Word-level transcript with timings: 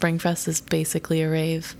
Springfest 0.00 0.48
is 0.48 0.62
basically 0.62 1.20
a 1.20 1.28
rave. 1.28 1.76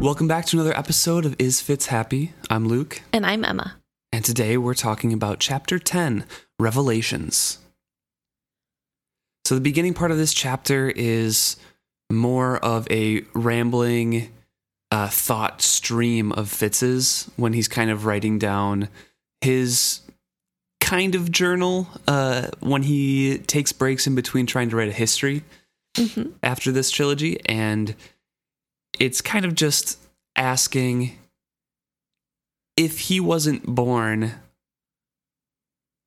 Welcome 0.00 0.28
back 0.28 0.46
to 0.46 0.56
another 0.56 0.76
episode 0.78 1.26
of 1.26 1.34
Is 1.40 1.60
Fitz 1.60 1.86
Happy? 1.86 2.32
I'm 2.48 2.68
Luke, 2.68 3.02
and 3.12 3.26
I'm 3.26 3.44
Emma. 3.44 3.74
And 4.18 4.24
today 4.24 4.56
we're 4.56 4.74
talking 4.74 5.12
about 5.12 5.38
Chapter 5.38 5.78
10 5.78 6.24
Revelations. 6.58 7.58
So, 9.44 9.54
the 9.54 9.60
beginning 9.60 9.94
part 9.94 10.10
of 10.10 10.16
this 10.16 10.34
chapter 10.34 10.90
is 10.90 11.56
more 12.10 12.56
of 12.56 12.90
a 12.90 13.22
rambling 13.32 14.32
uh, 14.90 15.06
thought 15.06 15.62
stream 15.62 16.32
of 16.32 16.50
Fitz's 16.50 17.30
when 17.36 17.52
he's 17.52 17.68
kind 17.68 17.92
of 17.92 18.06
writing 18.06 18.40
down 18.40 18.88
his 19.40 20.00
kind 20.80 21.14
of 21.14 21.30
journal 21.30 21.86
uh, 22.08 22.48
when 22.58 22.82
he 22.82 23.38
takes 23.38 23.70
breaks 23.70 24.08
in 24.08 24.16
between 24.16 24.46
trying 24.46 24.68
to 24.70 24.74
write 24.74 24.88
a 24.88 24.92
history 24.92 25.44
hmm 25.96 26.30
after 26.42 26.72
this 26.72 26.90
trilogy 26.90 27.38
and 27.46 27.94
it's 28.98 29.20
kind 29.20 29.44
of 29.44 29.54
just 29.54 29.96
asking 30.34 31.16
if 32.78 32.98
he 33.00 33.20
wasn't 33.20 33.66
born 33.66 34.32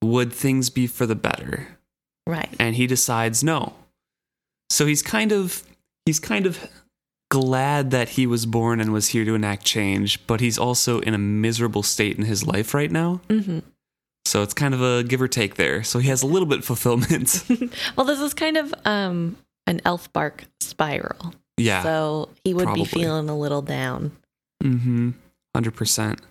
would 0.03 0.33
things 0.33 0.69
be 0.69 0.87
for 0.87 1.05
the 1.05 1.15
better 1.15 1.67
Right. 2.27 2.49
and 2.59 2.75
he 2.75 2.87
decides 2.87 3.43
no 3.43 3.73
so 4.69 4.85
he's 4.85 5.01
kind 5.01 5.31
of 5.31 5.63
he's 6.05 6.19
kind 6.19 6.45
of 6.45 6.59
glad 7.29 7.91
that 7.91 8.09
he 8.09 8.25
was 8.27 8.45
born 8.45 8.79
and 8.79 8.91
was 8.93 9.09
here 9.09 9.25
to 9.25 9.35
enact 9.35 9.63
change 9.65 10.25
but 10.27 10.39
he's 10.39 10.57
also 10.57 10.99
in 11.01 11.13
a 11.13 11.17
miserable 11.17 11.83
state 11.83 12.17
in 12.17 12.25
his 12.25 12.45
life 12.45 12.73
right 12.73 12.91
now 12.91 13.21
hmm 13.29 13.59
so 14.25 14.43
it's 14.43 14.53
kind 14.53 14.73
of 14.73 14.81
a 14.81 15.03
give 15.03 15.21
or 15.21 15.27
take 15.27 15.55
there 15.55 15.83
so 15.83 15.99
he 15.99 16.07
has 16.09 16.21
a 16.23 16.27
little 16.27 16.47
bit 16.47 16.59
of 16.59 16.65
fulfillment 16.65 17.43
Well, 17.97 18.05
this 18.05 18.19
is 18.21 18.33
kind 18.33 18.55
of 18.55 18.73
um, 18.85 19.35
an 19.67 19.81
elf 19.83 20.11
bark 20.13 20.45
spiral. 20.61 21.33
yeah 21.57 21.81
So 21.83 22.29
he 22.43 22.53
would 22.53 22.63
probably. 22.65 22.83
be 22.83 22.87
feeling 22.89 23.29
a 23.29 23.37
little 23.37 23.61
down. 23.63 24.11
Mm-hmm. 24.63 25.11
Hundred 25.55 25.75
percent. 25.75 26.21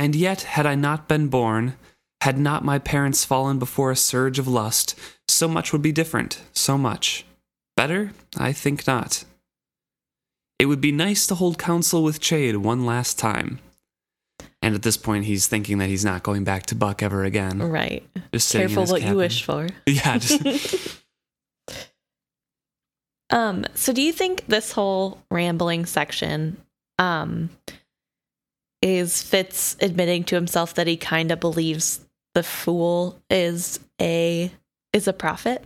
And 0.00 0.16
yet, 0.16 0.44
had 0.44 0.64
I 0.64 0.76
not 0.76 1.08
been 1.08 1.28
born, 1.28 1.74
had 2.22 2.38
not 2.38 2.64
my 2.64 2.78
parents 2.78 3.26
fallen 3.26 3.58
before 3.58 3.90
a 3.90 3.96
surge 3.96 4.38
of 4.38 4.48
lust, 4.48 4.98
so 5.28 5.46
much 5.46 5.74
would 5.74 5.82
be 5.82 5.92
different. 5.92 6.40
So 6.54 6.78
much. 6.78 7.26
Better? 7.76 8.12
I 8.34 8.54
think 8.54 8.86
not. 8.86 9.24
It 10.58 10.64
would 10.64 10.80
be 10.80 10.90
nice 10.90 11.26
to 11.26 11.34
hold 11.34 11.58
counsel 11.58 12.02
with 12.02 12.18
Chade 12.18 12.56
one 12.56 12.86
last 12.86 13.18
time. 13.18 13.58
And 14.62 14.74
at 14.74 14.80
this 14.80 14.96
point, 14.96 15.26
he's 15.26 15.46
thinking 15.46 15.76
that 15.78 15.90
he's 15.90 16.04
not 16.04 16.22
going 16.22 16.44
back 16.44 16.64
to 16.66 16.74
Buck 16.74 17.02
ever 17.02 17.24
again. 17.24 17.58
Right. 17.58 18.02
Just 18.32 18.50
Careful 18.52 18.86
what 18.86 19.02
you 19.02 19.16
wish 19.16 19.44
for. 19.44 19.68
Yeah, 19.86 20.16
just, 20.16 20.98
um, 23.28 23.66
so 23.74 23.92
do 23.92 24.00
you 24.00 24.14
think 24.14 24.46
this 24.46 24.72
whole 24.72 25.20
rambling 25.30 25.84
section 25.84 26.56
um 26.98 27.50
is 28.82 29.22
Fitz 29.22 29.76
admitting 29.80 30.24
to 30.24 30.34
himself 30.34 30.74
that 30.74 30.86
he 30.86 30.96
kind 30.96 31.30
of 31.30 31.40
believes 31.40 32.06
the 32.34 32.42
fool 32.42 33.20
is 33.28 33.80
a 34.00 34.50
is 34.92 35.06
a 35.08 35.12
prophet? 35.12 35.64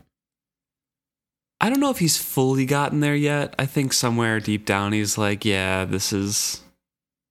I 1.60 1.70
don't 1.70 1.80
know 1.80 1.90
if 1.90 1.98
he's 2.00 2.18
fully 2.18 2.66
gotten 2.66 3.00
there 3.00 3.14
yet. 3.14 3.54
I 3.58 3.64
think 3.66 3.92
somewhere 3.92 4.38
deep 4.40 4.66
down 4.66 4.92
he's 4.92 5.16
like, 5.16 5.44
yeah, 5.44 5.84
this 5.84 6.12
is. 6.12 6.60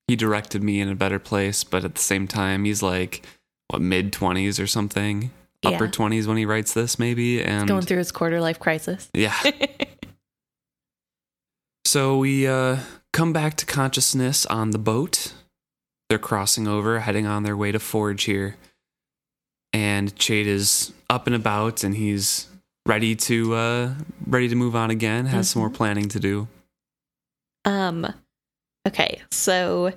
He 0.08 0.16
directed 0.16 0.62
me 0.62 0.80
in 0.80 0.88
a 0.90 0.94
better 0.94 1.18
place, 1.18 1.64
but 1.64 1.82
at 1.84 1.94
the 1.94 2.00
same 2.00 2.28
time, 2.28 2.64
he's 2.66 2.82
like, 2.82 3.24
what, 3.68 3.80
mid 3.80 4.12
20s 4.12 4.62
or 4.62 4.66
something? 4.66 5.30
Upper 5.64 5.84
Yeah. 5.86 5.90
20s 5.90 6.26
when 6.26 6.36
he 6.36 6.44
writes 6.44 6.74
this, 6.74 6.98
maybe? 6.98 7.42
And 7.42 7.66
Going 7.66 7.86
through 7.86 7.98
his 7.98 8.12
quarter 8.12 8.38
life 8.40 8.58
crisis. 8.58 9.08
yeah. 9.14 9.34
So 11.86 12.18
we 12.18 12.46
uh, 12.46 12.78
come 13.12 13.32
back 13.32 13.56
to 13.58 13.66
consciousness 13.66 14.46
on 14.46 14.70
the 14.70 14.78
boat. 14.78 15.32
They're 16.14 16.20
crossing 16.20 16.68
over, 16.68 17.00
heading 17.00 17.26
on 17.26 17.42
their 17.42 17.56
way 17.56 17.72
to 17.72 17.80
Forge 17.80 18.22
here. 18.22 18.54
And 19.72 20.14
Chade 20.14 20.46
is 20.46 20.92
up 21.10 21.26
and 21.26 21.34
about, 21.34 21.82
and 21.82 21.92
he's 21.92 22.46
ready 22.86 23.16
to 23.16 23.54
uh, 23.56 23.94
ready 24.24 24.48
to 24.48 24.54
move 24.54 24.76
on 24.76 24.92
again. 24.92 25.26
Has 25.26 25.50
some 25.50 25.58
more 25.58 25.70
planning 25.70 26.08
to 26.10 26.20
do. 26.20 26.46
Um 27.64 28.06
okay, 28.86 29.22
so 29.32 29.92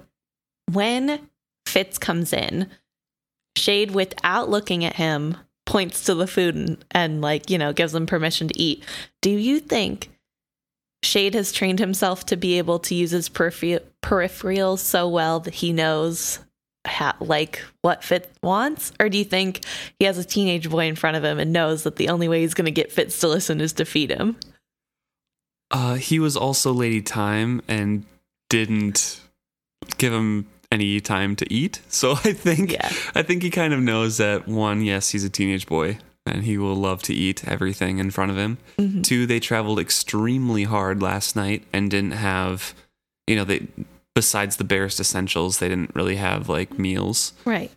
when 0.72 1.30
Fitz 1.68 2.00
comes 2.00 2.34
in, 2.34 2.72
Chade 3.56 3.92
without 3.92 4.50
looking 4.50 4.84
at 4.84 4.96
him 4.96 5.38
points 5.68 6.04
to 6.06 6.16
the 6.16 6.26
food 6.26 6.56
and, 6.56 6.84
and 6.90 7.22
like, 7.22 7.52
you 7.52 7.60
know, 7.60 7.74
gives 7.74 7.94
him 7.94 8.08
permission 8.08 8.48
to 8.48 8.60
eat. 8.60 8.84
Do 9.22 9.30
you 9.30 9.60
think 9.60 10.10
Chade 11.04 11.34
has 11.36 11.52
trained 11.52 11.80
himself 11.80 12.26
to 12.28 12.38
be 12.38 12.58
able 12.58 12.80
to 12.80 12.96
use 12.96 13.12
his 13.12 13.30
peripher- 13.30 13.84
peripherals 14.04 14.80
so 14.80 15.08
well 15.08 15.40
that 15.42 15.54
he 15.56 15.72
knows 15.74 16.40
how, 16.86 17.14
like 17.20 17.64
what 17.82 18.04
Fit 18.04 18.32
wants? 18.42 18.92
Or 19.00 19.10
do 19.10 19.18
you 19.18 19.24
think 19.26 19.62
he 20.00 20.06
has 20.06 20.18
a 20.18 20.24
teenage 20.24 20.70
boy 20.70 20.86
in 20.88 20.96
front 20.96 21.18
of 21.18 21.24
him 21.24 21.40
and 21.40 21.54
knows 21.54 21.84
that 21.84 21.98
the 21.98 22.10
only 22.10 22.28
way 22.28 22.42
he's 22.42 22.54
going 22.54 22.66
to 22.66 22.72
get 22.72 22.92
Fitz 22.92 23.20
to 23.20 23.28
listen 23.28 23.62
is 23.62 23.74
to 23.74 23.86
feed 23.86 24.10
him? 24.12 24.38
Uh, 25.70 25.96
he 25.96 26.18
was 26.20 26.38
also 26.38 26.72
Lady 26.72 27.02
Time 27.02 27.62
and 27.68 28.06
didn't 28.50 29.20
give 29.98 30.14
him 30.14 30.48
any 30.72 31.00
time 31.00 31.36
to 31.36 31.54
eat. 31.54 31.82
So 31.90 32.12
I 32.24 32.34
think 32.34 32.72
Yeah. 32.72 32.90
I 33.14 33.22
think 33.22 33.44
he 33.44 33.50
kind 33.50 33.74
of 33.74 33.82
knows 33.82 34.18
that 34.18 34.48
one, 34.48 34.82
yes, 34.82 35.10
he's 35.12 35.24
a 35.24 35.30
teenage 35.30 35.68
boy 35.68 36.00
and 36.28 36.44
he 36.44 36.58
will 36.58 36.76
love 36.76 37.02
to 37.04 37.14
eat 37.14 37.48
everything 37.48 38.00
in 38.00 38.12
front 38.12 38.32
of 38.32 38.38
him. 38.38 38.58
Mhm. 38.78 39.04
Two, 39.04 39.26
they 39.26 39.40
traveled 39.40 39.80
extremely 39.80 40.64
hard 40.64 41.02
last 41.02 41.36
night 41.36 41.64
and 41.74 41.90
didn't 41.90 42.12
have, 42.12 42.74
you 43.28 43.36
know, 43.36 43.44
they 43.44 43.68
besides 44.16 44.56
the 44.58 44.64
barest 44.64 45.00
essentials, 45.00 45.60
they 45.60 45.70
didn't 45.70 45.94
really 45.96 46.16
have 46.16 46.50
like 46.50 46.78
meals. 46.80 47.34
Right. 47.46 47.72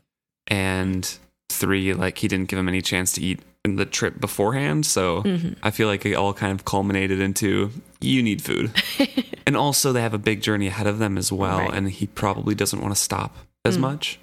And 0.46 1.18
three, 1.50 1.92
like 1.94 2.18
he 2.18 2.28
didn't 2.28 2.48
give 2.48 2.58
him 2.58 2.68
any 2.68 2.80
chance 2.80 3.12
to 3.12 3.20
eat 3.20 3.40
in 3.64 3.76
the 3.76 3.84
trip 3.84 4.18
beforehand. 4.20 4.86
So 4.86 5.20
hmm 5.22 5.50
I 5.62 5.70
feel 5.70 5.86
like 5.88 6.06
it 6.06 6.14
all 6.14 6.32
kind 6.32 6.52
of 6.52 6.64
culminated 6.64 7.20
into 7.20 7.70
you 8.00 8.22
need 8.22 8.40
food. 8.42 8.70
and 9.46 9.54
also 9.56 9.92
they 9.92 10.00
have 10.00 10.14
a 10.14 10.18
big 10.18 10.40
journey 10.40 10.66
ahead 10.68 10.86
of 10.86 10.98
them 10.98 11.18
as 11.18 11.30
well 11.30 11.58
Right. 11.58 11.74
and 11.74 11.90
he 11.90 12.06
probably 12.06 12.54
doesn't 12.54 12.80
want 12.80 12.94
to 12.94 13.00
stop 13.00 13.36
as 13.66 13.76
Mm. 13.76 13.80
much. 13.80 14.18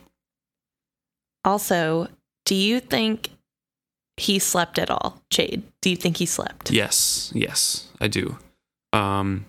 Also, 1.45 2.07
do 2.45 2.55
you 2.55 2.79
think 2.79 3.29
he 4.17 4.39
slept 4.39 4.79
at 4.79 4.89
all, 4.89 5.21
Chade? 5.29 5.61
Do 5.81 5.89
you 5.89 5.95
think 5.95 6.17
he 6.17 6.25
slept? 6.25 6.71
Yes, 6.71 7.31
yes, 7.35 7.87
I 8.01 8.07
do. 8.07 8.37
Um 8.93 9.45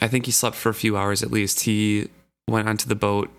I 0.00 0.08
think 0.08 0.26
he 0.26 0.32
slept 0.32 0.56
for 0.56 0.68
a 0.68 0.74
few 0.74 0.96
hours 0.96 1.22
at 1.22 1.30
least. 1.30 1.60
He 1.60 2.08
went 2.48 2.68
onto 2.68 2.88
the 2.88 2.94
boat 2.96 3.30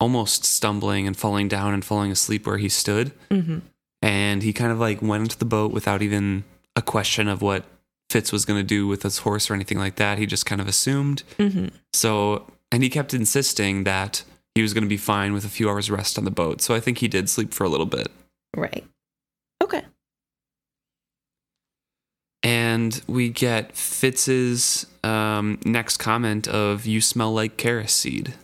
almost 0.00 0.44
stumbling 0.44 1.06
and 1.06 1.16
falling 1.16 1.48
down 1.48 1.74
and 1.74 1.84
falling 1.84 2.10
asleep 2.10 2.46
where 2.46 2.58
he 2.58 2.68
stood 2.68 3.12
hmm 3.30 3.58
and 4.04 4.42
he 4.42 4.52
kind 4.52 4.72
of 4.72 4.80
like 4.80 5.00
went 5.00 5.22
into 5.22 5.38
the 5.38 5.44
boat 5.44 5.70
without 5.70 6.02
even 6.02 6.42
a 6.74 6.82
question 6.82 7.28
of 7.28 7.40
what 7.40 7.64
Fitz 8.10 8.32
was 8.32 8.44
going 8.44 8.58
to 8.58 8.64
do 8.64 8.88
with 8.88 9.04
his 9.04 9.18
horse 9.18 9.48
or 9.48 9.54
anything 9.54 9.78
like 9.78 9.94
that. 9.94 10.18
He 10.18 10.26
just 10.26 10.44
kind 10.44 10.60
of 10.60 10.66
assumed 10.66 11.22
hmm 11.38 11.68
So, 11.92 12.50
and 12.72 12.82
he 12.82 12.88
kept 12.90 13.14
insisting 13.14 13.84
that 13.84 14.24
he 14.56 14.62
was 14.62 14.74
going 14.74 14.82
to 14.82 14.88
be 14.88 14.96
fine 14.96 15.32
with 15.32 15.44
a 15.44 15.48
few 15.48 15.70
hours 15.70 15.88
rest 15.90 16.18
on 16.18 16.24
the 16.24 16.30
boat. 16.32 16.60
So 16.60 16.74
I 16.74 16.80
think 16.80 16.98
he 16.98 17.06
did 17.08 17.30
sleep 17.30 17.54
for 17.54 17.62
a 17.64 17.68
little 17.68 17.86
bit. 17.86 18.08
Right. 18.56 18.84
Okay. 19.62 19.82
And 22.42 23.00
we 23.06 23.28
get 23.28 23.76
Fitz's 23.76 24.86
um, 25.04 25.58
next 25.64 25.98
comment 25.98 26.48
of 26.48 26.86
"You 26.86 27.00
smell 27.00 27.32
like 27.32 27.56
carris 27.56 27.92
seed." 27.92 28.34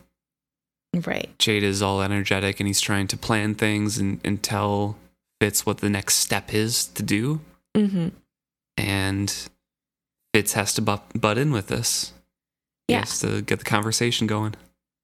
Right. 1.05 1.29
Chade 1.37 1.61
is 1.63 1.81
all 1.81 2.01
energetic 2.01 2.59
and 2.59 2.65
he's 2.65 2.81
trying 2.81 3.05
to 3.07 3.17
plan 3.17 3.53
things 3.53 3.97
and, 3.99 4.19
and 4.23 4.41
tell 4.41 4.97
Fitz 5.39 5.63
what 5.65 5.79
the 5.79 5.89
next 5.89 6.15
step 6.15 6.51
is 6.53 6.85
to 6.85 7.03
do. 7.03 7.41
hmm 7.75 8.07
And 8.75 9.31
Fitz 10.33 10.53
has 10.53 10.73
to 10.73 10.81
butt, 10.81 11.03
butt 11.13 11.37
in 11.37 11.51
with 11.51 11.67
this. 11.67 12.13
He 12.87 12.93
Yeah. 12.95 13.01
has 13.01 13.19
to 13.19 13.41
get 13.43 13.59
the 13.59 13.65
conversation 13.65 14.25
going. 14.25 14.55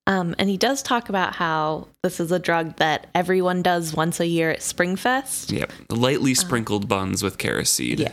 Um, 0.07 0.33
and 0.39 0.49
he 0.49 0.57
does 0.57 0.81
talk 0.81 1.09
about 1.09 1.35
how 1.35 1.87
this 2.03 2.19
is 2.19 2.31
a 2.31 2.39
drug 2.39 2.77
that 2.77 3.07
everyone 3.13 3.61
does 3.61 3.93
once 3.93 4.19
a 4.19 4.25
year 4.27 4.49
at 4.49 4.59
Springfest. 4.61 5.51
Yep. 5.51 5.71
Lightly 5.89 6.33
sprinkled 6.33 6.87
buns 6.87 7.21
with 7.21 7.37
carris 7.37 7.69
seed. 7.69 7.99
Yeah. 7.99 8.11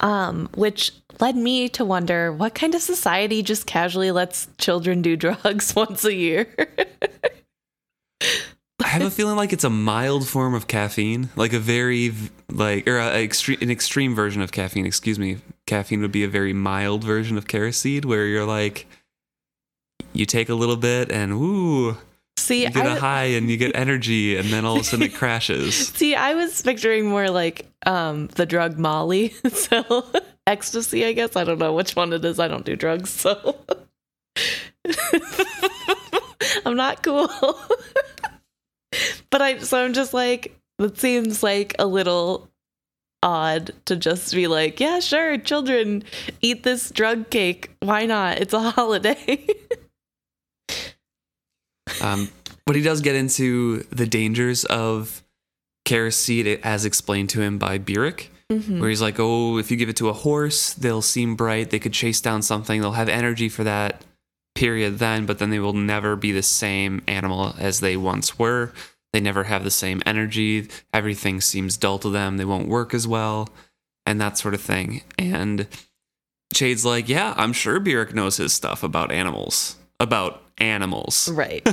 Um, 0.00 0.48
which 0.54 0.92
led 1.18 1.34
me 1.34 1.68
to 1.70 1.84
wonder 1.84 2.32
what 2.32 2.54
kind 2.54 2.74
of 2.74 2.80
society 2.82 3.42
just 3.42 3.66
casually 3.66 4.12
lets 4.12 4.46
children 4.58 5.02
do 5.02 5.16
drugs 5.24 5.74
once 5.74 6.04
a 6.04 6.14
year. 6.14 6.46
I 8.80 8.86
have 8.86 9.02
a 9.02 9.10
feeling 9.10 9.36
like 9.36 9.52
it's 9.52 9.64
a 9.64 9.70
mild 9.70 10.28
form 10.28 10.54
of 10.54 10.66
caffeine, 10.66 11.30
like 11.36 11.52
a 11.52 11.58
very 11.58 12.12
like 12.50 12.86
or 12.86 12.98
a, 12.98 13.22
extreme 13.22 13.58
an 13.60 13.70
extreme 13.70 14.14
version 14.14 14.40
of 14.40 14.52
caffeine. 14.52 14.86
Excuse 14.86 15.18
me, 15.18 15.38
caffeine 15.66 16.00
would 16.00 16.12
be 16.12 16.24
a 16.24 16.28
very 16.28 16.52
mild 16.52 17.04
version 17.04 17.36
of 17.36 17.48
carris 17.48 17.76
seed, 17.76 18.04
where 18.04 18.24
you're 18.24 18.46
like, 18.46 18.86
you 20.12 20.24
take 20.24 20.48
a 20.48 20.54
little 20.54 20.76
bit 20.76 21.10
and 21.10 21.32
ooh, 21.32 21.98
See, 22.38 22.62
you 22.62 22.70
get 22.70 22.86
I, 22.86 22.96
a 22.96 23.00
high 23.00 23.24
and 23.24 23.50
you 23.50 23.56
get 23.56 23.74
energy, 23.74 24.36
and 24.36 24.48
then 24.48 24.64
all 24.64 24.76
of 24.76 24.82
a 24.82 24.84
sudden 24.84 25.06
it 25.06 25.14
crashes. 25.20 25.74
see, 25.88 26.14
I 26.14 26.34
was 26.34 26.62
picturing 26.62 27.06
more 27.06 27.30
like 27.30 27.66
um 27.86 28.28
the 28.28 28.46
drug 28.46 28.78
Molly, 28.78 29.28
so 29.52 30.06
ecstasy. 30.46 31.04
I 31.04 31.12
guess 31.12 31.36
I 31.36 31.44
don't 31.44 31.58
know 31.58 31.72
which 31.72 31.96
one 31.96 32.12
it 32.12 32.24
is. 32.24 32.38
I 32.38 32.48
don't 32.48 32.64
do 32.64 32.76
drugs, 32.76 33.10
so 33.10 33.56
I'm 36.64 36.76
not 36.76 37.02
cool. 37.02 37.28
but 39.30 39.42
I 39.42 39.58
so 39.58 39.84
I'm 39.84 39.92
just 39.92 40.14
like 40.14 40.56
it 40.78 40.98
seems 40.98 41.42
like 41.42 41.74
a 41.78 41.86
little 41.86 42.48
odd 43.22 43.72
to 43.86 43.96
just 43.96 44.32
be 44.32 44.46
like, 44.46 44.80
yeah, 44.80 45.00
sure, 45.00 45.38
children 45.38 46.04
eat 46.40 46.62
this 46.62 46.90
drug 46.90 47.30
cake. 47.30 47.70
Why 47.80 48.06
not? 48.06 48.38
It's 48.38 48.54
a 48.54 48.60
holiday. 48.70 49.46
Um, 52.00 52.28
but 52.66 52.76
he 52.76 52.82
does 52.82 53.00
get 53.00 53.14
into 53.14 53.82
the 53.90 54.06
dangers 54.06 54.64
of 54.64 55.22
carris 55.84 56.16
seed 56.16 56.46
as 56.62 56.84
explained 56.84 57.30
to 57.30 57.40
him 57.40 57.58
by 57.58 57.78
Burrich. 57.78 58.30
Mhm. 58.50 58.80
where 58.80 58.88
he's 58.88 59.02
like, 59.02 59.16
"Oh, 59.18 59.58
if 59.58 59.70
you 59.70 59.76
give 59.76 59.90
it 59.90 59.96
to 59.96 60.08
a 60.08 60.14
horse, 60.14 60.72
they'll 60.72 61.02
seem 61.02 61.36
bright. 61.36 61.68
They 61.68 61.78
could 61.78 61.92
chase 61.92 62.18
down 62.22 62.40
something. 62.40 62.80
They'll 62.80 62.92
have 62.92 63.10
energy 63.10 63.50
for 63.50 63.62
that 63.64 64.02
period 64.54 64.98
then, 64.98 65.26
but 65.26 65.38
then 65.38 65.50
they 65.50 65.58
will 65.58 65.74
never 65.74 66.16
be 66.16 66.32
the 66.32 66.42
same 66.42 67.02
animal 67.06 67.54
as 67.58 67.80
they 67.80 67.94
once 67.94 68.38
were. 68.38 68.72
They 69.12 69.20
never 69.20 69.44
have 69.44 69.64
the 69.64 69.70
same 69.70 70.02
energy. 70.06 70.66
Everything 70.94 71.42
seems 71.42 71.76
dull 71.76 71.98
to 71.98 72.08
them. 72.08 72.38
They 72.38 72.46
won't 72.46 72.68
work 72.68 72.94
as 72.94 73.06
well, 73.06 73.50
and 74.06 74.18
that 74.18 74.38
sort 74.38 74.54
of 74.54 74.62
thing." 74.62 75.02
And 75.18 75.66
Chade's 76.54 76.86
like, 76.86 77.06
"Yeah, 77.06 77.34
I'm 77.36 77.52
sure 77.52 77.78
Burrich 77.78 78.14
knows 78.14 78.38
his 78.38 78.54
stuff 78.54 78.82
about 78.82 79.12
animals. 79.12 79.76
About 80.00 80.42
animals." 80.58 81.28
Right. 81.28 81.66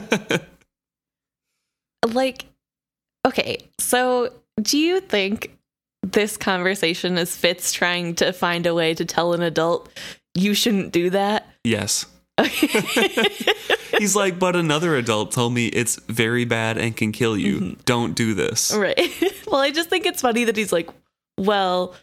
like, 2.07 2.45
okay, 3.25 3.67
so 3.79 4.31
do 4.61 4.77
you 4.77 5.01
think 5.01 5.57
this 6.03 6.37
conversation 6.37 7.17
is 7.17 7.35
Fitz 7.35 7.73
trying 7.73 8.15
to 8.15 8.31
find 8.31 8.65
a 8.65 8.73
way 8.73 8.93
to 8.93 9.05
tell 9.05 9.33
an 9.33 9.41
adult 9.41 9.89
you 10.33 10.53
shouldn't 10.53 10.91
do 10.91 11.09
that? 11.11 11.47
yes. 11.63 12.05
He's 13.97 14.15
like, 14.15 14.37
but 14.37 14.55
another 14.55 14.95
adult 14.95 15.31
told 15.31 15.53
me 15.53 15.67
it's 15.67 15.95
very 16.07 16.43
bad 16.43 16.77
and 16.77 16.95
can 16.95 17.11
kill 17.11 17.37
you. 17.37 17.55
Mm-hmm. 17.55 17.81
Don't 17.85 18.13
do 18.13 18.33
this. 18.33 18.73
right. 18.75 18.99
well, 19.47 19.61
I 19.61 19.71
just 19.71 19.89
think 19.89 20.05
it's 20.05 20.21
funny 20.21 20.43
that 20.43 20.57
he's 20.57 20.73
like, 20.73 20.89
well, 21.37 21.95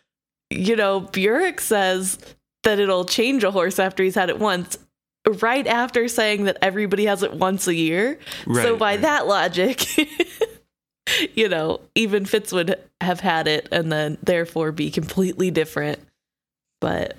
you 0.50 0.76
know, 0.76 1.00
Burrich 1.00 1.60
says 1.60 2.18
that 2.62 2.78
it'll 2.78 3.04
change 3.04 3.44
a 3.44 3.50
horse 3.50 3.78
after 3.78 4.02
he's 4.02 4.14
had 4.14 4.30
it 4.30 4.38
once. 4.38 4.78
Right 5.26 5.66
after 5.66 6.08
saying 6.08 6.44
that 6.44 6.58
everybody 6.62 7.06
has 7.06 7.22
it 7.22 7.32
once 7.32 7.68
a 7.68 7.74
year. 7.74 8.18
so 8.52 8.76
by 8.76 8.92
right. 8.92 9.02
that 9.02 9.26
logic, 9.26 9.86
you 11.34 11.48
know, 11.48 11.80
even 11.94 12.24
Fitz 12.26 12.52
would 12.52 12.76
have 13.00 13.20
had 13.20 13.46
it 13.46 13.68
and 13.70 13.92
then 13.92 14.18
therefore 14.22 14.72
be 14.72 14.90
completely 14.90 15.50
different. 15.50 16.00
But 16.80 17.16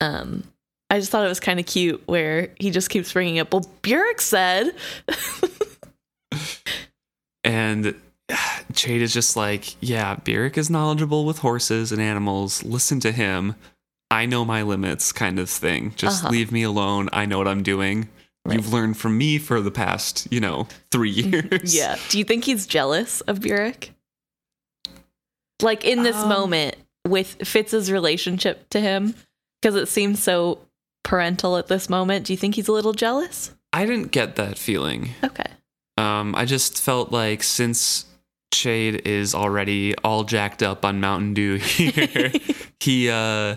um 0.00 0.42
I 0.90 0.98
just 0.98 1.10
thought 1.10 1.24
it 1.24 1.28
was 1.28 1.40
kind 1.40 1.58
of 1.58 1.66
cute 1.66 2.02
where 2.06 2.50
he 2.60 2.70
just 2.70 2.90
keeps 2.90 3.12
bringing 3.12 3.40
up, 3.40 3.52
well, 3.52 3.68
Burrich 3.82 4.20
said. 4.20 4.72
And 7.46 7.94
Chade 8.72 9.00
is 9.00 9.14
just 9.14 9.36
like, 9.36 9.76
yeah, 9.80 10.16
Burrich 10.16 10.58
is 10.58 10.68
knowledgeable 10.68 11.24
with 11.24 11.38
horses 11.38 11.92
and 11.92 12.02
animals. 12.02 12.62
Listen 12.64 13.00
to 13.00 13.12
him. 13.12 13.54
I 14.10 14.26
know 14.26 14.44
my 14.44 14.62
limits, 14.62 15.12
kind 15.12 15.38
of 15.38 15.50
thing. 15.50 15.92
Just 15.96 16.22
Uh-huh. 16.24 16.32
leave 16.32 16.52
me 16.52 16.62
alone. 16.62 17.08
I 17.12 17.26
know 17.26 17.38
what 17.38 17.48
I'm 17.48 17.62
doing. 17.62 18.08
Right. 18.44 18.54
You've 18.56 18.72
learned 18.72 18.96
from 18.96 19.18
me 19.18 19.38
for 19.38 19.60
the 19.60 19.72
past, 19.72 20.28
you 20.30 20.38
know, 20.40 20.68
three 20.92 21.10
years. 21.10 21.74
yeah. 21.74 21.96
Do 22.10 22.18
you 22.18 22.24
think 22.24 22.44
he's 22.44 22.66
jealous 22.66 23.20
of 23.22 23.40
Burrich? 23.40 23.92
Like 25.62 25.84
in 25.84 26.02
this 26.02 26.16
Um, 26.16 26.28
moment 26.28 26.76
with 27.06 27.36
Fitz's 27.46 27.90
relationship 27.90 28.68
to 28.70 28.80
him, 28.80 29.14
because 29.60 29.74
it 29.74 29.86
seems 29.88 30.22
so 30.22 30.58
parental 31.02 31.56
at 31.56 31.66
this 31.68 31.88
moment. 31.88 32.26
Do 32.26 32.32
you 32.32 32.36
think 32.36 32.54
he's 32.56 32.68
a 32.68 32.72
little 32.72 32.92
jealous? 32.92 33.52
I 33.72 33.84
didn't 33.86 34.10
get 34.12 34.36
that 34.36 34.58
feeling. 34.58 35.10
Okay. 35.24 35.50
Um, 35.98 36.34
I 36.34 36.44
just 36.44 36.80
felt 36.80 37.10
like 37.10 37.42
since 37.42 38.04
Chade 38.54 39.06
is 39.06 39.34
already 39.34 39.94
all 40.04 40.24
jacked 40.24 40.62
up 40.62 40.84
on 40.84 41.00
Mountain 41.00 41.34
Dew 41.34 41.54
here, 41.56 42.32
he 42.80 43.08
uh 43.10 43.56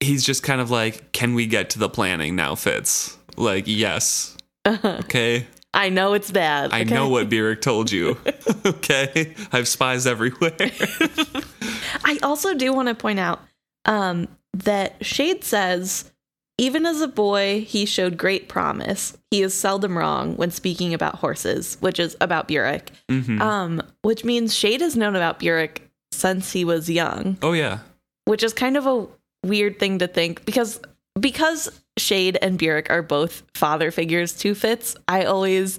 he's 0.00 0.24
just 0.24 0.42
kind 0.42 0.60
of 0.60 0.70
like, 0.70 1.12
can 1.12 1.34
we 1.34 1.46
get 1.46 1.70
to 1.70 1.78
the 1.78 1.88
planning 1.88 2.36
now, 2.36 2.54
Fitz? 2.54 3.16
Like, 3.36 3.64
yes. 3.66 4.36
Okay. 4.66 5.46
I 5.74 5.90
know 5.90 6.14
it's 6.14 6.30
bad. 6.30 6.72
I 6.72 6.82
okay? 6.82 6.94
know 6.94 7.08
what 7.08 7.28
Burrich 7.30 7.60
told 7.60 7.92
you. 7.92 8.16
okay. 8.66 9.34
I 9.52 9.56
have 9.58 9.68
spies 9.68 10.06
everywhere. 10.06 10.56
I 12.04 12.18
also 12.22 12.54
do 12.54 12.72
want 12.72 12.88
to 12.88 12.94
point 12.94 13.18
out 13.18 13.40
um, 13.84 14.28
that 14.54 14.98
Chade 15.00 15.44
says, 15.44 16.10
even 16.56 16.86
as 16.86 17.00
a 17.00 17.08
boy, 17.08 17.64
he 17.66 17.86
showed 17.86 18.16
great 18.16 18.48
promise. 18.48 19.16
He 19.30 19.42
is 19.42 19.54
seldom 19.54 19.96
wrong 19.96 20.36
when 20.36 20.50
speaking 20.50 20.94
about 20.94 21.16
horses, 21.16 21.76
which 21.80 22.00
is 22.00 22.16
about 22.20 22.48
Burrich. 22.48 22.90
Mhm. 23.08 23.40
Um, 23.40 23.82
which 24.02 24.24
means 24.24 24.54
Chade 24.54 24.80
has 24.80 24.96
known 24.96 25.14
about 25.14 25.38
Burrich 25.38 25.82
since 26.10 26.52
he 26.52 26.64
was 26.64 26.90
young, 26.90 27.36
oh 27.42 27.52
yeah. 27.52 27.80
which 28.24 28.42
is 28.42 28.52
kind 28.52 28.76
of 28.76 28.86
a 28.86 29.06
weird 29.44 29.78
thing 29.78 29.98
to 30.00 30.08
think 30.08 30.44
because 30.44 30.80
because 31.18 31.68
Chade 31.98 32.36
and 32.40 32.58
Burrich 32.58 32.90
are 32.90 33.02
both 33.02 33.42
father 33.54 33.90
figures 33.90 34.32
to 34.34 34.54
Fitz. 34.54 34.96
I 35.08 35.24
always 35.24 35.78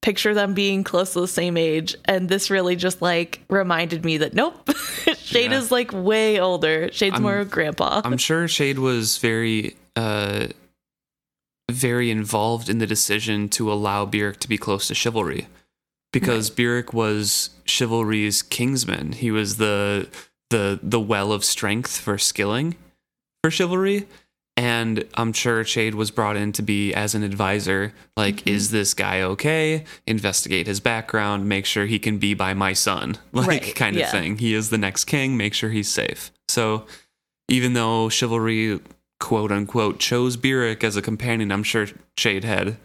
picture 0.00 0.32
them 0.32 0.54
being 0.54 0.84
close 0.84 1.12
to 1.12 1.20
the 1.20 1.28
same 1.28 1.56
age, 1.56 1.94
and 2.06 2.28
this 2.28 2.50
really 2.50 2.76
just 2.76 3.02
like 3.02 3.40
reminded 3.50 4.04
me 4.04 4.18
that 4.18 4.32
nope, 4.34 4.64
Chade 4.66 5.50
Yeah. 5.50 5.58
is 5.58 5.70
like 5.70 5.92
way 5.92 6.40
older. 6.40 6.88
Chade's 6.88 7.14
I'm- 7.14 7.22
more 7.22 7.38
of 7.38 7.50
grandpa. 7.50 8.00
I'm 8.04 8.16
sure 8.18 8.46
Chade 8.46 8.78
was 8.78 9.18
very 9.18 9.76
uh 9.96 10.46
very 11.70 12.10
involved 12.10 12.68
in 12.70 12.78
the 12.78 12.86
decision 12.86 13.48
to 13.50 13.70
allow 13.70 14.06
Burrich 14.06 14.38
to 14.40 14.48
be 14.48 14.56
close 14.56 14.88
to 14.88 14.94
chivalry. 14.94 15.46
Because 16.12 16.48
Burrich 16.48 16.94
was 16.94 17.50
chivalry's 17.66 18.40
kingsman. 18.42 19.12
He 19.12 19.30
was 19.30 19.58
the 19.58 20.08
the 20.48 20.80
the 20.82 20.98
well 21.00 21.30
of 21.32 21.44
strength 21.44 21.98
for 21.98 22.16
skilling 22.16 22.76
for 23.42 23.50
chivalry. 23.50 24.06
And 24.56 25.04
I'm 25.14 25.32
sure 25.32 25.62
Chade 25.62 25.94
was 25.94 26.10
brought 26.10 26.36
in 26.36 26.50
to 26.52 26.62
be 26.62 26.92
as 26.92 27.14
an 27.14 27.22
advisor, 27.22 27.92
like, 28.16 28.38
Mhm. 28.42 28.50
is 28.52 28.70
this 28.72 28.92
guy 28.92 29.22
okay? 29.22 29.84
Investigate 30.06 30.66
his 30.66 30.80
background, 30.80 31.48
make 31.48 31.64
sure 31.64 31.86
he 31.86 32.00
can 32.00 32.18
be 32.18 32.34
by 32.34 32.54
my 32.54 32.72
son, 32.72 33.18
like 33.32 33.46
Right, 33.46 33.74
kind 33.76 33.94
of 33.94 34.00
yeah. 34.00 34.10
thing. 34.10 34.38
He 34.38 34.54
is 34.54 34.70
the 34.70 34.78
next 34.78 35.04
king, 35.04 35.36
make 35.36 35.54
sure 35.54 35.70
he's 35.70 35.88
safe. 35.88 36.32
So 36.48 36.86
even 37.48 37.74
though 37.74 38.08
chivalry 38.08 38.80
quote 39.20 39.52
unquote 39.52 40.00
chose 40.00 40.36
Burrich 40.36 40.82
as 40.82 40.96
a 40.96 41.02
companion, 41.02 41.52
I'm 41.52 41.62
sure 41.62 41.86
Chade 42.16 42.42
had 42.44 42.78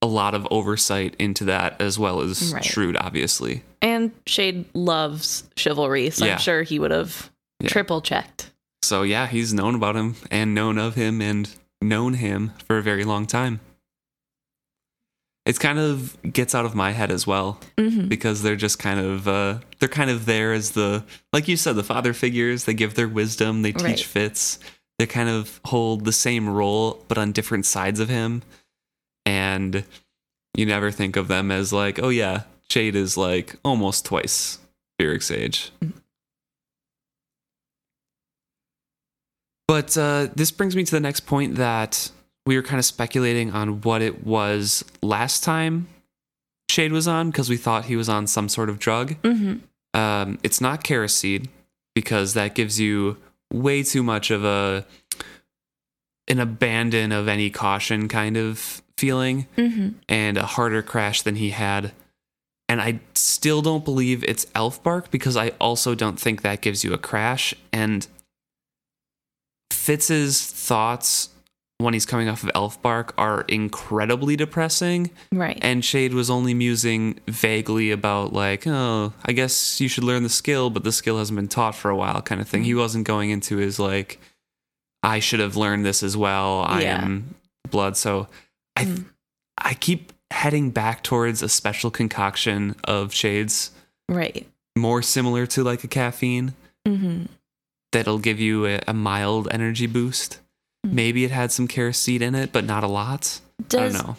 a 0.00 0.06
lot 0.06 0.34
of 0.36 0.46
oversight 0.52 1.16
into 1.18 1.44
that 1.46 1.80
as 1.80 1.98
well 1.98 2.20
as 2.20 2.52
Right. 2.54 2.64
Shrewd, 2.64 2.96
obviously. 2.96 3.64
and 3.82 4.12
Chade 4.24 4.66
loves 4.72 5.44
chivalry, 5.56 6.10
so 6.10 6.26
Yeah. 6.26 6.34
I'm 6.34 6.38
sure 6.38 6.62
he 6.62 6.78
would 6.78 6.90
have 6.92 7.30
Yeah. 7.60 7.70
triple 7.70 8.00
checked. 8.00 8.50
So 8.82 9.02
yeah, 9.02 9.26
he's 9.26 9.52
known 9.52 9.74
about 9.74 9.96
him 9.96 10.16
and 10.30 10.54
known 10.54 10.78
of 10.78 10.94
him 10.94 11.20
and 11.20 11.48
known 11.82 12.14
him 12.14 12.52
for 12.66 12.78
a 12.78 12.82
very 12.82 13.04
long 13.04 13.26
time. 13.26 13.60
It's 15.44 15.58
kind 15.60 15.78
of 15.78 16.16
gets 16.32 16.56
out 16.56 16.64
of 16.64 16.74
my 16.74 16.90
head 16.90 17.12
as 17.12 17.24
well 17.26 17.60
hmm 17.78 18.08
because 18.08 18.42
they're 18.42 18.56
just 18.56 18.78
kind 18.78 18.98
of 19.00 19.28
uh, 19.28 19.58
they're 19.78 19.88
kind 19.88 20.10
of 20.10 20.26
there 20.26 20.52
as 20.52 20.72
the 20.72 21.04
like 21.32 21.46
you 21.48 21.56
said 21.56 21.76
the 21.76 21.84
father 21.84 22.12
figures. 22.12 22.64
They 22.64 22.74
give 22.74 22.94
their 22.94 23.08
wisdom. 23.08 23.62
They 23.62 23.72
teach 23.72 23.84
Right. 23.84 24.00
Fitz. 24.00 24.58
They 24.98 25.06
kind 25.06 25.28
of 25.28 25.60
hold 25.66 26.04
the 26.04 26.12
same 26.12 26.48
role 26.48 27.04
but 27.06 27.18
on 27.18 27.32
different 27.32 27.66
sides 27.66 28.00
of 28.00 28.08
him, 28.08 28.42
and 29.24 29.84
you 30.54 30.64
never 30.66 30.90
think 30.90 31.16
of 31.16 31.28
them 31.28 31.50
as 31.50 31.72
like 31.72 32.02
oh 32.02 32.08
yeah, 32.08 32.42
Chade 32.68 32.94
is 32.94 33.16
like 33.16 33.54
almost 33.64 34.04
twice 34.04 34.58
Burrich's 34.98 35.30
age. 35.30 35.70
But 39.68 39.96
uh, 39.98 40.28
this 40.34 40.50
brings 40.50 40.76
me 40.76 40.84
to 40.84 40.90
the 40.90 41.00
next 41.00 41.20
point 41.20 41.56
that 41.56 42.10
we 42.46 42.56
were 42.56 42.62
kind 42.62 42.78
of 42.78 42.84
speculating 42.84 43.50
on 43.50 43.80
what 43.80 44.02
it 44.02 44.24
was 44.24 44.84
last 45.02 45.42
time 45.42 45.88
Chade 46.70 46.92
was 46.92 47.08
on 47.08 47.30
because 47.30 47.48
we 47.48 47.56
thought 47.56 47.86
he 47.86 47.96
was 47.96 48.08
on 48.08 48.26
some 48.26 48.48
sort 48.48 48.68
of 48.68 48.78
drug. 48.78 49.16
hmm 49.24 49.54
Um, 49.94 50.38
it's 50.42 50.60
not 50.60 50.84
carris 50.84 51.14
seed 51.16 51.48
because 51.94 52.34
that 52.34 52.54
gives 52.54 52.78
you 52.78 53.16
way 53.52 53.82
too 53.82 54.02
much 54.02 54.30
of 54.30 54.44
a 54.44 54.84
an 56.28 56.38
abandon 56.40 57.12
of 57.12 57.28
any 57.28 57.50
caution 57.50 58.08
kind 58.08 58.36
of 58.36 58.82
feeling 58.98 59.46
Mm-hmm. 59.56 59.90
and 60.08 60.36
a 60.38 60.46
harder 60.46 60.82
crash 60.82 61.22
than 61.22 61.36
he 61.36 61.50
had. 61.50 61.92
And 62.68 62.80
I 62.80 62.98
still 63.14 63.62
don't 63.62 63.84
believe 63.84 64.24
it's 64.24 64.46
elf 64.54 64.82
bark 64.82 65.10
because 65.12 65.36
I 65.36 65.50
also 65.60 65.94
don't 65.94 66.18
think 66.18 66.42
that 66.42 66.60
gives 66.62 66.82
you 66.82 66.92
a 66.92 66.98
crash. 66.98 67.54
And 67.72 68.06
Fitz's 69.86 70.44
thoughts 70.44 71.28
when 71.78 71.92
he's 71.94 72.06
coming 72.06 72.28
off 72.28 72.42
of 72.42 72.50
elf 72.54 72.80
bark 72.82 73.14
are 73.18 73.42
incredibly 73.48 74.34
depressing. 74.34 75.10
Right. 75.30 75.58
And 75.62 75.82
Chade 75.82 76.12
was 76.14 76.28
only 76.30 76.54
musing 76.54 77.20
vaguely 77.28 77.90
about, 77.92 78.32
like, 78.32 78.66
oh, 78.66 79.12
I 79.24 79.32
guess 79.32 79.80
you 79.80 79.86
should 79.88 80.02
learn 80.02 80.22
the 80.22 80.28
skill, 80.28 80.70
but 80.70 80.84
the 80.84 80.90
skill 80.92 81.18
hasn't 81.18 81.36
been 81.36 81.48
taught 81.48 81.74
for 81.76 81.90
a 81.90 81.96
while, 81.96 82.20
kind 82.22 82.40
of 82.40 82.48
thing. 82.48 82.64
He 82.64 82.74
wasn't 82.74 83.06
going 83.06 83.30
into 83.30 83.58
his, 83.58 83.78
like, 83.78 84.18
I 85.02 85.20
should 85.20 85.38
have 85.40 85.54
learned 85.54 85.84
this 85.86 86.02
as 86.02 86.16
well. 86.16 86.62
I 86.66 86.82
Yeah. 86.82 87.04
am 87.04 87.34
blood. 87.70 87.96
So 87.96 88.26
I, 88.74 88.86
Mm. 88.86 89.04
I 89.58 89.74
keep 89.74 90.12
heading 90.32 90.70
back 90.70 91.02
towards 91.04 91.42
a 91.42 91.48
special 91.48 91.90
concoction 91.90 92.74
of 92.84 93.10
Chade's, 93.12 93.70
right. 94.08 94.46
more 94.76 95.00
similar 95.02 95.46
to 95.46 95.62
like 95.62 95.84
a 95.84 95.88
caffeine 95.88 96.54
Mm-hmm. 96.86 97.24
That'll 97.92 98.18
give 98.18 98.40
you 98.40 98.66
a, 98.66 98.80
a 98.88 98.92
mild 98.92 99.48
energy 99.50 99.86
boost. 99.86 100.40
Mm. 100.86 100.92
Maybe 100.92 101.24
it 101.24 101.30
had 101.30 101.52
some 101.52 101.66
carris 101.68 101.98
seed 101.98 102.22
in 102.22 102.34
it, 102.34 102.52
but 102.52 102.64
not 102.64 102.84
a 102.84 102.88
lot. 102.88 103.40
Does 103.68 103.94
I 103.94 103.98
don't 103.98 104.06
know. 104.06 104.16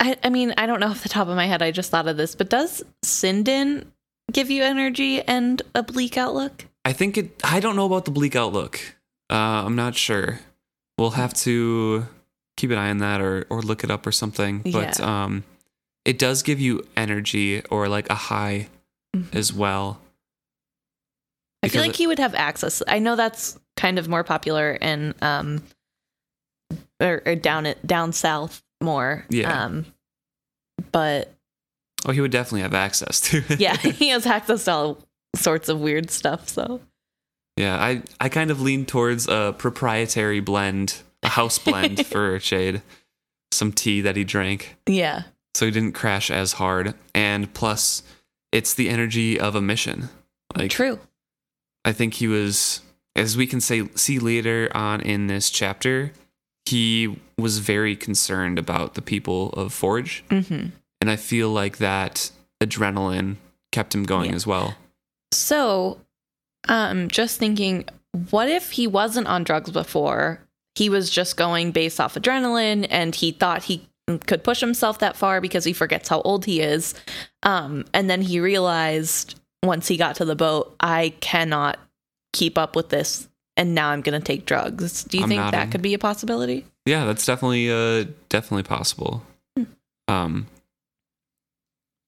I, 0.00 0.16
I 0.24 0.28
mean, 0.28 0.52
I 0.58 0.66
don't 0.66 0.80
know 0.80 0.88
off 0.88 1.02
the 1.02 1.08
top 1.08 1.28
of 1.28 1.36
my 1.36 1.46
head. 1.46 1.62
I 1.62 1.70
just 1.70 1.90
thought 1.90 2.06
of 2.08 2.16
this, 2.16 2.34
but 2.34 2.50
does 2.50 2.82
Sindin 3.04 3.86
give 4.32 4.50
you 4.50 4.62
energy 4.62 5.22
and 5.22 5.62
a 5.74 5.82
bleak 5.82 6.16
outlook? 6.16 6.66
I 6.84 6.92
think 6.92 7.16
it. 7.16 7.40
I 7.44 7.60
don't 7.60 7.76
know 7.76 7.86
about 7.86 8.04
the 8.04 8.10
bleak 8.10 8.36
outlook. 8.36 8.80
Uh, 9.30 9.34
I'm 9.64 9.74
not 9.76 9.94
sure. 9.94 10.40
We'll 10.98 11.10
have 11.10 11.34
to 11.34 12.06
keep 12.56 12.70
an 12.70 12.78
eye 12.78 12.90
on 12.90 12.98
that 12.98 13.20
or 13.20 13.46
or 13.50 13.62
look 13.62 13.84
it 13.84 13.90
up 13.90 14.06
or 14.06 14.12
something. 14.12 14.60
But 14.60 15.00
um, 15.00 15.44
it 16.04 16.18
does 16.18 16.42
give 16.42 16.60
you 16.60 16.86
energy 16.96 17.62
or 17.70 17.88
like 17.88 18.08
a 18.10 18.14
high 18.14 18.68
Mhm. 19.16 19.34
as 19.34 19.52
well. 19.52 19.98
I 21.62 21.68
feel 21.68 21.82
like 21.82 21.96
he 21.96 22.06
would 22.06 22.18
have 22.18 22.34
access. 22.34 22.82
I 22.86 22.98
know 23.00 23.16
that's 23.16 23.58
kind 23.76 23.98
of 23.98 24.08
more 24.08 24.22
popular 24.24 24.72
in 24.72 25.14
um 25.20 25.62
or, 27.00 27.22
or 27.26 27.34
down 27.34 27.66
it 27.66 27.84
down 27.86 28.12
south 28.12 28.62
more. 28.82 29.24
Yeah. 29.30 29.64
Um 29.64 29.86
but 30.92 31.32
Oh, 32.06 32.12
he 32.12 32.20
would 32.20 32.30
definitely 32.30 32.60
have 32.60 32.74
access 32.74 33.20
to 33.22 33.42
it. 33.48 33.58
yeah, 33.60 33.76
he 33.76 34.08
has 34.08 34.26
access 34.26 34.64
to 34.66 34.72
all 34.72 34.98
sorts 35.34 35.68
of 35.68 35.80
weird 35.80 36.10
stuff, 36.10 36.48
so 36.48 36.80
yeah. 37.56 37.76
I 37.82 38.02
I 38.20 38.28
kind 38.28 38.50
of 38.50 38.60
lean 38.60 38.86
towards 38.86 39.26
a 39.28 39.54
proprietary 39.58 40.40
blend, 40.40 41.02
a 41.22 41.28
house 41.30 41.58
blend 41.58 42.06
for 42.08 42.38
Chade. 42.38 42.82
Some 43.52 43.72
tea 43.72 44.00
that 44.02 44.16
he 44.16 44.24
drank. 44.24 44.76
yeah. 44.86 45.22
so 45.54 45.64
he 45.64 45.70
didn't 45.72 45.92
crash 45.92 46.30
as 46.30 46.54
hard 46.54 46.94
and 47.14 47.52
plus 47.54 48.02
it's 48.52 48.74
the 48.74 48.88
energy 48.90 49.38
of 49.40 49.54
a 49.54 49.60
mission 49.62 50.10
like 50.56 50.70
True. 50.70 50.98
I 51.86 51.92
think 51.92 52.14
he 52.14 52.28
was 52.28 52.80
as 53.14 53.36
we 53.36 53.46
can 53.46 53.60
say 53.60 53.88
see 53.94 54.18
later 54.18 54.70
on 54.74 55.00
in 55.00 55.26
this 55.28 55.48
chapter 55.48 56.12
he 56.66 57.16
was 57.38 57.58
very 57.60 57.96
concerned 57.96 58.58
about 58.58 58.94
the 58.94 59.02
people 59.02 59.50
of 59.50 59.72
forge 59.72 60.22
Mhm. 60.30 60.72
and 61.00 61.10
i 61.10 61.16
feel 61.16 61.48
like 61.50 61.78
that 61.78 62.30
adrenaline 62.62 63.36
kept 63.72 63.94
him 63.94 64.04
going 64.04 64.30
Yeah. 64.30 64.36
as 64.36 64.46
well 64.46 64.74
So, 65.32 65.98
um, 66.68 67.08
just 67.08 67.38
thinking, 67.38 67.84
what 68.30 68.48
if 68.48 68.70
he 68.72 68.86
wasn't 68.86 69.26
on 69.26 69.42
drugs 69.44 69.70
before? 69.70 70.40
He 70.76 70.88
was 70.88 71.10
just 71.10 71.36
going 71.36 71.72
based 71.72 72.00
off 72.00 72.14
adrenaline, 72.14 72.86
and 72.90 73.12
he 73.14 73.32
thought 73.32 73.64
he 73.64 73.86
could 74.26 74.44
push 74.44 74.60
himself 74.60 75.00
that 75.00 75.16
far 75.16 75.40
because 75.40 75.64
he 75.64 75.72
forgets 75.72 76.08
how 76.08 76.20
old 76.22 76.44
he 76.44 76.60
is. 76.60 76.94
Um, 77.42 77.84
and 77.92 78.08
then 78.08 78.22
he 78.22 78.38
realized 78.40 79.34
once 79.66 79.88
he 79.88 79.96
got 79.96 80.16
to 80.16 80.24
the 80.24 80.36
boat, 80.36 80.74
I 80.80 81.14
cannot 81.20 81.78
keep 82.32 82.56
up 82.58 82.76
with 82.76 82.88
this, 82.90 83.28
and 83.56 83.74
now 83.74 83.90
I'm 83.90 84.00
going 84.02 84.18
to 84.20 84.24
take 84.24 84.46
drugs. 84.46 85.04
Do 85.04 85.16
you 85.18 85.24
I'm 85.24 85.28
think 85.28 85.40
nodding. 85.40 85.58
that 85.60 85.70
could 85.70 85.82
be 85.82 85.94
a 85.94 85.98
possibility? 85.98 86.64
yeah 86.88 87.04
that's 87.04 87.26
definitely 87.26 87.68
uh 87.68 88.04
definitely 88.28 88.62
possible 88.62 89.20
Hmm. 89.56 89.64
um 90.06 90.46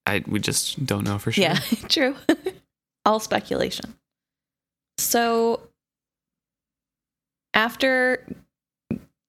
i 0.07 0.23
we 0.29 0.39
just 0.39 0.87
don't 0.87 1.03
know 1.03 1.19
for 1.19 1.33
sure 1.33 1.43
Yeah, 1.43 1.59
true. 1.89 2.15
All 3.05 3.19
speculation. 3.19 3.95
So 4.99 5.63
after 7.55 8.25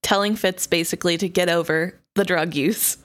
telling 0.04 0.36
Fitz 0.36 0.68
basically 0.68 1.18
to 1.18 1.28
get 1.30 1.50
over 1.50 1.96
the 2.16 2.26
drug 2.26 2.54
use, 2.56 2.98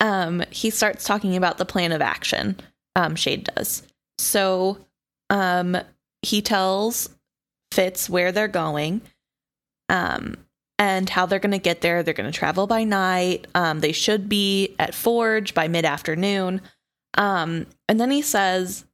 um, 0.00 0.42
he 0.50 0.70
starts 0.70 1.04
talking 1.04 1.36
about 1.36 1.58
the 1.58 1.64
plan 1.64 1.92
of 1.92 2.00
action. 2.02 2.58
Um, 2.96 3.14
Chade 3.14 3.44
does. 3.54 3.82
So 4.20 4.78
um, 5.28 5.76
he 6.22 6.42
tells 6.42 7.10
Fitz 7.72 8.08
where 8.08 8.32
they're 8.32 8.48
going. 8.48 9.02
Um, 9.88 10.36
and 10.78 11.10
how 11.10 11.26
they're 11.26 11.38
going 11.38 11.50
to 11.52 11.58
get 11.58 11.82
there. 11.82 12.02
They're 12.02 12.14
going 12.14 12.30
to 12.32 12.36
travel 12.36 12.66
by 12.66 12.84
night. 12.84 13.46
Um, 13.54 13.80
they 13.80 13.92
should 13.92 14.30
be 14.30 14.74
at 14.78 14.94
Forge 14.94 15.52
by 15.52 15.68
mid 15.68 15.84
afternoon. 15.84 16.62
Um, 17.18 17.66
and 17.86 18.00
then 18.00 18.10
he 18.10 18.22
says, 18.22 18.86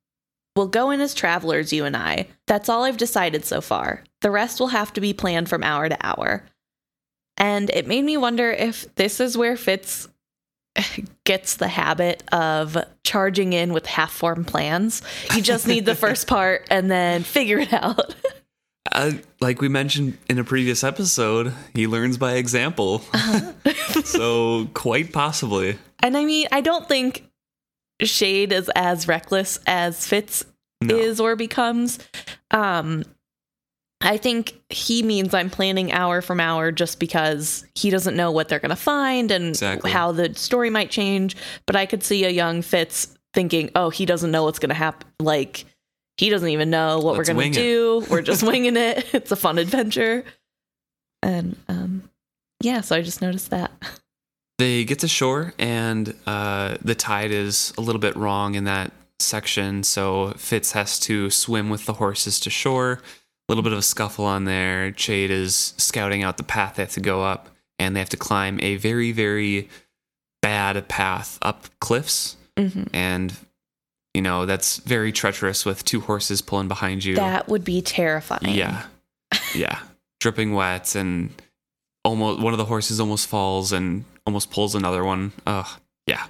We'll 0.56 0.66
go 0.66 0.90
in 0.90 1.00
as 1.00 1.14
travelers, 1.14 1.72
you 1.72 1.84
and 1.84 1.96
I. 1.96 2.26
That's 2.46 2.68
all 2.68 2.84
I've 2.84 2.96
decided 2.96 3.44
so 3.44 3.60
far. 3.60 4.02
The 4.22 4.30
rest 4.30 4.58
will 4.58 4.68
have 4.68 4.92
to 4.94 5.00
be 5.00 5.12
planned 5.12 5.48
from 5.48 5.62
hour 5.62 5.88
to 5.88 5.98
hour. 6.04 6.44
And 7.36 7.70
it 7.70 7.86
made 7.86 8.04
me 8.04 8.16
wonder 8.16 8.50
if 8.50 8.92
this 8.96 9.20
is 9.20 9.36
where 9.36 9.56
Fitz 9.56 10.08
gets 11.24 11.56
the 11.56 11.68
habit 11.68 12.22
of 12.32 12.76
charging 13.04 13.52
in 13.52 13.72
with 13.72 13.86
half 13.86 14.12
formed 14.12 14.46
plans. 14.46 15.02
You 15.34 15.42
just 15.42 15.66
need 15.66 15.86
the 15.86 15.94
first 15.94 16.26
part 16.28 16.66
and 16.70 16.90
then 16.90 17.22
figure 17.22 17.58
it 17.58 17.72
out. 17.72 18.14
uh, 18.92 19.12
like 19.40 19.60
we 19.60 19.68
mentioned 19.68 20.16
in 20.28 20.38
a 20.38 20.44
previous 20.44 20.84
episode 20.84 21.52
he 21.74 21.88
learns 21.88 22.16
by 22.16 22.34
example 22.34 23.00
so 24.04 24.68
quite 24.74 25.12
possibly 25.12 25.76
and 26.00 26.16
I 26.16 26.24
mean, 26.24 26.46
I 26.52 26.60
don't 26.60 26.88
think 26.88 27.28
Chade 28.02 28.52
is 28.52 28.70
as 28.74 29.08
reckless 29.08 29.58
as 29.66 30.06
Fitz 30.06 30.44
no. 30.82 30.94
is 30.96 31.20
or 31.20 31.36
becomes. 31.36 31.98
Um, 32.50 33.04
I 34.06 34.16
think 34.16 34.58
he 34.70 35.02
means 35.02 35.34
I'm 35.34 35.50
planning 35.50 35.92
hour 35.92 36.22
from 36.22 36.38
hour 36.40 36.70
just 36.72 36.98
because 37.00 37.66
he 37.74 37.90
doesn't 37.90 38.16
know 38.16 38.30
what 38.30 38.48
they're 38.48 38.60
going 38.60 38.70
to 38.70 38.76
find 38.76 39.30
and 39.30 39.48
Exactly. 39.48 39.90
how 39.90 40.12
the 40.12 40.32
story 40.34 40.70
might 40.70 40.90
change. 40.90 41.36
But 41.66 41.76
I 41.76 41.86
could 41.86 42.02
see 42.02 42.24
a 42.24 42.30
young 42.30 42.62
Fitz 42.62 43.08
thinking, 43.34 43.70
oh, 43.74 43.90
he 43.90 44.06
doesn't 44.06 44.30
know 44.30 44.44
what's 44.44 44.58
going 44.60 44.70
to 44.70 44.74
happen. 44.74 45.08
Like, 45.20 45.64
he 46.16 46.30
doesn't 46.30 46.48
even 46.48 46.70
know 46.70 47.00
what 47.00 47.16
Let's 47.16 47.28
we're 47.28 47.34
going 47.34 47.52
to 47.52 47.60
it. 47.60 47.62
do. 47.62 48.06
We're 48.08 48.22
just 48.22 48.42
winging 48.42 48.76
it. 48.76 49.06
It's 49.14 49.32
a 49.32 49.36
fun 49.36 49.58
adventure. 49.58 50.24
And 51.22 51.56
um, 51.68 52.08
yeah, 52.62 52.80
so 52.82 52.96
I 52.96 53.02
just 53.02 53.20
noticed 53.20 53.50
that. 53.50 53.72
They 54.58 54.84
get 54.84 55.00
to 55.00 55.08
shore, 55.08 55.52
and 55.58 56.14
uh, 56.26 56.78
the 56.80 56.94
tide 56.94 57.30
is 57.30 57.74
a 57.76 57.82
little 57.82 58.00
bit 58.00 58.16
wrong 58.16 58.54
in 58.54 58.64
that 58.64 58.90
section, 59.18 59.82
so 59.82 60.32
Fitz 60.38 60.72
has 60.72 60.98
to 61.00 61.28
swim 61.28 61.68
with 61.68 61.84
the 61.84 61.94
horses 61.94 62.40
to 62.40 62.48
shore. 62.50 63.02
A 63.48 63.52
little 63.52 63.62
bit 63.62 63.72
of 63.72 63.78
a 63.78 63.82
scuffle 63.82 64.24
on 64.24 64.44
there. 64.44 64.90
Chade 64.92 65.30
is 65.30 65.74
scouting 65.76 66.22
out 66.22 66.36
the 66.36 66.42
path 66.42 66.74
they 66.76 66.82
have 66.82 66.92
to 66.92 67.00
go 67.00 67.22
up, 67.22 67.48
and 67.78 67.94
they 67.94 68.00
have 68.00 68.08
to 68.08 68.16
climb 68.16 68.58
a 68.60 68.76
very, 68.76 69.12
very 69.12 69.68
bad 70.42 70.88
path 70.88 71.38
up 71.42 71.66
cliffs. 71.80 72.36
hmm 72.58 72.84
And, 72.92 73.34
you 74.14 74.22
know, 74.22 74.46
that's 74.46 74.78
very 74.78 75.12
treacherous 75.12 75.64
with 75.64 75.84
two 75.84 76.00
horses 76.00 76.42
pulling 76.42 76.68
behind 76.68 77.04
you. 77.04 77.14
That 77.16 77.48
would 77.48 77.64
be 77.64 77.82
terrifying. 77.82 78.54
Yeah. 78.54 78.84
Yeah. 79.54 79.78
Dripping 80.20 80.52
wet 80.54 80.94
and 80.94 81.30
almost 82.04 82.40
one 82.40 82.52
of 82.54 82.58
the 82.58 82.64
horses 82.64 82.98
almost 83.00 83.28
falls 83.28 83.72
and 83.72 84.04
almost 84.26 84.50
pulls 84.50 84.74
another 84.74 85.04
one. 85.04 85.32
Ugh. 85.46 85.66
Yeah. 86.06 86.26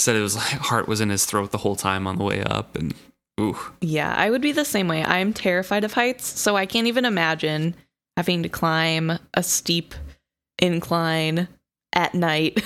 Said 0.00 0.16
it 0.16 0.20
was 0.20 0.36
like 0.36 0.44
heart 0.52 0.88
was 0.88 1.00
in 1.00 1.10
his 1.10 1.24
throat 1.26 1.50
the 1.52 1.58
whole 1.58 1.76
time 1.76 2.06
on 2.06 2.16
the 2.16 2.24
way 2.24 2.42
up 2.42 2.74
and 2.76 2.94
ooh. 3.40 3.58
Yeah, 3.80 4.14
I 4.16 4.30
would 4.30 4.42
be 4.42 4.52
the 4.52 4.64
same 4.64 4.88
way. 4.88 5.04
I'm 5.04 5.32
terrified 5.32 5.84
of 5.84 5.92
heights, 5.94 6.26
so 6.38 6.56
I 6.56 6.66
can't 6.66 6.86
even 6.86 7.04
imagine 7.04 7.74
having 8.16 8.42
to 8.44 8.48
climb 8.48 9.18
a 9.34 9.42
steep 9.42 9.94
incline 10.58 11.48
at 11.92 12.14
night 12.14 12.62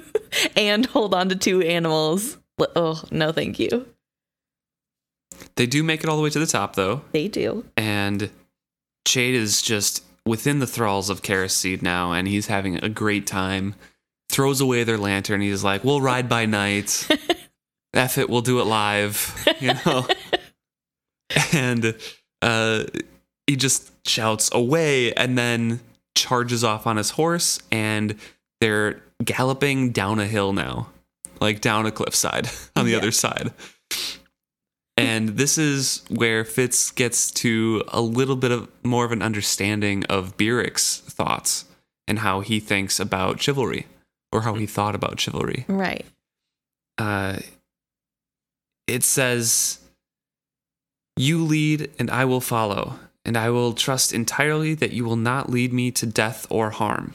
and 0.56 0.86
hold 0.86 1.14
on 1.14 1.28
to 1.28 1.36
two 1.36 1.60
animals. 1.62 2.38
Oh, 2.76 3.02
no, 3.10 3.32
thank 3.32 3.58
you. 3.58 3.86
They 5.56 5.66
do 5.66 5.82
make 5.82 6.02
it 6.02 6.08
all 6.10 6.16
the 6.16 6.22
way 6.22 6.30
to 6.30 6.38
the 6.38 6.46
top 6.46 6.74
though, 6.76 7.02
They 7.12 7.28
do. 7.28 7.64
and 7.76 8.30
Chade 9.06 9.34
is 9.34 9.62
just 9.62 10.04
within 10.26 10.58
the 10.58 10.66
thralls 10.66 11.08
of 11.10 11.22
Seed 11.48 11.82
now, 11.82 12.12
and 12.12 12.28
he's 12.28 12.46
having 12.48 12.76
a 12.76 12.88
great 12.88 13.26
time. 13.26 13.74
Throws 14.28 14.60
away 14.60 14.84
their 14.84 14.98
lantern. 14.98 15.40
He's 15.40 15.64
like, 15.64 15.82
"We'll 15.82 16.00
ride 16.00 16.28
by 16.28 16.46
night. 16.46 17.08
F 17.94 18.18
it, 18.18 18.28
we'll 18.30 18.40
do 18.42 18.60
it 18.60 18.64
live." 18.64 19.34
You 19.60 19.72
know. 19.86 20.06
and 21.52 21.94
uh, 22.42 22.84
he 23.46 23.56
just 23.56 23.90
shouts 24.08 24.50
away 24.52 25.12
and 25.14 25.36
then 25.38 25.80
charges 26.16 26.64
off 26.64 26.86
on 26.86 26.96
his 26.96 27.10
horse 27.10 27.60
and 27.70 28.16
they're 28.60 29.00
galloping 29.24 29.90
down 29.92 30.18
a 30.18 30.26
hill 30.26 30.52
now, 30.52 30.88
like 31.40 31.60
down 31.60 31.86
a 31.86 31.90
cliffside 31.92 32.48
on 32.76 32.84
the 32.84 32.92
Yeah. 32.92 32.98
other 32.98 33.12
side. 33.12 33.52
And 34.96 35.30
this 35.30 35.56
is 35.56 36.02
where 36.10 36.44
Fitz 36.44 36.90
gets 36.90 37.30
to 37.32 37.82
a 37.88 38.00
little 38.02 38.36
bit 38.36 38.50
of 38.50 38.68
more 38.82 39.04
of 39.06 39.12
an 39.12 39.22
understanding 39.22 40.04
of 40.06 40.36
Burrich's 40.36 40.98
thoughts 41.06 41.64
and 42.06 42.18
how 42.18 42.40
he 42.40 42.60
thinks 42.60 43.00
about 43.00 43.40
chivalry 43.40 43.86
or 44.30 44.42
how 44.42 44.54
he 44.54 44.66
thought 44.66 44.94
about 44.94 45.18
chivalry. 45.18 45.64
Right. 45.68 46.04
Uh, 46.98 47.38
it 48.90 49.04
says, 49.04 49.78
You 51.16 51.44
lead 51.44 51.90
and 51.98 52.10
I 52.10 52.24
will 52.24 52.40
follow, 52.40 52.98
and 53.24 53.36
I 53.36 53.50
will 53.50 53.72
trust 53.72 54.12
entirely 54.12 54.74
that 54.74 54.92
you 54.92 55.04
will 55.04 55.16
not 55.16 55.50
lead 55.50 55.72
me 55.72 55.90
to 55.92 56.06
death 56.06 56.46
or 56.50 56.70
harm. 56.70 57.14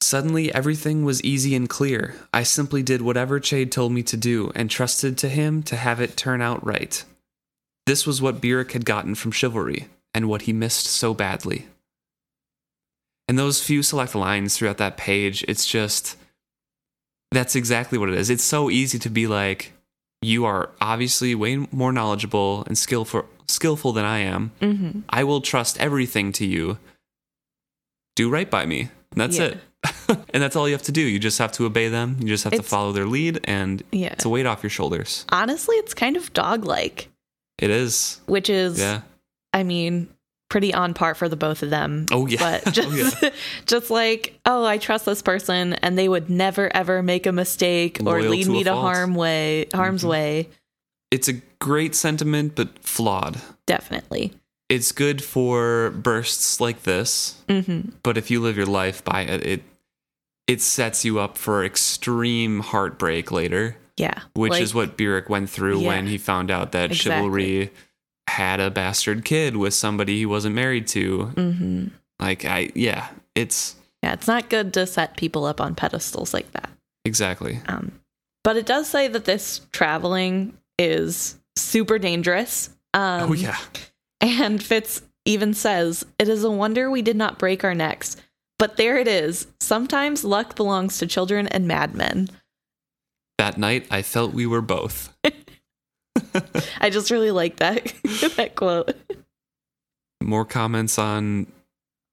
Suddenly, 0.00 0.52
everything 0.54 1.04
was 1.04 1.24
easy 1.24 1.54
and 1.54 1.68
clear. 1.68 2.14
I 2.32 2.42
simply 2.42 2.82
did 2.82 3.00
whatever 3.02 3.40
Chade 3.40 3.70
told 3.70 3.92
me 3.92 4.02
to 4.04 4.16
do 4.16 4.52
and 4.54 4.70
trusted 4.70 5.16
to 5.18 5.28
him 5.28 5.62
to 5.64 5.76
have 5.76 6.00
it 6.00 6.16
turn 6.16 6.42
out 6.42 6.64
right. 6.64 7.02
This 7.86 8.06
was 8.06 8.20
what 8.20 8.40
Burrich 8.40 8.72
had 8.72 8.84
gotten 8.84 9.14
from 9.14 9.32
chivalry 9.32 9.88
and 10.12 10.28
what 10.28 10.42
he 10.42 10.52
missed 10.52 10.86
so 10.86 11.14
badly. 11.14 11.66
And 13.26 13.38
those 13.38 13.62
few 13.62 13.82
select 13.82 14.14
lines 14.14 14.56
throughout 14.56 14.76
that 14.76 14.98
page, 14.98 15.44
it's 15.48 15.66
just 15.66 16.16
that's 17.30 17.54
exactly 17.56 17.98
what 17.98 18.08
it 18.08 18.14
is. 18.14 18.30
It's 18.30 18.44
so 18.44 18.70
easy 18.70 18.98
to 19.00 19.10
be 19.10 19.26
like, 19.26 19.72
you 20.22 20.44
are 20.44 20.70
obviously 20.80 21.34
way 21.34 21.66
more 21.70 21.92
knowledgeable 21.92 22.64
and 22.66 22.76
skillful 22.78 23.26
skillful 23.46 23.92
than 23.92 24.04
I 24.06 24.18
am. 24.20 24.52
Mm-hmm. 24.60 25.00
I 25.10 25.22
will 25.24 25.40
trust 25.42 25.78
everything 25.78 26.32
to 26.32 26.46
you. 26.46 26.78
Do 28.16 28.30
right 28.30 28.50
by 28.50 28.64
me. 28.66 28.88
And 29.12 29.20
that's 29.20 29.38
Yeah. 29.38 29.44
it. 29.44 29.58
and 30.32 30.42
that's 30.42 30.56
all 30.56 30.66
you 30.66 30.74
have 30.74 30.82
to 30.84 30.92
do. 30.92 31.02
You 31.02 31.18
just 31.18 31.38
have 31.38 31.52
to 31.52 31.66
obey 31.66 31.88
them. 31.88 32.16
You 32.20 32.28
just 32.28 32.44
have 32.44 32.54
to 32.54 32.62
follow 32.62 32.92
their 32.92 33.04
lead 33.06 33.40
and 33.44 33.82
Yeah. 33.92 34.12
it's 34.14 34.24
a 34.24 34.28
weight 34.30 34.46
off 34.46 34.62
your 34.62 34.70
shoulders. 34.70 35.26
Honestly, 35.30 35.76
it's 35.76 35.92
kind 35.92 36.16
of 36.16 36.32
dog 36.32 36.64
like, 36.64 37.08
It 37.58 37.68
is. 37.70 38.20
which 38.26 38.48
is, 38.48 38.78
Yeah. 38.78 39.02
I 39.52 39.62
mean, 39.62 40.08
pretty 40.48 40.72
on 40.74 40.94
par 40.94 41.14
for 41.14 41.28
the 41.28 41.36
both 41.36 41.62
of 41.62 41.70
them. 41.70 42.06
Oh 42.12 42.26
yeah. 42.26 42.38
But 42.64 42.72
just, 42.74 42.88
oh, 42.88 43.18
yeah. 43.22 43.30
just 43.66 43.90
like, 43.90 44.38
oh, 44.46 44.64
I 44.64 44.78
trust 44.78 45.04
this 45.06 45.22
person, 45.22 45.74
and 45.74 45.96
they 45.98 46.08
would 46.08 46.30
never 46.30 46.74
ever 46.76 47.02
make 47.02 47.26
a 47.26 47.32
mistake 47.32 47.98
or 48.00 48.04
Loyal 48.20 48.30
lead 48.30 48.44
to 48.44 48.50
me 48.50 48.64
to 48.64 48.70
fault. 48.70 48.82
harm 48.82 49.14
way, 49.14 49.66
harm's 49.74 50.02
Mhm. 50.04 50.08
way. 50.08 50.48
It's 51.10 51.28
a 51.28 51.34
great 51.60 51.94
sentiment, 51.94 52.54
but 52.56 52.78
flawed. 52.80 53.40
Definitely. 53.66 54.32
It's 54.68 54.92
good 54.92 55.22
for 55.22 55.90
bursts 55.90 56.60
like 56.60 56.82
this, 56.84 57.36
hmm 57.48 57.80
but 58.02 58.16
if 58.16 58.30
you 58.30 58.40
live 58.40 58.56
your 58.56 58.66
life 58.66 59.04
by 59.04 59.22
it, 59.22 59.46
it 59.46 59.62
it 60.46 60.60
sets 60.60 61.04
you 61.04 61.18
up 61.18 61.38
for 61.38 61.64
extreme 61.64 62.60
heartbreak 62.60 63.30
later, 63.32 63.76
Yeah. 63.96 64.20
which 64.34 64.50
Like, 64.52 64.62
is 64.62 64.74
what 64.74 64.96
Burrich 64.96 65.28
went 65.30 65.48
through 65.48 65.80
Yeah. 65.80 65.88
when 65.88 66.06
he 66.06 66.18
found 66.18 66.50
out 66.50 66.72
that 66.72 66.90
Exactly. 66.92 67.10
chivalry 67.12 67.70
had 68.28 68.60
a 68.60 68.70
bastard 68.70 69.24
kid 69.24 69.56
with 69.56 69.74
somebody 69.74 70.18
he 70.18 70.26
wasn't 70.26 70.54
married 70.54 70.86
to. 70.88 71.24
hmm 71.26 71.86
Like 72.18 72.44
I 72.44 72.70
yeah, 72.74 73.08
it's 73.34 73.76
Yeah, 74.02 74.12
it's 74.14 74.26
not 74.26 74.48
good 74.50 74.72
to 74.74 74.86
set 74.86 75.16
people 75.16 75.44
up 75.44 75.60
on 75.60 75.74
pedestals 75.74 76.32
like 76.34 76.50
that. 76.52 76.70
exactly. 77.04 77.60
Um, 77.66 77.92
but 78.42 78.56
it 78.56 78.66
does 78.66 78.88
say 78.88 79.08
that 79.08 79.24
this 79.24 79.60
traveling 79.72 80.56
is 80.78 81.36
super 81.56 81.98
dangerous. 81.98 82.70
Um, 82.92 83.30
oh 83.30 83.32
yeah. 83.34 83.56
And 84.20 84.62
Fitz 84.62 85.02
even 85.24 85.54
says, 85.54 86.04
It 86.18 86.28
is 86.28 86.44
a 86.44 86.50
wonder 86.50 86.90
we 86.90 87.02
did 87.02 87.16
not 87.16 87.38
break 87.38 87.64
our 87.64 87.74
necks. 87.74 88.16
But 88.58 88.76
there 88.76 88.96
it 88.98 89.08
is. 89.08 89.46
Sometimes 89.60 90.24
luck 90.24 90.54
belongs 90.56 90.98
to 90.98 91.06
children 91.06 91.46
and 91.48 91.66
madmen. 91.66 92.28
That 93.38 93.58
night 93.58 93.86
I 93.90 94.02
felt 94.02 94.32
we 94.32 94.46
were 94.46 94.62
both. 94.62 95.12
I 96.80 96.90
just 96.90 97.10
really 97.10 97.30
like 97.30 97.56
that 97.56 97.92
that 98.36 98.54
quote. 98.54 98.94
More 100.22 100.44
comments 100.44 100.98
on 100.98 101.46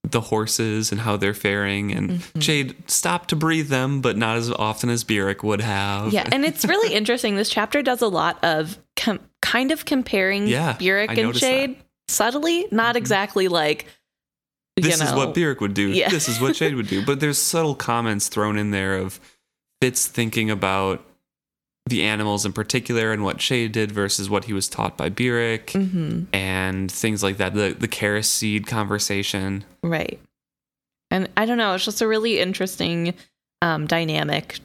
the 0.03 0.21
horses 0.21 0.91
and 0.91 1.01
how 1.01 1.15
they're 1.15 1.33
faring 1.33 1.91
and 1.91 2.09
Mhm. 2.09 2.41
Chade 2.41 2.75
stopped 2.89 3.29
to 3.29 3.35
breathe 3.35 3.69
them, 3.69 4.01
but 4.01 4.17
not 4.17 4.35
as 4.37 4.49
often 4.51 4.89
as 4.89 5.03
Burrich 5.03 5.43
would 5.43 5.61
have. 5.61 6.11
Yeah, 6.11 6.27
and 6.31 6.43
it's 6.43 6.65
really 6.65 6.93
interesting. 6.95 7.35
This 7.35 7.49
chapter 7.49 7.81
does 7.81 8.01
a 8.01 8.07
lot 8.07 8.43
of 8.43 8.77
com- 8.95 9.19
kind 9.41 9.71
of 9.71 9.85
comparing 9.85 10.47
Yeah, 10.47 10.75
I 10.79 11.05
and 11.09 11.17
noticed 11.17 11.41
that. 11.41 11.69
Chade 11.69 11.75
subtly, 12.07 12.67
not 12.71 12.95
Mhm. 12.95 12.97
exactly 12.97 13.47
like 13.47 13.85
this 14.75 14.99
you 14.99 15.05
is 15.05 15.13
what 15.13 15.33
Burrich 15.35 15.61
would 15.61 15.73
do. 15.75 15.89
Yeah. 15.89 16.09
This 16.09 16.27
is 16.27 16.41
what 16.41 16.55
Chade 16.55 16.75
would 16.75 16.87
do. 16.87 17.05
But 17.05 17.19
there's 17.19 17.37
subtle 17.37 17.75
comments 17.75 18.27
thrown 18.27 18.57
in 18.57 18.71
there 18.71 18.97
of 18.97 19.19
Fitz 19.81 20.07
thinking 20.07 20.49
about 20.49 21.05
the 21.87 22.03
animals 22.03 22.45
in 22.45 22.53
particular 22.53 23.11
and 23.11 23.23
what 23.23 23.37
Chade 23.37 23.71
did 23.71 23.91
versus 23.91 24.29
what 24.29 24.45
he 24.45 24.53
was 24.53 24.69
taught 24.69 24.95
by 24.97 25.09
Burrich 25.09 25.67
Mhm, 25.73 26.27
and 26.33 26.91
things 26.91 27.23
like 27.23 27.37
that. 27.37 27.53
The 27.53 27.75
the 27.77 27.87
carris 27.87 28.29
seed 28.29 28.67
conversation. 28.67 29.65
right. 29.83 30.19
And 31.09 31.27
I 31.35 31.45
don't 31.45 31.57
know, 31.57 31.73
it's 31.75 31.83
just 31.83 32.01
a 32.01 32.07
really 32.07 32.39
interesting 32.39 33.13
um, 33.61 33.85
dynamic 33.85 34.59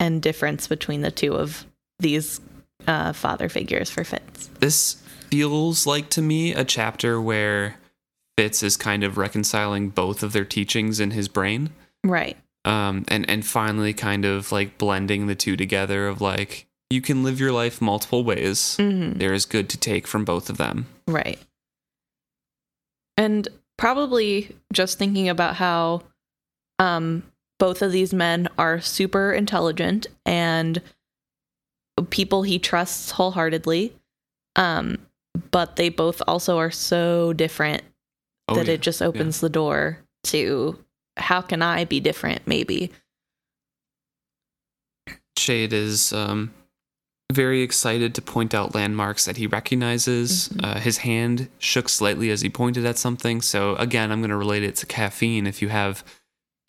and 0.00 0.20
difference 0.20 0.66
between 0.66 1.02
the 1.02 1.12
two 1.12 1.34
of 1.34 1.64
these 2.00 2.40
uh, 2.88 3.12
father 3.12 3.48
figures 3.48 3.88
for 3.88 4.02
Fitz. 4.02 4.48
This 4.58 4.94
feels 5.30 5.86
like 5.86 6.08
to 6.10 6.22
me 6.22 6.52
a 6.54 6.64
chapter 6.64 7.20
where 7.20 7.76
Fitz 8.36 8.62
is 8.64 8.76
kind 8.76 9.04
of 9.04 9.16
reconciling 9.16 9.90
both 9.90 10.22
of 10.24 10.32
their 10.32 10.44
teachings 10.44 10.98
in 10.98 11.12
his 11.12 11.28
brain. 11.28 11.70
Right. 12.04 12.36
Um, 12.66 13.04
and 13.08 13.28
and 13.30 13.46
finally 13.46 13.92
kind 13.94 14.24
of 14.24 14.52
like 14.52 14.76
blending 14.78 15.26
the 15.26 15.34
two 15.34 15.56
together 15.56 16.08
of 16.08 16.20
like 16.20 16.66
you 16.90 17.00
can 17.00 17.22
live 17.24 17.40
your 17.40 17.52
life 17.52 17.80
multiple 17.80 18.22
ways. 18.24 18.76
hmm 18.76 19.12
There 19.12 19.32
is 19.32 19.44
good 19.46 19.68
to 19.70 19.78
take 19.78 20.06
from 20.06 20.24
both 20.24 20.50
of 20.50 20.56
them. 20.56 20.86
Right. 21.08 21.38
And 23.16 23.48
probably 23.78 24.54
just 24.72 24.98
thinking 24.98 25.28
about 25.28 25.56
how 25.56 26.02
um 26.78 27.22
both 27.58 27.80
of 27.82 27.90
these 27.92 28.12
men 28.12 28.48
are 28.58 28.80
super 28.80 29.32
intelligent 29.32 30.06
and 30.26 30.82
people 32.10 32.42
he 32.42 32.58
trusts 32.58 33.12
wholeheartedly. 33.12 33.92
Um 34.56 34.98
but 35.50 35.76
they 35.76 35.88
both 35.90 36.22
also 36.26 36.58
are 36.58 36.70
so 36.70 37.32
different 37.32 37.82
Oh, 38.48 38.54
that 38.54 38.68
yeah. 38.68 38.74
it 38.74 38.80
just 38.80 39.02
opens 39.02 39.40
the 39.40 39.48
door 39.50 39.98
to 40.24 40.78
how 41.16 41.40
can 41.40 41.62
I 41.62 41.84
be 41.84 42.00
different 42.00 42.46
maybe. 42.46 42.90
Chade 45.38 45.72
is 45.72 46.12
um, 46.12 46.52
very 47.32 47.62
excited 47.62 48.14
to 48.14 48.22
point 48.22 48.54
out 48.54 48.74
landmarks 48.74 49.24
that 49.26 49.36
he 49.36 49.46
recognizes. 49.46 50.48
Mhm. 50.48 50.64
Uh, 50.64 50.80
his 50.80 50.98
hand 50.98 51.48
shook 51.58 51.88
slightly 51.88 52.30
as 52.30 52.40
he 52.40 52.48
pointed 52.48 52.84
at 52.86 52.98
something. 52.98 53.40
So 53.42 53.76
again, 53.76 54.10
I'm 54.10 54.20
going 54.20 54.30
to 54.30 54.36
relate 54.36 54.62
it 54.62 54.76
to 54.76 54.86
caffeine. 54.86 55.46
If 55.46 55.60
you 55.60 55.68
have 55.68 56.04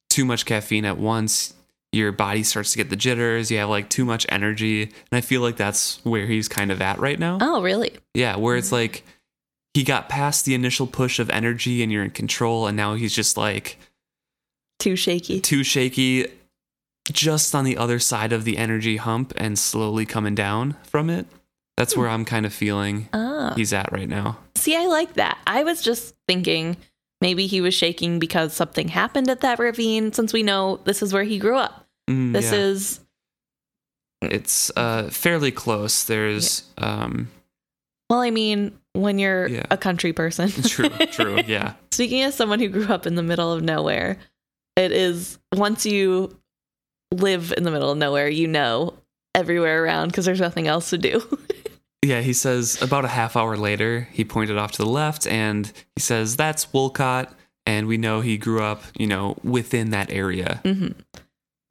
too 0.09 0.25
much 0.25 0.45
caffeine 0.45 0.85
at 0.85 0.97
once, 0.97 1.53
your 1.93 2.11
body 2.11 2.43
starts 2.43 2.71
to 2.71 2.77
get 2.77 2.89
the 2.89 2.95
jitters. 2.95 3.49
You 3.49 3.59
have 3.59 3.69
like 3.69 3.89
too 3.89 4.03
much 4.03 4.25
energy, 4.29 4.83
and 4.83 4.93
I 5.11 5.21
feel 5.21 5.41
like 5.41 5.55
that's 5.55 6.03
where 6.03 6.25
he's 6.25 6.49
kind 6.49 6.71
of 6.71 6.81
at 6.81 6.99
right 6.99 7.17
now. 7.17 7.37
Oh, 7.39 7.61
really? 7.61 7.95
Yeah, 8.13 8.35
where 8.35 8.57
it's 8.57 8.71
like 8.73 9.03
he 9.73 9.83
got 9.83 10.09
past 10.09 10.43
the 10.45 10.53
initial 10.53 10.85
push 10.87 11.19
of 11.19 11.29
energy 11.29 11.81
and 11.81 11.91
you're 11.91 12.03
in 12.03 12.11
control, 12.11 12.67
and 12.67 12.75
now 12.75 12.95
he's 12.95 13.15
just 13.15 13.37
like 13.37 13.77
Too 14.79 14.95
shaky. 14.95 15.39
too 15.41 15.63
shaky, 15.63 16.27
just 17.11 17.55
on 17.55 17.63
the 17.65 17.77
other 17.77 17.99
side 17.99 18.31
of 18.33 18.43
the 18.43 18.57
energy 18.57 18.97
hump 18.97 19.33
and 19.37 19.57
slowly 19.57 20.05
coming 20.05 20.35
down 20.35 20.75
from 20.83 21.09
it. 21.09 21.25
That's 21.77 21.95
where 21.95 22.09
I'm 22.09 22.25
kind 22.25 22.45
of 22.45 22.53
feeling 22.53 23.07
Ah. 23.13 23.53
he's 23.55 23.71
at 23.73 23.91
right 23.91 24.09
now. 24.09 24.37
See, 24.55 24.75
I 24.75 24.85
like 24.87 25.13
that. 25.13 25.37
I 25.47 25.63
was 25.63 25.81
just 25.81 26.15
thinking 26.27 26.75
maybe 27.21 27.47
he 27.47 27.61
was 27.61 27.73
shaking 27.73 28.19
because 28.19 28.53
something 28.53 28.87
happened 28.89 29.29
at 29.29 29.41
that 29.41 29.59
ravine, 29.59 30.11
since 30.13 30.33
we 30.33 30.43
know 30.43 30.77
this 30.85 31.01
is 31.03 31.13
where 31.13 31.23
he 31.23 31.37
grew 31.39 31.57
up. 31.57 31.87
Mm, 32.09 32.33
This 32.33 32.51
yeah. 32.51 32.57
is 32.59 32.99
it's 34.21 34.71
uh, 34.75 35.09
fairly 35.09 35.51
close. 35.51 36.03
There's 36.05 36.63
um, 36.77 37.29
well, 38.09 38.19
I 38.21 38.31
mean, 38.31 38.77
when 38.93 39.19
you're 39.19 39.47
Yeah. 39.47 39.65
a 39.69 39.77
country 39.77 40.13
person. 40.13 40.49
true, 40.49 40.89
true, 41.11 41.41
yeah, 41.47 41.73
Speaking 41.91 42.21
as 42.23 42.33
someone 42.35 42.59
who 42.59 42.69
grew 42.69 42.87
up 42.87 43.05
in 43.05 43.15
the 43.15 43.23
middle 43.23 43.51
of 43.53 43.61
nowhere, 43.63 44.17
it 44.77 44.91
is 44.91 45.39
once 45.53 45.85
you 45.85 46.37
live 47.11 47.53
in 47.55 47.63
the 47.63 47.71
middle 47.71 47.91
of 47.91 47.97
nowhere, 47.97 48.29
you 48.29 48.47
know 48.47 48.93
everywhere 49.35 49.83
around 49.83 50.09
because 50.09 50.25
there's 50.25 50.39
nothing 50.39 50.67
else 50.67 50.89
to 50.91 50.97
do. 50.97 51.21
yeah. 52.05 52.21
He 52.21 52.33
says 52.33 52.81
about 52.81 53.05
a 53.05 53.09
half 53.09 53.35
hour 53.35 53.57
later, 53.57 54.07
he 54.11 54.23
pointed 54.23 54.57
off 54.57 54.71
to 54.73 54.83
the 54.83 54.89
left, 54.89 55.27
and 55.27 55.71
he 55.95 56.01
says 56.01 56.35
that's 56.35 56.71
Wolcott, 56.71 57.33
and 57.65 57.87
we 57.87 57.97
know 57.97 58.21
he 58.21 58.37
grew 58.37 58.61
up, 58.63 58.83
you 58.97 59.07
know, 59.07 59.37
within 59.43 59.89
that 59.91 60.11
area. 60.11 60.61
hmm 60.63 60.89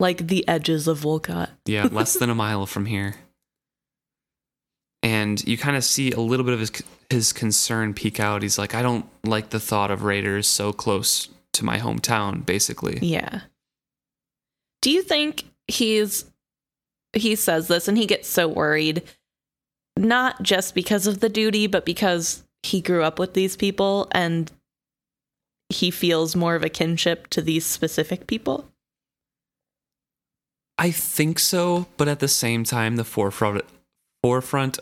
Like 0.01 0.27
the 0.27 0.47
edges 0.49 0.89
of 0.89 1.05
Wolcott. 1.05 1.51
Yeah, 1.67 1.89
less 1.91 2.15
than 2.15 2.31
a 2.31 2.35
mile 2.35 2.67
from 2.67 2.87
here. 2.87 3.17
And 5.03 5.43
you 5.47 5.57
kind 5.57 5.77
of 5.77 5.85
see 5.85 6.11
a 6.13 6.21
little 6.21 6.45
bit 6.45 6.55
of 6.55 6.61
his 6.61 6.73
his 7.11 7.33
concern 7.33 7.95
peek 7.95 8.19
out. 8.19 8.43
He's 8.43 8.59
like, 8.59 8.75
I 8.75 8.83
don't 8.83 9.07
like 9.25 9.51
the 9.51 9.61
thought 9.61 9.93
of 9.93 10.03
raiders 10.03 10.49
so 10.49 10.73
close 10.73 11.29
to 11.57 11.65
my 11.65 11.79
hometown, 11.79 12.45
basically. 12.45 12.99
Yeah. 13.03 13.41
Do 14.83 14.91
you 14.91 15.03
think 15.03 15.45
he's 15.69 16.25
he 17.13 17.35
says 17.35 17.69
this 17.69 17.89
and 17.89 17.97
he 17.97 18.07
gets 18.07 18.29
so 18.29 18.47
worried 18.47 19.03
not 19.97 20.43
just 20.43 20.75
because 20.75 21.07
of 21.07 21.21
the 21.21 21.31
duty 21.31 21.67
but 21.67 21.87
because 21.87 22.45
he 22.63 22.81
grew 22.81 23.03
up 23.03 23.19
with 23.19 23.33
these 23.33 23.57
people 23.57 24.09
and 24.13 24.53
he 25.69 25.91
feels 25.91 26.37
more 26.37 26.55
of 26.55 26.63
a 26.63 26.69
kinship 26.69 27.27
to 27.29 27.43
these 27.43 27.67
specific 27.67 28.27
people? 28.27 28.71
I 30.79 30.91
think 30.91 31.39
so, 31.39 31.87
but 31.97 32.07
at 32.07 32.21
the 32.21 32.29
same 32.29 32.65
time, 32.65 32.97
the 32.97 33.05
forefront 33.05 33.65
forefront. 34.23 34.79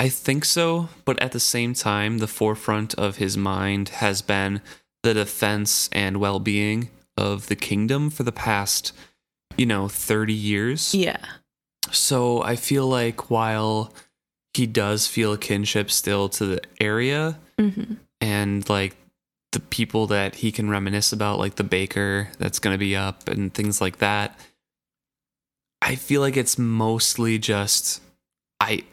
I 0.00 0.08
think 0.08 0.44
so, 0.44 0.88
but 1.04 1.20
at 1.20 1.32
the 1.32 1.40
same 1.40 1.74
time, 1.74 2.18
the 2.18 2.28
forefront 2.28 2.94
of 2.94 3.16
his 3.16 3.36
mind 3.36 3.88
has 3.88 4.22
been 4.22 4.60
the 5.08 5.14
defense 5.14 5.88
and 5.92 6.18
well 6.18 6.38
being 6.38 6.90
of 7.16 7.46
the 7.46 7.56
kingdom 7.56 8.10
for 8.10 8.24
the 8.24 8.32
past, 8.32 8.92
you 9.56 9.64
know, 9.64 9.88
30 9.88 10.34
years. 10.34 10.94
Yeah. 10.94 11.24
So 11.90 12.42
I 12.42 12.56
feel 12.56 12.86
like 12.86 13.30
while 13.30 13.94
he 14.52 14.66
does 14.66 15.06
feel 15.06 15.32
a 15.32 15.38
kinship 15.38 15.90
still 15.90 16.28
to 16.30 16.44
the 16.44 16.60
area 16.80 17.38
hmm 17.58 17.94
and 18.20 18.68
like 18.68 18.96
the 19.52 19.60
people 19.60 20.08
that 20.08 20.34
he 20.34 20.50
can 20.50 20.68
reminisce 20.68 21.12
about, 21.12 21.38
like 21.38 21.54
the 21.54 21.64
baker 21.64 22.28
that's 22.38 22.58
going 22.58 22.74
to 22.74 22.78
be 22.78 22.96
up 22.96 23.28
and 23.28 23.54
things 23.54 23.80
like 23.80 23.98
that, 23.98 24.38
I 25.80 25.94
feel 25.94 26.20
like 26.20 26.36
it's 26.36 26.58
mostly 26.58 27.38
just 27.38 28.02
I. 28.60 28.84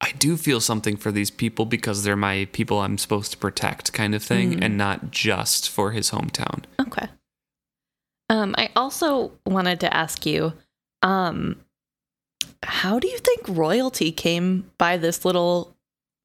I 0.00 0.12
do 0.12 0.36
feel 0.36 0.60
something 0.60 0.96
for 0.96 1.10
these 1.10 1.30
people 1.30 1.66
because 1.66 2.04
they're 2.04 2.16
my 2.16 2.46
people 2.52 2.78
I'm 2.78 2.98
supposed 2.98 3.32
to 3.32 3.38
protect, 3.38 3.92
kind 3.92 4.14
of 4.14 4.22
thing, 4.22 4.52
Mhm. 4.54 4.64
and 4.64 4.78
not 4.78 5.10
just 5.10 5.68
for 5.68 5.90
his 5.92 6.10
hometown. 6.10 6.64
Okay. 6.80 7.08
Um, 8.30 8.54
I 8.58 8.70
also 8.76 9.32
wanted 9.46 9.80
to 9.80 9.94
ask 9.96 10.24
you, 10.24 10.52
um, 11.02 11.56
how 12.62 12.98
do 12.98 13.08
you 13.08 13.18
think 13.18 13.40
royalty 13.48 14.12
came 14.12 14.70
by 14.78 14.96
this 14.98 15.24
little 15.24 15.74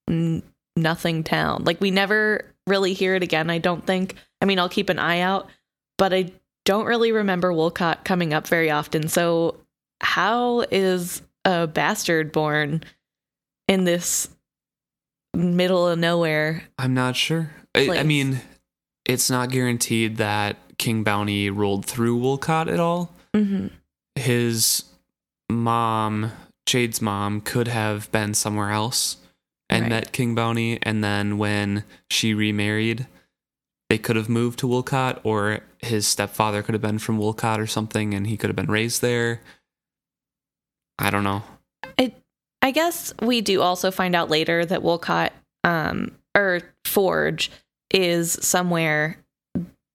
n- 0.09 0.43
nothing 0.75 1.23
town? 1.23 1.63
Like, 1.63 1.79
we 1.81 1.89
never 1.91 2.45
really 2.67 2.93
hear 2.93 3.15
it 3.15 3.23
again. 3.23 3.49
I 3.49 3.57
don't 3.57 3.86
think. 3.88 4.15
I 4.41 4.45
mean, 4.45 4.59
I'll 4.59 4.69
keep 4.69 4.89
an 4.89 4.99
eye 4.99 5.19
out, 5.21 5.49
but 5.97 6.13
I 6.13 6.31
don't 6.65 6.86
really 6.86 7.12
remember 7.12 7.51
Wolcott 7.53 8.05
coming 8.05 8.33
up 8.33 8.47
very 8.47 8.69
often. 8.69 9.07
So, 9.07 9.57
how 10.01 10.62
is 10.71 11.21
a 11.45 11.65
bastard 11.67 12.31
born 12.31 12.83
in 13.67 13.84
this 13.84 14.30
middle 15.34 15.88
of 15.88 15.97
nowhere? 15.99 16.63
I'm 16.78 16.93
not 16.93 17.15
sure. 17.15 17.52
I, 17.76 17.89
I 17.99 18.04
mean, 18.04 18.41
it's 19.06 19.30
not 19.30 19.49
guaranteed 19.49 20.17
that 20.17 20.58
King 20.78 21.04
Bounty 21.04 21.49
rolled 21.49 21.86
through 21.86 22.17
Wolcott 22.17 22.67
at 22.67 22.80
all. 22.80 23.12
hmm 23.34 23.67
His 24.15 24.84
mom, 25.49 26.32
Chade's 26.67 27.02
mom, 27.02 27.41
could 27.41 27.67
have 27.67 28.12
been 28.12 28.34
somewhere 28.34 28.71
else 28.71 29.17
and 29.69 29.84
Right. 29.84 29.89
met 29.89 30.12
King 30.12 30.36
Bounty. 30.36 30.80
And 30.84 31.04
then 31.04 31.38
when 31.38 31.84
she 32.10 32.34
remarried, 32.34 33.08
they 33.89 33.97
could 33.97 34.15
have 34.15 34.30
moved 34.30 34.60
to 34.60 34.67
Wolcott, 34.67 35.19
or 35.23 35.60
his 35.80 36.08
stepfather 36.08 36.63
could 36.63 36.73
have 36.73 36.82
been 36.82 36.97
from 36.99 37.17
Wolcott 37.17 37.60
or 37.60 37.67
something, 37.67 38.13
and 38.13 38.26
he 38.28 38.38
could 38.38 38.49
have 38.49 38.56
been 38.56 38.71
raised 38.71 39.02
there. 39.02 39.41
I 40.97 41.10
don't 41.10 41.23
know. 41.23 41.43
I 42.63 42.71
guess 42.71 43.13
we 43.21 43.41
do 43.41 43.62
also 43.62 43.91
find 43.91 44.15
out 44.15 44.30
later 44.32 44.65
that 44.65 44.82
Wolcott 44.82 45.34
um 45.63 46.12
or 46.36 46.62
Forge 46.86 47.52
is 47.93 48.32
somewhere 48.32 49.17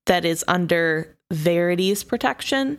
that 0.07 0.25
is 0.25 0.45
under 0.47 1.17
Verity's 1.33 2.05
protection. 2.05 2.79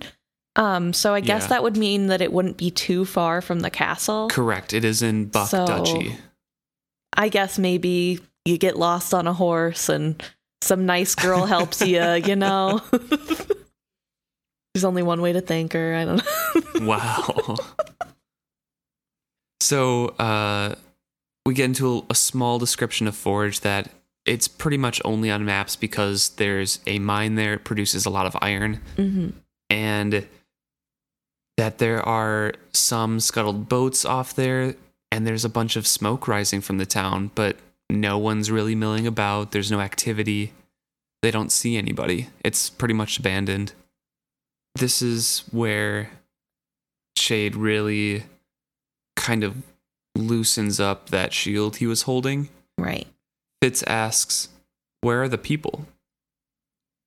Um 0.56 0.93
so 0.93 1.13
I 1.13 1.19
guess 1.19 1.43
Yeah. 1.43 1.47
that 1.49 1.63
would 1.63 1.75
mean 1.75 2.08
that 2.08 2.21
it 2.21 2.32
wouldn't 2.32 2.56
be 2.58 2.71
too 2.71 3.04
far 3.04 3.41
from 3.41 3.60
the 3.60 3.69
castle. 3.69 4.30
Correct. 4.30 4.71
It 4.73 4.86
is 4.86 5.02
in 5.02 5.25
Buck 5.25 5.49
So- 5.49 5.65
Duchy. 5.65 6.15
I 7.17 7.28
guess 7.30 7.58
maybe 7.60 8.19
you 8.45 8.58
get 8.58 8.78
lost 8.78 9.13
on 9.13 9.28
a 9.28 9.34
horse 9.34 9.89
and 9.89 10.21
some 10.62 10.86
nice 10.86 11.15
girl 11.15 11.45
helps 11.45 11.82
you, 11.82 12.02
you 12.25 12.36
know. 12.36 12.82
There's 14.73 14.86
only 14.86 15.04
one 15.04 15.19
way 15.21 15.34
to 15.34 15.41
thank 15.41 15.73
her. 15.73 15.95
I 15.95 16.06
don't 16.06 16.17
know. 16.80 16.86
Wow. 16.88 17.58
so 19.59 20.07
uh, 20.19 20.75
we 21.45 21.53
get 21.53 21.65
into 21.65 21.97
a, 21.99 22.01
a 22.11 22.15
small 22.15 22.59
description 22.59 23.07
of 23.07 23.15
Forge 23.15 23.61
that 23.61 23.89
it's 24.25 24.47
pretty 24.47 24.77
much 24.77 25.01
only 25.03 25.31
on 25.31 25.45
maps 25.45 25.75
because 25.75 26.29
there's 26.29 26.79
a 26.85 26.99
mine 26.99 27.35
there. 27.35 27.53
It 27.53 27.63
produces 27.63 28.05
a 28.05 28.09
lot 28.09 28.25
of 28.25 28.37
iron, 28.41 28.81
hmm 28.95 29.29
and 29.71 30.27
that 31.57 31.77
there 31.77 32.01
are 32.01 32.53
some 32.71 33.19
scuttled 33.19 33.69
boats 33.69 34.05
off 34.05 34.33
there, 34.33 34.75
and 35.11 35.27
there's 35.27 35.45
a 35.45 35.49
bunch 35.49 35.75
of 35.75 35.85
smoke 35.85 36.27
rising 36.27 36.61
from 36.61 36.77
the 36.77 36.85
town, 36.85 37.29
but 37.35 37.57
no 37.89 38.17
one's 38.17 38.49
really 38.49 38.75
milling 38.75 39.05
about. 39.05 39.51
There's 39.51 39.69
no 39.69 39.81
activity. 39.81 40.53
They 41.21 41.31
don't 41.31 41.51
see 41.51 41.75
anybody. 41.77 42.29
It's 42.45 42.69
pretty 42.69 42.93
much 42.93 43.19
abandoned. 43.19 43.73
This 44.75 45.01
is 45.01 45.43
where 45.51 46.11
Chade 47.17 47.55
really 47.57 48.23
kind 49.19 49.43
of 49.43 49.58
loosens 50.15 50.79
up 50.79 51.10
that 51.10 51.34
shield 51.34 51.77
he 51.77 51.88
was 51.88 52.03
holding. 52.03 52.49
Right. 52.77 53.08
Fitz 53.62 53.84
asks, 53.84 54.49
Where 55.01 55.21
are 55.23 55.27
the 55.27 55.38
people? 55.38 55.86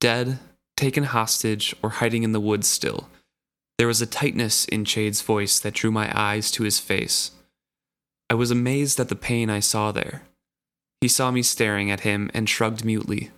Dead, 0.00 0.38
taken 0.76 1.04
hostage, 1.04 1.74
or 1.82 1.90
hiding 1.90 2.22
in 2.22 2.32
the 2.32 2.40
woods 2.40 2.68
still. 2.68 3.08
There 3.78 3.86
was 3.86 4.02
a 4.02 4.06
tightness 4.06 4.64
in 4.66 4.84
Chade's 4.84 5.22
voice 5.22 5.58
that 5.58 5.74
drew 5.74 5.90
my 5.90 6.12
eyes 6.14 6.50
to 6.52 6.62
his 6.62 6.78
face. 6.78 7.32
I 8.30 8.34
was 8.34 8.50
amazed 8.50 9.00
at 9.00 9.08
the 9.08 9.16
pain 9.16 9.50
I 9.50 9.60
saw 9.60 9.92
there. 9.92 10.22
He 11.00 11.08
saw 11.08 11.30
me 11.30 11.42
staring 11.42 11.90
at 11.90 12.00
him 12.00 12.30
and 12.32 12.48
shrugged 12.48 12.84
mutely. 12.84 13.30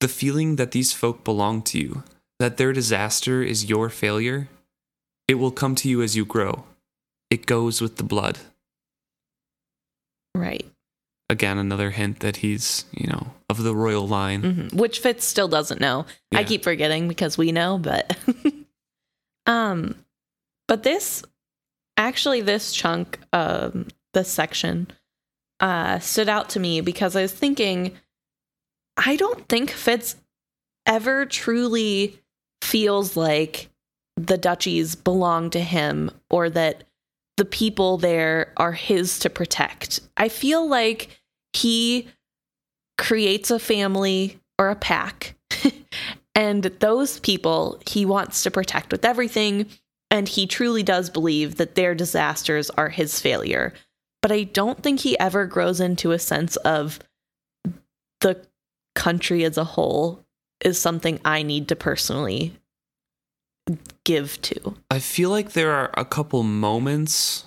The 0.00 0.08
feeling 0.08 0.56
that 0.56 0.70
these 0.70 0.92
folk 0.92 1.24
belong 1.24 1.62
to 1.62 1.78
you, 1.78 2.04
that 2.38 2.56
their 2.56 2.72
disaster 2.72 3.42
is 3.42 3.68
your 3.68 3.88
failure, 3.88 4.48
it 5.26 5.34
will 5.34 5.50
come 5.50 5.74
to 5.76 5.88
you 5.88 6.02
as 6.02 6.16
you 6.16 6.24
grow. 6.24 6.64
It 7.30 7.46
goes 7.46 7.80
with 7.80 7.96
the 7.96 8.04
blood. 8.04 8.38
Right. 10.34 10.66
Again, 11.30 11.58
another 11.58 11.90
hint 11.90 12.20
that 12.20 12.36
he's, 12.36 12.86
you 12.92 13.06
know, 13.06 13.32
of 13.50 13.62
the 13.62 13.74
royal 13.74 14.06
line. 14.08 14.42
hmm 14.42 14.76
Which 14.76 15.00
Fitz 15.00 15.26
still 15.26 15.48
doesn't 15.48 15.80
know. 15.80 16.06
I 16.32 16.44
keep 16.44 16.62
forgetting 16.62 17.08
because 17.08 17.36
we 17.36 17.52
know, 17.52 17.78
but 17.78 18.16
um, 19.46 19.94
but 20.66 20.84
this 20.84 21.22
actually 21.98 22.40
this 22.40 22.72
chunk, 22.72 23.18
um, 23.32 23.88
this 24.14 24.30
section, 24.30 24.86
uh, 25.60 25.98
stood 25.98 26.28
out 26.28 26.48
to 26.50 26.60
me 26.60 26.80
because 26.80 27.14
I 27.14 27.22
was 27.22 27.32
thinking, 27.32 27.92
I 28.96 29.16
don't 29.16 29.46
think 29.48 29.70
Fitz 29.70 30.16
ever 30.86 31.26
truly 31.26 32.20
feels 32.62 33.16
like 33.16 33.68
the 34.16 34.38
duchies 34.38 34.94
belong 34.94 35.50
to 35.50 35.60
him 35.60 36.10
or 36.30 36.48
that 36.50 36.84
the 37.38 37.44
people 37.44 37.98
there 37.98 38.52
are 38.56 38.72
his 38.72 39.20
to 39.20 39.30
protect. 39.30 40.00
I 40.16 40.28
feel 40.28 40.68
like 40.68 41.20
he 41.52 42.08
creates 42.98 43.50
a 43.50 43.60
family 43.60 44.40
or 44.58 44.68
a 44.68 44.76
pack 44.76 45.36
and 46.34 46.64
those 46.64 47.20
people 47.20 47.80
he 47.86 48.04
wants 48.04 48.42
to 48.42 48.50
protect 48.50 48.90
with 48.90 49.04
everything 49.04 49.66
and 50.10 50.28
he 50.28 50.46
truly 50.48 50.82
does 50.82 51.08
believe 51.08 51.56
that 51.56 51.76
their 51.76 51.94
disasters 51.94 52.70
are 52.70 52.88
his 52.88 53.20
failure 53.20 53.72
but 54.20 54.32
i 54.32 54.42
don't 54.42 54.82
think 54.82 54.98
he 54.98 55.16
ever 55.20 55.46
grows 55.46 55.78
into 55.78 56.10
a 56.10 56.18
sense 56.18 56.56
of 56.56 56.98
the 58.20 58.44
country 58.96 59.44
as 59.44 59.56
a 59.56 59.62
whole 59.62 60.24
is 60.64 60.76
something 60.80 61.20
i 61.24 61.44
need 61.44 61.68
to 61.68 61.76
personally 61.76 62.52
give 64.04 64.40
to 64.42 64.74
I 64.90 64.98
feel 64.98 65.30
like 65.30 65.52
there 65.52 65.72
are 65.72 65.90
a 65.94 66.04
couple 66.04 66.42
moments, 66.42 67.44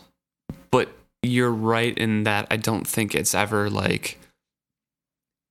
but 0.72 0.90
you're 1.24 1.52
right 1.52 1.98
in 1.98 2.24
that 2.24 2.48
I 2.52 2.58
don't 2.58 2.88
think 2.88 3.14
it's 3.16 3.34
ever 3.36 3.70
like 3.70 4.18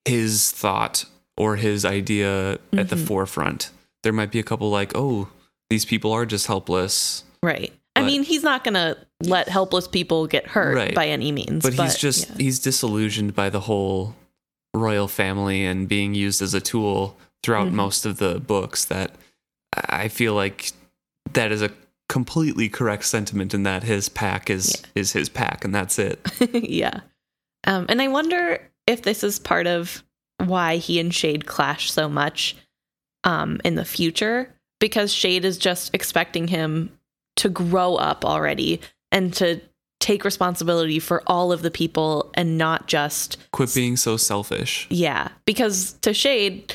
his 0.04 0.50
thought 0.50 1.04
or 1.36 1.56
his 1.56 1.84
idea 1.84 2.58
at 2.76 2.88
the 2.88 2.96
Mhm. 2.96 3.06
forefront. 3.06 3.70
There 4.02 4.12
might 4.12 4.30
be 4.30 4.38
a 4.38 4.42
couple 4.42 4.70
like, 4.70 4.92
oh, 4.94 5.28
these 5.68 5.84
people 5.84 6.12
are 6.12 6.26
just 6.26 6.46
helpless. 6.46 7.24
right 7.42 7.72
i 7.96 8.02
mean 8.02 8.22
he's 8.22 8.42
not 8.42 8.64
gonna 8.64 8.94
let 9.22 9.48
helpless 9.48 9.88
people 9.88 10.26
get 10.26 10.46
hurt 10.48 10.74
Right. 10.76 10.94
by 10.94 11.08
any 11.08 11.32
means 11.32 11.62
But, 11.62 11.72
he's 11.72 11.96
just 11.96 12.28
yeah. 12.28 12.34
he's 12.36 12.58
disillusioned 12.58 13.34
by 13.34 13.48
the 13.48 13.60
whole 13.60 14.14
royal 14.74 15.08
family 15.08 15.64
and 15.64 15.88
being 15.88 16.12
used 16.14 16.42
as 16.42 16.52
a 16.52 16.60
tool 16.60 17.16
throughout 17.42 17.68
Mhm. 17.68 17.72
most 17.72 18.04
of 18.04 18.18
the 18.18 18.38
books 18.40 18.84
that 18.84 19.14
I 19.74 20.08
feel 20.08 20.34
like 20.34 20.72
that 21.32 21.52
is 21.52 21.62
a 21.62 21.70
completely 22.08 22.68
correct 22.68 23.04
sentiment 23.04 23.54
in 23.54 23.62
that 23.62 23.84
his 23.84 24.08
pack 24.08 24.50
is 24.50 24.82
is 24.96 25.12
his 25.12 25.28
pack 25.28 25.64
and 25.64 25.74
that's 25.74 25.98
it. 25.98 26.20
yeah. 26.52 27.00
Um, 27.66 27.86
and 27.88 28.02
I 28.02 28.08
wonder 28.08 28.60
if 28.86 29.02
this 29.02 29.22
is 29.22 29.38
part 29.38 29.66
of 29.66 30.02
why 30.38 30.76
he 30.76 30.98
and 30.98 31.12
Chade 31.12 31.46
clash 31.46 31.90
so 31.90 32.08
much 32.08 32.56
um, 33.24 33.60
in 33.64 33.74
the 33.74 33.84
future 33.84 34.52
because 34.80 35.14
Chade 35.14 35.44
is 35.44 35.58
just 35.58 35.94
expecting 35.94 36.48
him 36.48 36.90
to 37.36 37.48
grow 37.48 37.96
up 37.96 38.24
already 38.24 38.80
and 39.12 39.32
to 39.34 39.60
take 40.00 40.24
responsibility 40.24 40.98
for 40.98 41.22
all 41.26 41.52
of 41.52 41.62
the 41.62 41.70
people 41.70 42.30
and 42.34 42.56
not 42.56 42.88
just 42.88 43.36
Quit 43.52 43.72
being 43.74 43.96
so 43.96 44.16
selfish. 44.16 44.86
yeah 44.90 45.28
because 45.44 45.92
to 46.00 46.10
Chade 46.10 46.72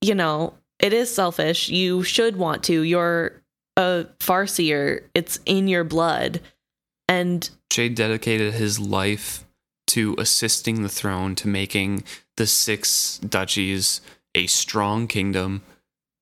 you 0.00 0.14
know 0.14 0.52
it 0.84 0.92
is 0.92 1.12
selfish. 1.12 1.70
You 1.70 2.02
should 2.02 2.36
want 2.36 2.62
to. 2.64 2.82
You're 2.82 3.42
a 3.74 4.04
farseer. 4.20 5.04
It's 5.14 5.40
in 5.46 5.66
your 5.66 5.82
blood. 5.82 6.42
And 7.08 7.48
Chade 7.72 7.94
dedicated 7.94 8.52
his 8.52 8.78
life 8.78 9.44
to 9.88 10.14
assisting 10.18 10.82
the 10.82 10.90
throne, 10.90 11.34
to 11.36 11.48
making 11.48 12.04
the 12.36 12.46
six 12.46 13.16
duchies 13.18 14.02
a 14.34 14.46
strong 14.46 15.06
kingdom 15.06 15.62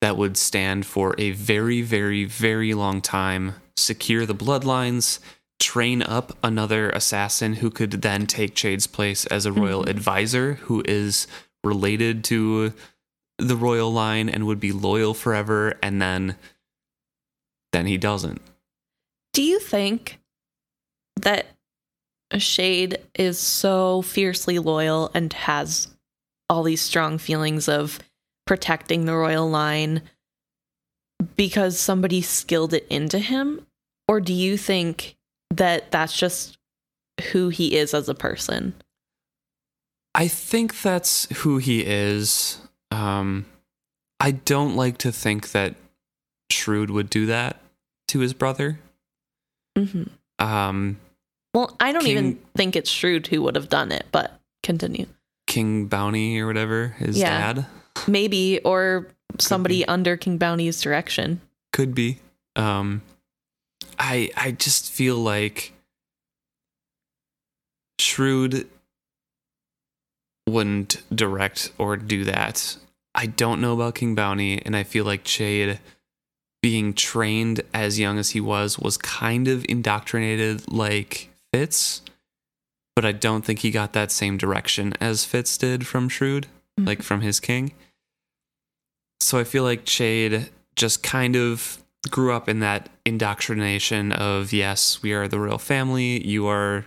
that 0.01 0.17
would 0.17 0.37
stand 0.37 0.87
for 0.87 1.17
a 1.19 1.33
very, 1.33 1.83
very, 1.83 2.25
very 2.25 2.73
long 2.73 3.01
time, 3.01 3.57
secure 3.77 4.27
the 4.27 4.35
bloodlines, 4.35 5.19
train 5.59 6.03
up 6.03 6.39
another 6.45 6.91
assassin 6.91 7.55
who 7.55 7.71
could 7.71 7.91
then 8.03 8.29
take 8.29 8.55
Chade's 8.55 8.87
place 8.87 9.27
as 9.27 9.45
a 9.45 9.53
royal 9.53 9.83
Mhm. 9.85 9.89
advisor 9.91 10.55
who 10.55 10.85
is 10.87 11.27
related 11.65 12.23
to 12.25 12.73
the 13.39 13.57
royal 13.57 13.93
line 13.93 14.29
and 14.29 14.47
would 14.47 14.61
be 14.61 14.73
loyal 14.73 15.15
forever 15.15 15.79
and 15.83 16.01
then 16.01 16.37
then 17.73 17.87
he 17.87 17.97
doesn't. 17.97 18.41
Do 19.33 19.43
you 19.43 19.59
think 19.59 20.19
that 21.17 21.47
Chade 22.35 22.97
is 23.15 23.39
so 23.39 24.03
fiercely 24.03 24.59
loyal 24.59 25.11
and 25.15 25.33
has 25.33 25.89
all 26.49 26.63
these 26.63 26.83
strong 26.83 27.19
feelings 27.19 27.69
of 27.69 27.99
protecting 28.47 29.05
the 29.05 29.15
royal 29.15 29.49
line 29.49 30.03
because 31.37 31.79
somebody 31.79 32.21
skilled 32.21 32.75
it 32.75 32.87
into 32.91 33.19
him? 33.19 33.67
Or 34.09 34.21
do 34.21 34.33
you 34.33 34.57
think 34.57 35.17
that 35.51 35.91
that's 35.91 36.17
just 36.17 36.59
who 37.33 37.49
he 37.49 37.77
is 37.77 37.95
as 37.95 38.09
a 38.09 38.15
person? 38.15 38.75
I 40.15 40.29
think 40.29 40.83
that's 40.83 41.27
who 41.39 41.59
he 41.59 41.87
is. 41.87 42.59
Um, 42.93 43.47
I 44.21 44.31
don't 44.33 44.77
like 44.77 44.99
to 44.99 45.13
think 45.13 45.53
that 45.53 45.75
Shrewd 46.51 46.91
would 46.91 47.11
do 47.11 47.27
that 47.27 47.61
to 48.09 48.19
his 48.21 48.35
brother. 48.35 48.79
hmm 49.77 50.05
Um, 50.39 50.99
Well, 51.55 51.75
I 51.81 51.93
don't 51.93 52.07
even 52.07 52.39
think 52.57 52.77
it's 52.77 52.91
Shrewd 52.91 53.27
who 53.29 53.43
would 53.43 53.57
have 53.57 53.69
done 53.69 53.91
it, 53.93 54.07
but 54.13 54.39
continue. 54.63 55.07
King 55.47 55.87
Bounty 55.87 56.39
or 56.41 56.47
whatever, 56.47 56.89
his 56.99 57.19
Yeah. 57.19 57.53
dad 57.55 57.67
Maybe, 58.07 58.61
or 58.61 59.09
somebody 59.39 59.79
be. 59.79 59.85
under 59.89 60.17
King 60.17 60.39
Bounty's 60.39 60.81
direction. 60.81 61.41
could 61.73 61.95
be. 61.95 62.19
Um, 62.57 63.03
I 63.99 64.31
I 64.37 64.51
just 64.53 64.91
feel 64.93 65.17
like 65.17 65.73
Shrewd 67.99 68.69
wouldn't 70.49 71.03
direct 71.15 71.73
or 71.79 71.97
do 71.97 72.25
that. 72.25 72.77
I 73.15 73.27
don't 73.27 73.61
know 73.61 73.75
about 73.75 73.95
King 73.95 74.15
Bounty, 74.15 74.61
and 74.65 74.75
I 74.77 74.83
feel 74.85 75.05
like 75.05 75.25
Chade, 75.25 75.79
being 76.63 76.95
trained 76.95 77.61
as 77.75 77.99
young 77.99 78.19
as 78.19 78.31
he 78.31 78.41
was, 78.41 78.79
was 78.79 78.97
kind 78.97 79.49
of 79.49 79.67
indoctrinated 79.69 80.71
like 80.73 81.29
Fitz, 81.53 82.03
but 82.95 83.05
I 83.05 83.13
don't 83.13 83.45
think 83.45 83.61
he 83.61 83.71
got 83.71 83.93
that 83.93 84.11
same 84.11 84.37
direction 84.37 84.95
as 85.01 85.25
Fitz 85.25 85.57
did 85.59 85.87
from 85.87 86.09
Shrewd, 86.09 86.47
mm-hmm. 86.79 86.87
like 86.87 87.03
from 87.03 87.21
his 87.21 87.41
king. 87.41 87.73
So 89.21 89.39
I 89.39 89.45
feel 89.45 89.63
like 89.63 89.85
Chade 89.85 90.49
just 90.77 91.03
kind 91.03 91.37
of 91.37 91.79
grew 92.11 92.33
up 92.33 92.49
in 92.49 92.61
that 92.61 92.89
indoctrination 93.05 94.13
of 94.13 94.53
yes, 94.53 95.03
we 95.03 95.13
are 95.13 95.29
the 95.29 95.39
royal 95.39 95.59
family, 95.59 96.27
you 96.27 96.47
are 96.47 96.87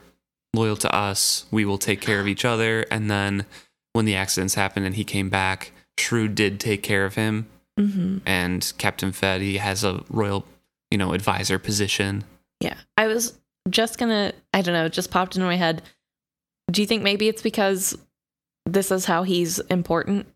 loyal 0.56 0.78
to 0.78 0.94
us, 0.96 1.46
we 1.52 1.66
will 1.66 1.78
take 1.78 2.02
care 2.02 2.20
of 2.20 2.28
each 2.28 2.46
other. 2.46 2.86
And 2.92 3.10
then 3.12 3.46
when 3.94 4.06
the 4.06 4.16
accidents 4.16 4.56
happened 4.56 4.86
and 4.86 4.96
he 4.96 5.04
came 5.04 5.30
back, 5.30 5.72
Shrewd 5.98 6.36
did 6.36 6.60
take 6.60 6.84
care 6.84 7.06
of 7.06 7.16
him 7.16 7.48
hmm 7.78 8.18
and 8.26 8.74
him 9.02 9.12
fed. 9.12 9.42
He 9.42 9.58
has 9.58 9.84
a 9.84 10.04
royal, 10.10 10.46
you 10.92 10.98
know, 10.98 11.14
advisor 11.14 11.60
position. 11.60 12.24
Yeah. 12.62 12.78
I 12.98 13.08
was 13.08 13.38
just 13.70 13.98
gonna, 13.98 14.32
I 14.54 14.62
don't 14.62 14.74
know, 14.74 14.86
it 14.86 14.94
just 14.94 15.12
popped 15.12 15.36
into 15.36 15.46
my 15.46 15.58
head. 15.58 15.82
Do 16.72 16.82
you 16.82 16.88
think 16.88 17.04
maybe 17.04 17.28
it's 17.28 17.42
because 17.42 17.98
this 18.66 18.92
is 18.92 19.06
how 19.06 19.24
he's 19.24 19.60
important? 19.60 20.28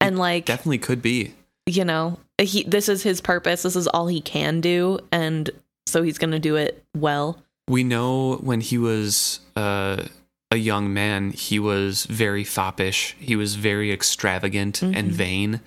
And 0.00 0.18
like, 0.18 0.44
Definitely 0.44 0.78
could 0.78 1.00
be. 1.02 1.34
you 1.66 1.84
know, 1.84 2.18
he 2.40 2.64
this 2.64 2.88
is 2.88 3.02
his 3.02 3.20
purpose. 3.20 3.62
This 3.62 3.76
is 3.76 3.88
all 3.88 4.06
he 4.06 4.20
can 4.20 4.60
do, 4.60 4.98
and 5.10 5.48
so 5.86 6.02
he's 6.02 6.18
gonna 6.18 6.38
do 6.38 6.56
it 6.56 6.84
well. 6.96 7.42
We 7.68 7.84
know 7.84 8.36
when 8.36 8.60
he 8.60 8.76
was 8.78 9.40
uh, 9.56 10.04
a 10.50 10.56
young 10.56 10.92
man, 10.92 11.30
he 11.30 11.58
was 11.58 12.04
very 12.06 12.44
foppish. 12.44 13.16
He 13.18 13.36
was 13.36 13.54
very 13.54 13.90
extravagant 13.92 14.82
and 14.82 15.10
Mhm. 15.10 15.14
vain 15.14 15.60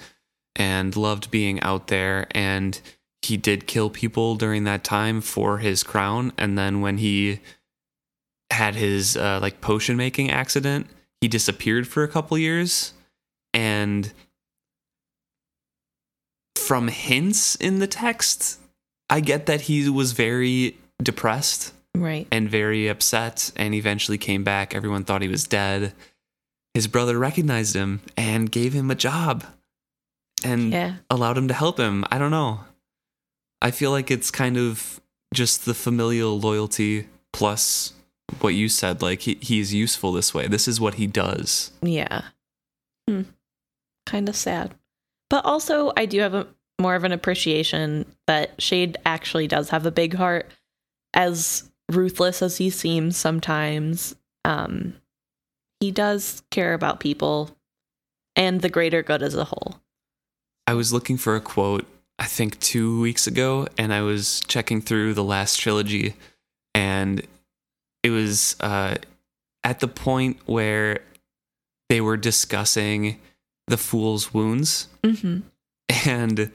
and 0.56 0.96
loved 0.96 1.32
being 1.32 1.60
out 1.62 1.88
there. 1.88 2.28
And 2.32 2.80
he 3.22 3.36
did 3.38 3.68
kill 3.68 3.90
people 3.90 4.36
during 4.36 4.64
that 4.66 4.84
time 4.84 5.22
for 5.22 5.58
his 5.58 5.84
crown. 5.84 6.32
And 6.38 6.58
then 6.58 6.82
when 6.82 7.00
he 7.00 7.40
had 8.52 8.76
his 8.76 9.18
uh, 9.18 9.40
like 9.42 9.60
potion 9.60 9.98
making 9.98 10.30
accident, 10.32 10.88
he 11.20 11.28
disappeared 11.28 11.88
for 11.88 12.04
a 12.04 12.08
couple 12.08 12.38
years. 12.38 12.94
And 13.54 14.14
from 16.56 16.88
hints 16.90 17.56
in 17.56 17.80
the 17.80 17.88
text, 17.88 18.60
I 19.10 19.20
get 19.20 19.46
that 19.48 19.62
he 19.62 19.90
was 19.90 20.12
very 20.12 20.78
depressed 21.02 21.74
Right. 22.02 22.28
and 22.32 22.50
very 22.50 22.88
upset 22.88 23.52
and 23.56 23.74
eventually 23.74 24.18
came 24.18 24.44
back. 24.44 24.74
Everyone 24.76 25.04
thought 25.04 25.22
he 25.22 25.28
was 25.28 25.44
dead. 25.46 25.94
His 26.74 26.88
brother 26.88 27.18
recognized 27.18 27.76
him 27.76 28.02
and 28.16 28.52
gave 28.52 28.74
him 28.74 28.92
a 28.92 28.96
job 28.96 29.44
and 30.44 30.72
Yeah. 30.72 30.96
allowed 31.10 31.38
him 31.38 31.48
to 31.48 31.54
help 31.54 31.80
him. 31.80 32.06
I 32.12 32.18
don't 32.18 32.32
know. 32.32 32.62
I 33.62 33.72
feel 33.72 33.92
like 33.92 34.12
it's 34.12 34.30
kind 34.30 34.58
of 34.58 35.02
just 35.34 35.66
the 35.66 35.74
familial 35.74 36.40
loyalty 36.40 37.08
plus 37.34 37.94
what 38.42 38.50
you 38.54 38.70
said. 38.70 39.02
Like 39.02 39.22
he, 39.22 39.36
he's 39.42 39.74
useful 39.74 40.12
this 40.12 40.34
way. 40.34 40.48
This 40.48 40.68
is 40.68 40.80
what 40.80 40.96
he 40.96 41.08
does. 41.08 41.72
Yeah. 41.82 42.22
Hmm. 43.08 43.24
Kind 44.06 44.30
of 44.30 44.36
sad. 44.36 44.76
But 45.30 45.44
also, 45.46 45.92
I 45.98 46.06
do 46.06 46.20
have 46.22 46.34
a 46.34 46.48
more 46.80 46.94
of 46.96 47.04
an 47.04 47.12
appreciation 47.12 48.06
that 48.28 48.58
Chade 48.60 48.96
actually 49.06 49.48
does 49.48 49.70
have 49.70 49.86
a 49.86 49.92
big 49.92 50.14
heart. 50.14 50.52
As 51.14 51.70
ruthless 51.92 52.42
as 52.42 52.58
he 52.58 52.70
seems 52.70 53.18
sometimes, 53.18 54.16
um, 54.46 54.96
he 55.80 55.92
does 55.92 56.42
care 56.52 56.74
about 56.74 57.00
people 57.00 57.56
and 58.36 58.62
the 58.62 58.70
greater 58.70 59.02
good 59.04 59.22
as 59.24 59.36
a 59.36 59.46
whole. 59.46 59.76
I 60.66 60.74
was 60.74 60.92
looking 60.92 61.18
for 61.18 61.36
a 61.36 61.42
quote, 61.42 61.86
I 62.20 62.26
think 62.26 62.60
two 62.60 63.00
weeks 63.00 63.28
ago, 63.28 63.68
and 63.78 63.94
I 63.94 64.02
was 64.02 64.42
checking 64.48 64.82
through 64.82 65.14
the 65.14 65.24
last 65.24 65.58
trilogy, 65.60 66.16
and 66.74 67.26
it 68.04 68.10
was 68.10 68.56
uh, 68.60 68.96
at 69.64 69.80
the 69.80 69.88
point 69.88 70.38
where 70.46 71.00
they 71.90 72.02
were 72.02 72.18
discussing 72.18 73.20
the 73.68 73.78
fool's 73.78 74.34
wounds, 74.34 74.88
Mm-hmm. 75.04 75.40
and 76.10 76.52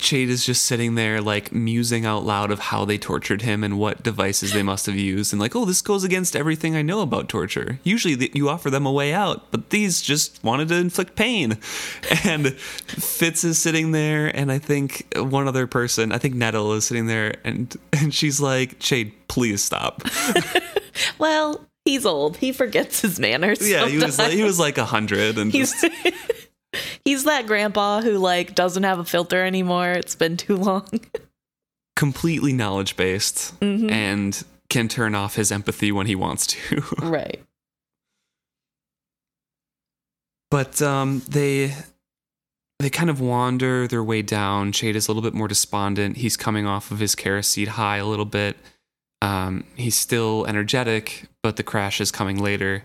Chade 0.00 0.28
is 0.28 0.44
just 0.44 0.64
sitting 0.64 0.96
there, 0.96 1.20
like 1.20 1.52
musing 1.52 2.04
out 2.04 2.24
loud 2.24 2.50
of 2.50 2.58
how 2.58 2.84
they 2.84 2.98
tortured 2.98 3.42
him 3.42 3.64
and 3.64 3.78
what 3.78 4.02
devices 4.02 4.52
they 4.52 4.62
must 4.62 4.86
have 4.86 4.96
used, 4.96 5.32
and 5.32 5.40
like, 5.40 5.56
oh, 5.56 5.64
this 5.64 5.80
goes 5.80 6.04
against 6.04 6.36
everything 6.36 6.76
I 6.76 6.82
know 6.82 7.00
about 7.00 7.28
torture. 7.28 7.78
Usually, 7.84 8.30
you 8.34 8.48
offer 8.48 8.68
them 8.70 8.84
a 8.86 8.92
way 8.92 9.14
out, 9.14 9.50
but 9.50 9.70
these 9.70 10.02
just 10.02 10.42
wanted 10.44 10.68
to 10.68 10.74
inflict 10.76 11.16
pain. 11.16 11.58
And 12.24 12.54
Fitz 12.54 13.44
is 13.44 13.58
sitting 13.58 13.92
there, 13.92 14.26
and 14.34 14.50
I 14.50 14.58
think 14.58 15.06
one 15.16 15.46
other 15.48 15.66
person, 15.66 16.10
I 16.12 16.18
think 16.18 16.34
Nettle 16.34 16.72
is 16.74 16.84
sitting 16.86 17.06
there, 17.06 17.34
and 17.44 17.74
and 17.92 18.12
she's 18.14 18.40
like, 18.40 18.78
Chade, 18.80 19.12
please 19.28 19.62
stop. 19.62 20.02
Well, 21.18 21.60
he's 21.84 22.06
old. 22.06 22.36
He 22.36 22.52
forgets 22.52 23.00
his 23.00 23.18
manners. 23.18 23.68
yeah, 23.68 23.88
he 23.88 23.98
was 23.98 24.16
like, 24.18 24.32
he 24.32 24.44
was 24.44 24.58
like 24.60 24.78
a 24.78 24.84
hundred, 24.84 25.38
and 25.38 25.50
He's 25.50 25.72
just, 25.80 25.94
he's 27.04 27.24
that 27.24 27.46
grandpa 27.46 28.00
who 28.00 28.18
like 28.18 28.54
doesn't 28.54 28.82
have 28.84 28.98
a 28.98 29.04
filter 29.04 29.44
anymore. 29.44 29.92
It's 29.92 30.14
been 30.14 30.36
too 30.36 30.56
long. 30.56 30.88
completely 31.96 32.52
knowledge 32.52 32.96
based, 32.96 33.58
Mhm. 33.60 33.90
and 33.90 34.44
can 34.68 34.88
turn 34.88 35.14
off 35.14 35.36
his 35.36 35.52
empathy 35.52 35.92
when 35.92 36.06
he 36.06 36.14
wants 36.16 36.46
to. 36.48 36.82
Right. 37.02 37.40
but 40.50 40.80
um, 40.82 41.22
they 41.28 41.74
they 42.80 42.90
kind 42.90 43.10
of 43.10 43.20
wander 43.20 43.86
their 43.88 44.02
way 44.02 44.22
down. 44.22 44.72
Chade 44.72 44.94
is 44.94 45.06
a 45.08 45.10
little 45.12 45.22
bit 45.22 45.34
more 45.34 45.48
despondent. 45.48 46.16
He's 46.18 46.36
coming 46.36 46.66
off 46.66 46.90
of 46.90 46.98
his 46.98 47.14
carris 47.14 47.48
seed 47.48 47.68
high 47.68 47.98
a 47.98 48.06
little 48.06 48.24
bit. 48.24 48.56
Um, 49.22 49.64
he's 49.76 49.94
still 49.94 50.44
energetic, 50.46 51.24
but 51.42 51.56
the 51.56 51.62
crash 51.62 52.00
is 52.00 52.10
coming 52.10 52.38
later. 52.42 52.84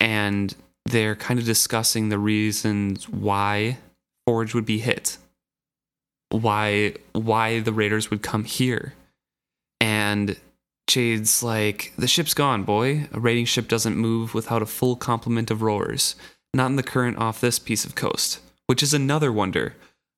And 0.00 0.54
they're 0.90 1.16
kind 1.16 1.40
of 1.40 1.46
discussing 1.46 2.08
the 2.08 2.18
reasons 2.18 3.08
why 3.08 3.78
Forge 4.26 4.54
would 4.54 4.66
be 4.66 4.78
hit. 4.78 5.18
Why 6.30 6.94
why 7.12 7.60
the 7.60 7.72
raiders 7.72 8.10
would 8.10 8.22
come 8.22 8.44
here. 8.44 8.94
And 9.80 10.36
Chade's 10.88 11.42
like, 11.42 11.92
the 11.96 12.08
ship's 12.08 12.34
gone, 12.34 12.64
boy. 12.64 13.08
A 13.12 13.20
raiding 13.20 13.44
ship 13.46 13.68
doesn't 13.68 13.96
move 13.96 14.34
without 14.34 14.62
a 14.62 14.66
full 14.66 14.96
complement 14.96 15.50
of 15.50 15.62
rowers. 15.62 16.16
Not 16.52 16.66
in 16.66 16.76
the 16.76 16.82
current 16.82 17.18
off 17.18 17.40
this 17.40 17.58
piece 17.58 17.84
of 17.84 17.94
coast. 17.94 18.40
Which 18.66 18.82
is 18.82 18.92
another 18.92 19.32
wonder. 19.32 19.74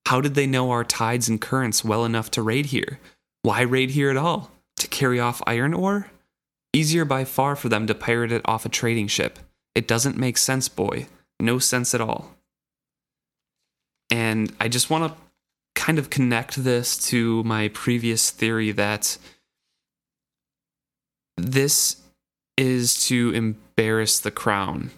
How 0.07 0.21
did 0.21 0.35
they 0.35 0.47
know 0.47 0.71
our 0.71 0.85
tides 0.85 1.29
and 1.29 1.41
currents 1.41 1.85
well 1.85 2.05
enough 2.05 2.31
to 2.33 2.43
raid 2.43 2.67
here? 2.67 2.99
Why 3.43 3.61
raid 3.63 3.91
here 3.91 4.11
at 4.11 4.17
all? 4.17 4.51
To 4.79 4.89
carry 4.89 5.21
off 5.21 5.43
iron 5.47 5.75
ore? 5.75 6.11
Easier 6.73 7.05
by 7.05 7.25
far 7.25 7.55
for 7.55 7.69
them 7.69 7.87
to 7.87 7.95
pirate 7.95 8.33
it 8.33 8.43
off 8.45 8.65
a 8.65 8.69
trading 8.69 9.09
ship. 9.09 9.39
It 9.75 9.89
doesn't 9.89 10.17
make 10.17 10.37
sense, 10.39 10.69
boy. 10.69 11.07
No 11.41 11.59
sense 11.59 11.95
at 11.95 12.01
all. 12.01 12.35
And 14.11 14.55
I 14.61 14.69
just 14.69 14.91
want 14.91 15.13
to 15.13 15.19
kind 15.75 15.99
of 15.99 16.11
connect 16.11 16.57
this 16.63 16.99
to 17.09 17.43
my 17.45 17.69
previous 17.69 18.31
theory 18.31 18.71
that 18.73 19.17
this 21.37 21.97
is 22.59 23.07
to 23.07 23.31
embarrass 23.35 24.21
the 24.21 24.31
crown 24.31 24.91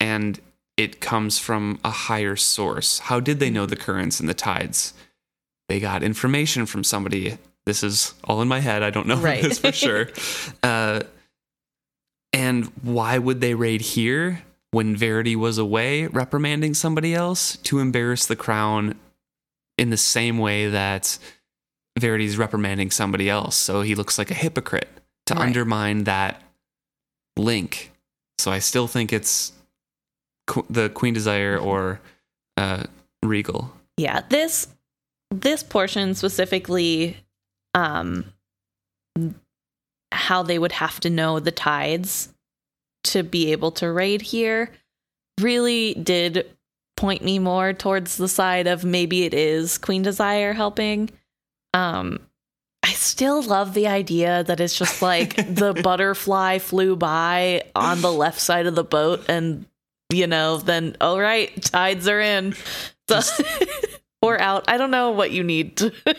and 0.00 0.40
it 0.76 1.00
comes 1.00 1.38
from 1.38 1.78
a 1.84 1.90
higher 1.90 2.34
source. 2.34 3.00
How 3.00 3.20
did 3.20 3.38
they 3.38 3.50
know 3.50 3.66
the 3.66 3.76
currents 3.76 4.18
and 4.18 4.28
the 4.28 4.34
tides? 4.34 4.94
They 5.68 5.78
got 5.78 6.02
information 6.02 6.64
from 6.66 6.82
somebody. 6.82 7.36
This 7.66 7.84
is 7.84 8.14
all 8.24 8.40
in 8.42 8.48
my 8.48 8.60
head. 8.60 8.82
I 8.82 8.90
don't 8.90 9.06
know 9.06 9.16
Right. 9.18 9.42
this 9.42 9.58
for 9.58 9.70
sure. 9.72 10.08
Uh, 10.62 11.02
and 12.32 12.66
why 12.82 13.18
would 13.18 13.40
they 13.40 13.54
raid 13.54 13.80
here 13.80 14.42
when 14.70 14.96
Verity 14.96 15.36
was 15.36 15.58
away 15.58 16.06
reprimanding 16.06 16.74
somebody 16.74 17.14
else? 17.14 17.56
To 17.58 17.78
embarrass 17.78 18.26
the 18.26 18.36
crown 18.36 18.98
in 19.78 19.90
the 19.90 19.96
same 19.96 20.38
way 20.38 20.68
that 20.68 21.18
Verity's 21.98 22.38
reprimanding 22.38 22.90
somebody 22.90 23.28
else. 23.28 23.56
So 23.56 23.82
he 23.82 23.94
looks 23.94 24.16
like 24.18 24.30
a 24.30 24.34
hypocrite 24.34 24.88
to 25.26 25.34
Right. 25.34 25.42
undermine 25.42 26.04
that 26.04 26.42
link. 27.36 27.92
So 28.38 28.50
I 28.50 28.58
still 28.60 28.86
think 28.86 29.12
it's 29.12 29.52
Qu- 30.46 30.66
the 30.68 30.88
Queen 30.88 31.14
Desire 31.14 31.56
or 31.58 32.00
uh, 32.56 32.84
Regal. 33.22 33.72
Yeah, 33.96 34.22
this 34.28 34.68
this 35.30 35.62
portion 35.62 36.14
specifically 36.14 37.16
um 37.74 38.24
how 40.12 40.42
they 40.42 40.58
would 40.58 40.72
have 40.72 41.00
to 41.00 41.10
know 41.10 41.40
the 41.40 41.50
tides 41.50 42.32
to 43.04 43.22
be 43.22 43.52
able 43.52 43.72
to 43.72 43.90
raid 43.90 44.22
here 44.22 44.70
really 45.40 45.94
did 45.94 46.46
point 46.96 47.24
me 47.24 47.38
more 47.38 47.72
towards 47.72 48.16
the 48.16 48.28
side 48.28 48.66
of 48.66 48.84
maybe 48.84 49.24
it 49.24 49.34
is 49.34 49.78
Queen 49.78 50.02
Desire 50.02 50.52
helping. 50.52 51.10
Um 51.74 52.20
I 52.84 52.92
still 52.92 53.42
love 53.42 53.74
the 53.74 53.86
idea 53.86 54.44
that 54.44 54.60
it's 54.60 54.76
just 54.76 55.02
like 55.02 55.36
the 55.54 55.72
butterfly 55.72 56.58
flew 56.58 56.96
by 56.96 57.62
on 57.74 58.00
the 58.00 58.12
left 58.12 58.40
side 58.40 58.66
of 58.66 58.74
the 58.74 58.84
boat 58.84 59.24
and 59.28 59.66
you 60.12 60.26
know, 60.26 60.58
then 60.58 60.96
all 61.00 61.18
right, 61.18 61.50
tides 61.62 62.06
are 62.06 62.20
in. 62.20 62.54
So, 63.08 63.20
or 64.22 64.38
out. 64.38 64.64
I 64.68 64.76
don't 64.76 64.90
know 64.90 65.10
what 65.10 65.30
you 65.30 65.42
need 65.42 65.78
to 65.78 65.92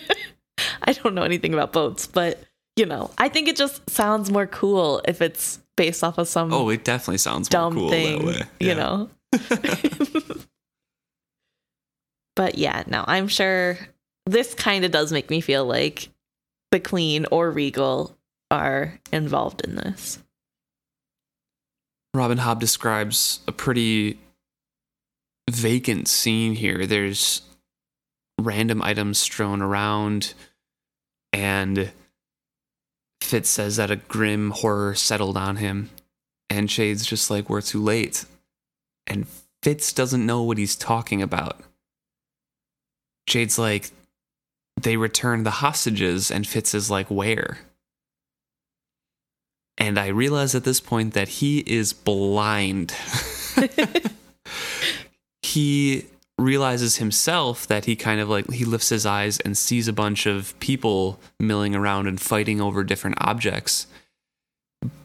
I 0.82 0.94
don't 0.94 1.16
know 1.16 1.24
anything 1.24 1.54
about 1.54 1.74
boats, 1.74 2.08
but 2.08 2.44
you 2.76 2.86
know, 2.86 3.12
I 3.18 3.30
think 3.30 3.48
it 3.48 3.56
just 3.56 3.88
sounds 3.90 4.32
more 4.32 4.48
cool 4.48 5.02
if 5.06 5.22
it's 5.22 5.60
based 5.78 6.04
off 6.04 6.18
of 6.18 6.28
some 6.28 6.54
Oh, 6.54 6.70
it 6.70 6.84
definitely 6.84 7.18
sounds 7.18 7.52
more 7.52 7.62
dumb 7.62 7.74
cool 7.76 7.90
thing, 7.90 8.26
way. 8.26 8.42
you 8.60 8.76
know. 8.76 9.10
but 12.36 12.58
yeah, 12.58 12.84
no, 12.88 13.04
I'm 13.08 13.28
sure 13.28 13.78
this 14.26 14.54
kind 14.54 14.86
of 14.86 14.92
does 14.92 15.12
make 15.12 15.30
me 15.30 15.42
feel 15.42 15.66
like 15.66 16.10
the 16.72 16.80
Queen 16.80 17.26
or 17.32 17.52
Regal 17.52 18.16
are 18.50 19.00
involved 19.12 19.62
in 19.62 19.76
this. 19.76 20.20
Robin 22.14 22.38
Hobb 22.38 22.60
describes 22.60 23.40
a 23.48 23.52
pretty 23.52 24.20
vacant 25.50 26.08
scene 26.08 26.54
here. 26.54 26.86
There's 26.86 27.42
random 28.40 28.82
items 28.84 29.18
strewn 29.18 29.62
around, 29.62 30.34
and 31.32 31.92
Fitz 33.24 33.50
says 33.50 33.78
that 33.78 33.92
a 33.92 33.96
grim 33.96 34.52
horror 34.52 34.96
settled 34.96 35.38
on 35.38 35.58
him. 35.58 35.90
And 36.50 36.70
Chade's 36.70 37.06
just 37.06 37.30
like, 37.30 37.50
We're 37.50 37.62
too 37.62 37.82
late. 37.82 38.26
And 39.08 39.28
Fitz 39.62 39.94
doesn't 39.94 40.26
know 40.26 40.44
what 40.44 40.58
he's 40.58 40.76
talking 40.76 41.22
about. 41.22 41.60
Chade's 43.28 43.58
like, 43.58 43.92
They 44.80 44.98
returned 44.98 45.46
the 45.46 45.52
hostages, 45.52 46.30
and 46.30 46.46
Fitz 46.46 46.74
is 46.74 46.92
like, 46.92 47.08
Where? 47.08 47.60
And 49.78 49.98
I 49.98 50.08
realize 50.08 50.54
at 50.54 50.66
this 50.66 50.80
point 50.80 51.14
that 51.14 51.28
he 51.28 51.60
is 51.60 51.94
blind. 51.94 52.94
he 55.42 56.06
realizes 56.40 56.98
himself 56.98 57.68
that 57.68 57.86
he 57.86 57.96
kind 57.96 58.20
of 58.20 58.30
like 58.30 58.52
he 58.52 58.66
lifts 58.66 58.90
his 58.90 59.06
eyes 59.06 59.40
and 59.42 59.58
sees 59.58 59.88
a 59.88 59.94
bunch 59.94 60.26
of 60.26 60.58
people 60.60 61.20
milling 61.40 61.76
around 61.76 62.08
and 62.08 62.20
fighting 62.20 62.60
over 62.60 62.84
different 62.84 63.18
objects. 63.22 63.88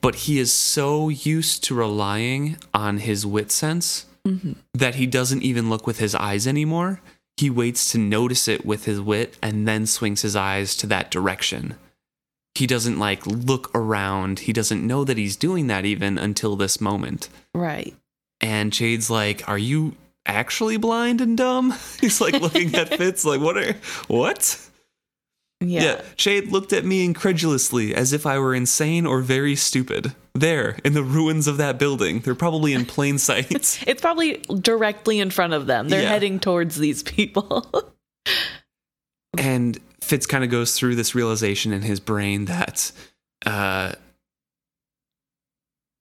But 0.00 0.14
he 0.26 0.38
is 0.38 0.52
so 0.52 1.08
used 1.08 1.62
to 1.64 1.74
relying 1.74 2.56
on 2.74 2.98
his 2.98 3.24
wit 3.26 3.52
sense 3.52 4.06
Mhm. 4.26 4.56
that 4.74 4.96
he 4.96 5.06
doesn't 5.06 5.42
even 5.42 5.70
look 5.70 5.86
with 5.86 5.98
his 5.98 6.14
eyes 6.14 6.46
anymore. 6.46 7.00
He 7.36 7.50
waits 7.50 7.92
to 7.92 7.98
notice 7.98 8.48
it 8.48 8.66
with 8.66 8.84
his 8.86 9.00
wit 9.00 9.36
and 9.40 9.68
then 9.68 9.86
swings 9.86 10.22
his 10.22 10.34
eyes 10.34 10.74
to 10.76 10.86
that 10.88 11.10
direction. 11.10 11.76
He 12.56 12.66
doesn't 12.66 12.98
like 12.98 13.24
look 13.26 13.70
around. 13.74 14.40
He 14.40 14.52
doesn't 14.52 14.84
know 14.84 15.04
that 15.04 15.16
he's 15.18 15.36
doing 15.36 15.68
that 15.68 15.84
even 15.84 16.18
until 16.18 16.56
this 16.56 16.80
moment. 16.80 17.28
Right. 17.54 17.94
And 18.40 18.72
Chade's 18.72 19.08
like, 19.08 19.48
"Are 19.48 19.58
you 19.58 19.94
actually 20.28 20.76
blind 20.76 21.20
and 21.20 21.36
dumb?" 21.36 21.74
He's 22.00 22.20
like 22.20 22.40
looking 22.40 22.74
at 22.76 22.94
Fitz 22.96 23.24
like, 23.24 23.40
"What 23.40 23.56
are 23.56 23.74
what?" 24.06 24.60
Yeah. 25.60 26.02
Chade 26.16 26.52
looked 26.52 26.72
at 26.72 26.84
me 26.84 27.04
incredulously 27.04 27.92
as 27.92 28.12
if 28.12 28.26
I 28.26 28.38
were 28.38 28.54
insane 28.54 29.04
or 29.06 29.20
very 29.22 29.56
stupid. 29.56 30.14
There, 30.32 30.78
in 30.84 30.92
the 30.92 31.02
ruins 31.02 31.48
of 31.48 31.56
that 31.56 31.80
building. 31.80 32.20
They're 32.20 32.36
probably 32.36 32.72
in 32.74 32.84
plain 32.86 33.18
sight. 33.28 33.50
It's 33.50 34.00
probably 34.00 34.34
directly 34.60 35.18
in 35.18 35.30
front 35.30 35.54
of 35.54 35.66
them. 35.66 35.88
They're 35.88 36.02
Yeah. 36.02 36.10
heading 36.10 36.38
towards 36.38 36.76
these 36.76 37.02
people. 37.02 37.90
and 39.36 39.80
Fitz 40.00 40.26
kind 40.26 40.44
of 40.44 40.50
goes 40.50 40.78
through 40.78 40.94
this 40.94 41.16
realization 41.16 41.72
in 41.72 41.82
his 41.82 41.98
brain 41.98 42.44
that 42.44 42.92
uh, 43.44 43.94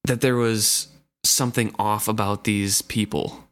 that 0.03 0.21
there 0.21 0.35
was 0.35 0.87
something 1.23 1.73
off 1.79 2.07
about 2.07 2.43
these 2.43 2.83
people, 2.83 3.46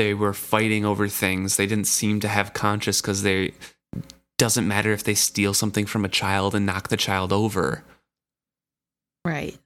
they 0.00 0.14
were 0.14 0.32
fighting 0.32 0.86
over 0.86 1.08
things. 1.08 1.58
They 1.58 1.66
didn't 1.66 1.86
seem 1.86 2.20
to 2.20 2.28
have 2.28 2.54
conscience 2.54 3.02
because 3.02 3.22
they 3.22 3.52
doesn't 4.38 4.66
matter 4.66 4.92
if 4.92 5.04
they 5.04 5.14
steal 5.14 5.52
something 5.52 5.84
from 5.84 6.06
a 6.06 6.08
child 6.08 6.54
and 6.54 6.64
knock 6.64 6.88
the 6.88 6.96
child 6.96 7.34
over. 7.34 7.84
right. 9.26 9.58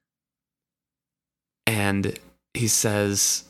And 1.68 2.18
he 2.52 2.66
says, 2.66 3.44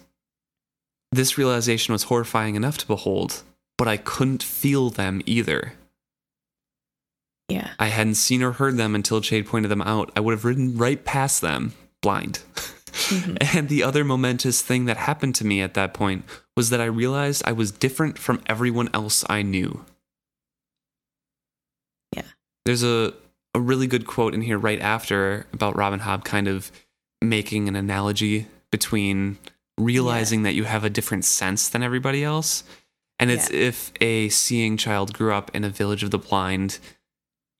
This 1.11 1.38
realization 1.38 1.92
was 1.92 2.05
horrifying 2.05 2.55
enough 2.55 2.77
to 2.79 2.87
behold, 2.87 3.42
but 3.79 3.88
I 3.88 3.97
couldn't 3.97 4.42
feel 4.42 4.90
them 4.90 5.23
either. 5.25 5.73
Yeah. 7.49 7.70
I 7.79 7.87
hadn't 7.87 8.16
seen 8.16 8.42
or 8.42 8.53
heard 8.53 8.77
them 8.77 8.94
until 8.94 9.23
Chade 9.23 9.47
pointed 9.47 9.70
them 9.70 9.83
out. 9.83 10.12
I 10.14 10.20
would 10.20 10.33
have 10.33 10.44
ridden 10.44 10.77
right 10.77 11.03
past 11.03 11.40
them, 11.40 11.73
blind. 12.03 12.40
Mhm. 12.92 13.38
And 13.57 13.68
the 13.70 13.83
other 13.83 14.05
momentous 14.05 14.61
thing 14.61 14.85
that 14.85 14.99
happened 14.99 15.35
to 15.37 15.47
me 15.47 15.62
at 15.62 15.73
that 15.75 15.94
point 15.94 16.25
was 16.57 16.71
that 16.71 16.81
I 16.81 16.85
realized 16.85 17.42
I 17.46 17.52
was 17.52 17.71
different 17.73 18.19
from 18.19 18.42
everyone 18.46 18.88
else 18.94 19.25
I 19.29 19.42
knew. 19.42 19.85
Yeah. 22.15 22.23
There's 22.65 22.83
a, 22.83 23.13
a 23.55 23.61
really 23.61 23.87
good 23.87 24.07
quote 24.07 24.35
in 24.35 24.42
here 24.42 24.59
right 24.59 24.81
after 24.81 25.46
about 25.52 25.77
Robin 25.77 26.00
Hobb 26.00 26.25
kind 26.25 26.48
of 26.48 26.71
making 27.23 27.69
an 27.69 27.77
analogy 27.77 28.46
between 28.71 29.38
realizing 29.79 30.42
that 30.44 30.55
you 30.55 30.65
have 30.65 30.85
a 30.85 30.90
different 30.90 31.25
sense 31.25 31.69
than 31.69 31.83
everybody 31.83 32.23
else. 32.23 32.63
And 33.19 33.31
it's 33.31 33.50
Yeah. 33.50 33.59
if 33.61 33.92
a 34.00 34.29
seeing 34.29 34.77
child 34.77 35.13
grew 35.15 35.33
up 35.33 35.50
in 35.55 35.65
a 35.65 35.71
village 35.71 36.02
of 36.02 36.11
the 36.11 36.19
blind, 36.19 36.79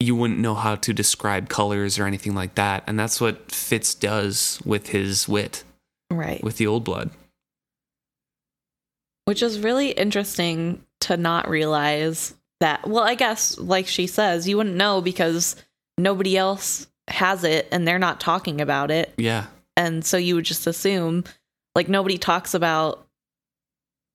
you 0.01 0.15
wouldn't 0.15 0.39
know 0.41 0.55
how 0.55 0.75
to 0.77 0.93
describe 0.93 1.49
colors 1.49 1.99
or 1.99 2.07
anything 2.07 2.35
like 2.35 2.55
that. 2.57 2.85
And 2.87 2.99
that's 2.99 3.21
what 3.21 3.51
Fitz 3.51 3.95
does 3.95 4.61
with 4.65 4.89
his 4.89 5.29
wit, 5.29 5.65
Right. 6.11 6.43
with 6.43 6.57
the 6.59 6.67
old 6.67 6.85
blood. 6.85 7.11
Which 9.27 9.43
is 9.43 9.61
really 9.61 9.91
interesting 9.91 10.85
to 11.03 11.17
not 11.17 11.49
realize 11.49 12.35
that. 12.61 12.87
Well, 12.87 13.05
I 13.05 13.15
guess, 13.15 13.59
like 13.59 13.87
she 13.87 14.07
says, 14.07 14.47
you 14.49 14.57
wouldn't 14.59 14.77
know 14.77 15.01
because 15.01 15.57
nobody 15.99 16.37
else 16.37 16.87
has 17.09 17.45
it 17.45 17.69
and 17.73 17.87
they're 17.87 17.99
not 17.99 18.21
talking 18.21 18.61
about 18.61 18.91
it. 18.91 19.13
Yeah. 19.17 19.47
And 19.77 20.05
so 20.05 20.17
you 20.17 20.35
would 20.37 20.45
just 20.45 20.67
assume, 20.67 21.25
Like 21.75 21.89
nobody 21.89 22.19
talks 22.19 22.55
about 22.55 23.07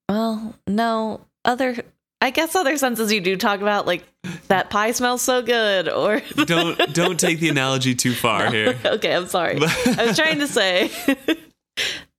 well, 0.07 0.55
no, 0.67 1.21
other 1.45 1.75
I 2.21 2.31
guess 2.31 2.55
other 2.55 2.75
senses 2.77 3.11
you 3.13 3.21
do 3.21 3.37
talk 3.37 3.61
about 3.61 3.85
like 3.87 4.03
that 4.47 4.69
pie 4.69 4.91
smells 4.91 5.21
so 5.21 5.41
good 5.41 5.87
or 5.89 6.19
don't 6.45 6.77
don't 6.93 7.19
take 7.19 7.39
the 7.39 7.49
analogy 7.49 7.95
too 7.95 8.13
far 8.13 8.45
No. 8.45 8.51
here. 8.51 8.77
okay, 8.85 9.15
I'm 9.15 9.27
sorry. 9.27 9.57
I 9.97 10.05
was 10.07 10.17
trying 10.17 10.39
to 10.39 10.47
say 10.47 10.89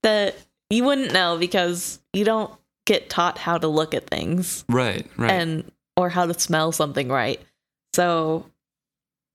that 0.02 0.36
you 0.70 0.84
wouldn't 0.84 1.12
know 1.12 1.36
because 1.38 2.00
you 2.12 2.24
don't 2.24 2.52
get 2.90 3.08
taught 3.08 3.38
how 3.38 3.56
to 3.56 3.68
look 3.68 3.94
at 3.94 4.10
things 4.10 4.64
right, 4.68 5.06
right. 5.16 5.30
and 5.30 5.70
or 5.96 6.08
how 6.08 6.26
to 6.26 6.34
smell 6.34 6.72
something 6.72 7.08
right. 7.08 7.40
So 7.94 8.46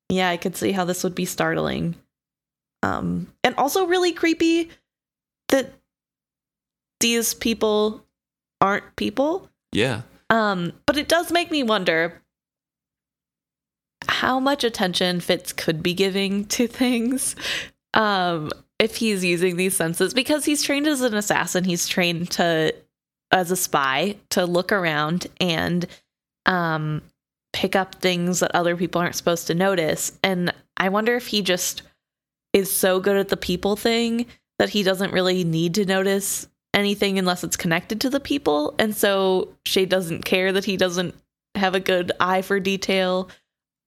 yeah, 0.09 0.29
I 0.29 0.35
could 0.35 0.57
see 0.57 0.73
how 0.73 0.83
this 0.83 1.05
would 1.05 1.15
be 1.15 1.23
startling. 1.23 1.95
Um 2.83 3.31
and 3.45 3.55
also 3.55 3.85
really 3.85 4.11
creepy 4.11 4.71
that 5.47 5.71
these 6.99 7.33
people 7.33 8.03
aren't 8.59 8.93
people. 8.97 9.49
yeah. 9.71 10.01
Um 10.29 10.73
but 10.85 10.97
it 10.97 11.07
does 11.07 11.31
make 11.31 11.49
me 11.49 11.63
wonder 11.63 12.21
how 14.09 14.37
much 14.37 14.65
attention 14.65 15.21
Fitz 15.21 15.53
could 15.53 15.81
be 15.81 15.93
giving 15.93 16.43
to 16.47 16.67
things 16.81 17.37
um 17.93 18.51
if 18.79 18.97
he's 18.97 19.23
using 19.23 19.55
these 19.55 19.77
senses 19.77 20.13
because 20.13 20.43
he's 20.43 20.61
trained 20.61 20.87
as 20.87 20.99
an 20.99 21.13
assassin 21.13 21.63
he's 21.63 21.87
trained 21.87 22.29
to 22.29 22.75
as 23.31 23.51
a 23.51 23.55
spy 23.55 24.15
to 24.29 24.45
look 24.45 24.71
around 24.71 25.27
and 25.39 25.87
um 26.45 27.01
pick 27.53 27.75
up 27.75 27.95
things 27.95 28.39
that 28.41 28.53
other 28.53 28.75
people 28.75 28.99
aren't 29.01 29.15
supposed 29.15 29.47
to 29.47 29.53
notice 29.55 30.17
and 30.23 30.53
i 30.77 30.89
wonder 30.89 31.15
if 31.15 31.27
he 31.27 31.41
just 31.41 31.81
is 32.53 32.71
so 32.71 32.99
good 32.99 33.17
at 33.17 33.29
the 33.29 33.37
people 33.37 33.75
thing 33.75 34.25
that 34.59 34.69
he 34.69 34.83
doesn't 34.83 35.11
really 35.13 35.43
need 35.43 35.73
to 35.73 35.85
notice 35.85 36.47
anything 36.73 37.17
unless 37.17 37.43
it's 37.43 37.57
connected 37.57 38.01
to 38.01 38.09
the 38.09 38.19
people 38.19 38.75
and 38.77 38.95
so 38.95 39.49
Chade 39.65 39.89
doesn't 39.89 40.25
care 40.25 40.51
that 40.51 40.65
he 40.65 40.75
doesn't 40.77 41.15
have 41.55 41.73
a 41.75 41.79
good 41.79 42.11
eye 42.19 42.41
for 42.41 42.59
detail 42.59 43.29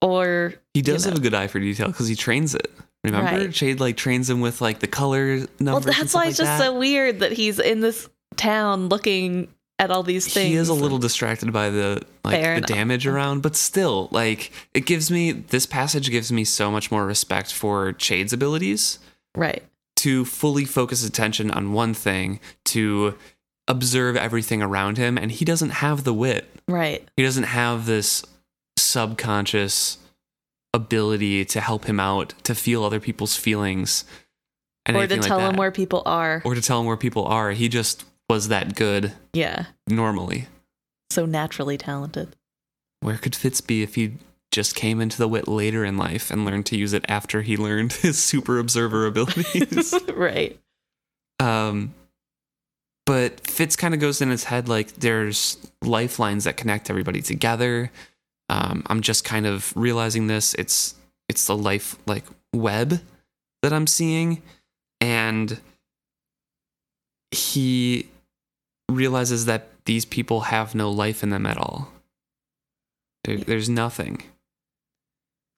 or 0.01 0.53
He 0.73 0.81
does 0.81 1.05
you 1.05 1.11
have 1.11 1.19
a 1.19 1.21
good 1.21 1.33
eye 1.33 1.47
for 1.47 1.59
detail 1.59 1.87
because 1.87 2.07
he 2.07 2.15
trains 2.15 2.55
it. 2.55 2.71
Remember, 3.03 3.31
Right. 3.31 3.49
Chade 3.49 3.79
like 3.79 3.95
trains 3.97 4.29
him 4.29 4.41
with 4.41 4.61
like 4.61 4.79
the 4.79 4.87
color 4.87 5.37
numbers. 5.59 5.59
well 5.59 5.79
that's 5.81 6.13
why 6.13 6.21
like 6.21 6.29
it's 6.29 6.37
just 6.37 6.57
that. 6.57 6.59
so 6.59 6.77
weird 6.77 7.19
that 7.19 7.31
he's 7.31 7.59
in 7.59 7.79
this 7.81 8.09
town 8.39 8.89
looking 8.89 9.49
at 9.77 9.91
all 9.91 10.03
these 10.03 10.31
things 10.31 10.49
He 10.49 10.55
is 10.55 10.69
a 10.69 10.73
little 10.73 10.97
distracted 10.97 11.53
by 11.53 11.69
the 11.69 12.01
like 12.25 12.41
Fair 12.41 12.53
the 12.53 12.57
enough. 12.57 12.69
damage 12.69 13.07
around, 13.07 13.41
but 13.41 13.55
still, 13.55 14.09
like 14.11 14.51
it 14.73 14.85
gives 14.85 15.09
me 15.11 15.31
this 15.31 15.65
passage 15.65 16.09
gives 16.09 16.31
me 16.31 16.43
so 16.43 16.69
much 16.71 16.91
more 16.91 17.05
respect 17.05 17.53
for 17.53 17.93
Chade's 17.93 18.33
abilities 18.33 18.99
right 19.35 19.63
to 19.97 20.25
fully 20.25 20.65
focus 20.65 21.05
attention 21.05 21.51
on 21.51 21.73
one 21.73 21.93
thing, 21.93 22.39
to 22.65 23.15
observe 23.67 24.15
everything 24.15 24.61
around 24.61 24.97
him, 24.97 25.17
and 25.17 25.31
he 25.31 25.45
doesn't 25.45 25.69
have 25.69 26.03
the 26.03 26.13
wit. 26.13 26.49
right 26.67 27.07
He 27.15 27.23
doesn't 27.23 27.43
have 27.43 27.85
this 27.85 28.25
subconscious 28.77 29.97
ability 30.73 31.45
to 31.45 31.61
help 31.61 31.85
him 31.85 31.99
out, 31.99 32.33
to 32.43 32.55
feel 32.55 32.83
other 32.83 32.99
people's 32.99 33.35
feelings, 33.35 34.05
and 34.85 34.95
or 34.95 34.99
to 34.99 35.03
anything 35.03 35.21
like 35.21 35.27
tell 35.27 35.39
him 35.39 35.57
where 35.57 35.71
people 35.71 36.01
are 36.05 36.41
or 36.45 36.55
to 36.55 36.61
tell 36.61 36.79
him 36.79 36.85
where 36.85 36.97
people 36.97 37.25
are. 37.25 37.51
He 37.51 37.69
just 37.69 38.05
was 38.29 38.47
that 38.47 38.75
good 38.75 39.13
yeah 39.33 39.65
normally. 39.87 40.47
so 41.09 41.25
naturally 41.25 41.77
talented 41.77 42.35
Where 43.01 43.17
could 43.17 43.35
Fitz 43.35 43.61
be 43.61 43.81
if 43.83 43.95
he 43.95 44.13
just 44.51 44.75
came 44.75 44.99
into 44.99 45.17
the 45.17 45.27
wit 45.27 45.47
later 45.47 45.85
in 45.85 45.97
life 45.97 46.31
and 46.31 46.43
learned 46.45 46.65
to 46.67 46.77
use 46.77 46.93
it 46.93 47.05
after 47.07 47.41
he 47.41 47.55
learned 47.57 47.93
his 48.01 48.21
super 48.21 48.59
observer 48.59 49.05
abilities? 49.05 49.93
right 50.13 50.59
um, 51.39 51.93
but 53.05 53.47
Fitz 53.47 53.75
kind 53.75 53.93
of 53.93 53.99
goes 53.99 54.21
in 54.21 54.29
his 54.29 54.43
head 54.43 54.69
like 54.69 54.93
there's 54.93 55.57
lifelines 55.81 56.43
that 56.43 56.57
connect 56.57 56.89
everybody 56.89 57.21
together. 57.21 57.91
Um, 58.49 58.83
I'm 58.87 59.01
just 59.01 59.23
kind 59.23 59.47
of 59.47 59.73
realizing 59.75 60.27
this. 60.27 60.53
It's 60.55 60.93
it's 61.27 61.47
the 61.47 61.57
life 61.57 61.95
like 62.05 62.25
web 62.53 63.01
that 63.63 63.73
I'm 63.73 63.87
seeing, 63.87 64.43
and 65.01 65.59
he 67.31 68.09
realizes 68.89 69.45
that 69.45 69.69
these 69.85 70.05
people 70.05 70.41
have 70.41 70.75
no 70.75 70.89
life 70.91 71.23
in 71.23 71.29
them 71.29 71.45
at 71.45 71.57
all. 71.57 71.91
There, 73.23 73.37
there's 73.37 73.69
nothing. 73.69 74.23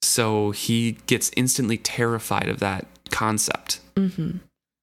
So 0.01 0.51
he 0.51 0.93
gets 1.07 1.31
instantly 1.37 1.77
terrified 1.77 2.49
of 2.49 2.59
that 2.59 2.85
concept 3.11 3.79
mm-hmm. 3.95 4.37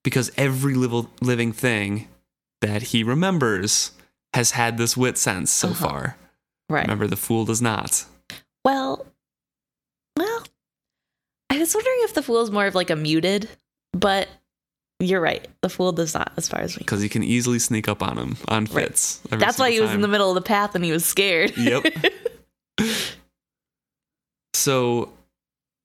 because 0.04 0.30
every 0.36 0.74
liv- 0.74 1.08
living 1.20 1.52
thing 1.52 2.08
that 2.60 2.82
he 2.82 3.02
remembers 3.02 3.92
has 4.34 4.52
had 4.52 4.78
this 4.78 4.96
wit 4.96 5.18
sense 5.18 5.50
so 5.50 5.68
Uh-huh. 5.68 5.88
far. 5.88 6.16
right 6.68 6.84
Remember, 6.84 7.06
the 7.06 7.16
fool 7.16 7.44
does 7.44 7.62
not. 7.62 8.04
well 8.64 9.06
well 10.16 10.42
i 11.50 11.58
was 11.58 11.74
wondering 11.74 11.96
if 12.00 12.12
the 12.14 12.22
fool 12.22 12.40
is 12.42 12.50
more 12.50 12.66
of 12.66 12.74
like 12.74 12.90
a 12.90 12.96
muted 12.96 13.48
but 13.92 14.28
you're 15.00 15.20
right 15.20 15.46
the 15.62 15.68
fool 15.68 15.92
does 15.92 16.12
not 16.14 16.32
as 16.36 16.48
far 16.48 16.60
as 16.60 16.74
we 16.76 16.80
because 16.80 17.00
he 17.00 17.08
can 17.08 17.22
easily 17.22 17.58
sneak 17.58 17.88
up 17.88 18.02
on 18.02 18.18
him 18.18 18.36
on 18.48 18.64
Right. 18.66 18.88
Fitz. 18.88 19.20
every 19.30 19.38
that's 19.38 19.58
why 19.58 19.70
he 19.70 19.80
was 19.80 19.92
in 19.92 20.00
the 20.00 20.08
middle 20.08 20.28
of 20.30 20.34
the 20.34 20.40
path 20.40 20.74
and 20.74 20.84
he 20.84 20.90
was 20.92 21.04
scared 21.04 21.56
Yep. 21.56 21.84
So 24.54 25.12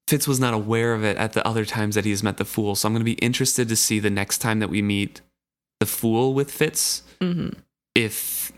Fitz 0.08 0.28
was 0.28 0.40
not 0.40 0.54
aware 0.54 0.94
of 0.94 1.04
it 1.04 1.18
at 1.18 1.34
the 1.34 1.48
other 1.48 1.64
times 1.66 1.96
that 1.96 2.06
he's 2.06 2.24
met 2.24 2.38
the 2.38 2.46
fool. 2.46 2.76
So 2.76 2.88
I'm 2.88 2.94
going 2.94 3.02
to 3.02 3.06
be 3.06 3.14
interested 3.14 3.70
to 3.70 3.76
see 3.76 4.00
the 4.00 4.10
next 4.10 4.40
time 4.40 4.60
that 4.60 4.70
we 4.70 4.82
meet 4.82 5.22
the 5.80 5.86
fool 5.86 6.34
with 6.34 6.52
Fitz 6.52 7.04
hmm 7.22 7.50
if 7.96 8.52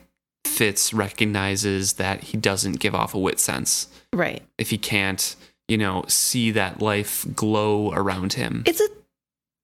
Fitz 0.45 0.93
recognizes 0.93 1.93
that 1.93 2.23
he 2.25 2.37
doesn't 2.37 2.79
give 2.79 2.95
off 2.95 3.13
a 3.13 3.19
wit 3.19 3.39
sense. 3.39 3.89
right 4.13 4.41
If 4.57 4.69
he 4.69 4.77
can't, 4.77 5.35
you 5.67 5.77
know, 5.77 6.05
see 6.07 6.51
that 6.51 6.81
life 6.81 7.25
glow 7.35 7.91
around 7.91 8.33
him. 8.33 8.63
It's 8.65 8.79
it 8.79 8.94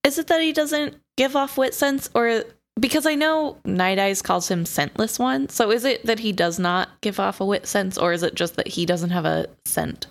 is 0.03 0.17
it 0.17 0.27
that 0.27 0.41
he 0.41 0.51
doesn't 0.53 0.95
give 1.17 1.35
off 1.35 1.57
wit 1.57 1.73
sense 1.73 2.09
or 2.15 2.43
because 2.79 3.05
I 3.05 3.15
know 3.15 3.57
Night 3.65 3.99
Eyes 3.99 4.21
calls 4.21 4.49
him 4.49 4.65
scentless 4.65 5.19
one. 5.19 5.49
So 5.49 5.71
is 5.71 5.83
it 5.85 6.05
that 6.05 6.19
he 6.19 6.31
does 6.31 6.57
not 6.57 6.89
give 7.01 7.19
off 7.19 7.39
a 7.41 7.45
wit 7.45 7.67
sense 7.67 7.97
or 7.97 8.13
is 8.13 8.23
it 8.23 8.33
just 8.33 8.55
that 8.55 8.67
he 8.67 8.85
doesn't 8.85 9.09
have 9.11 9.25
a 9.25 9.47
scent? 9.65 10.07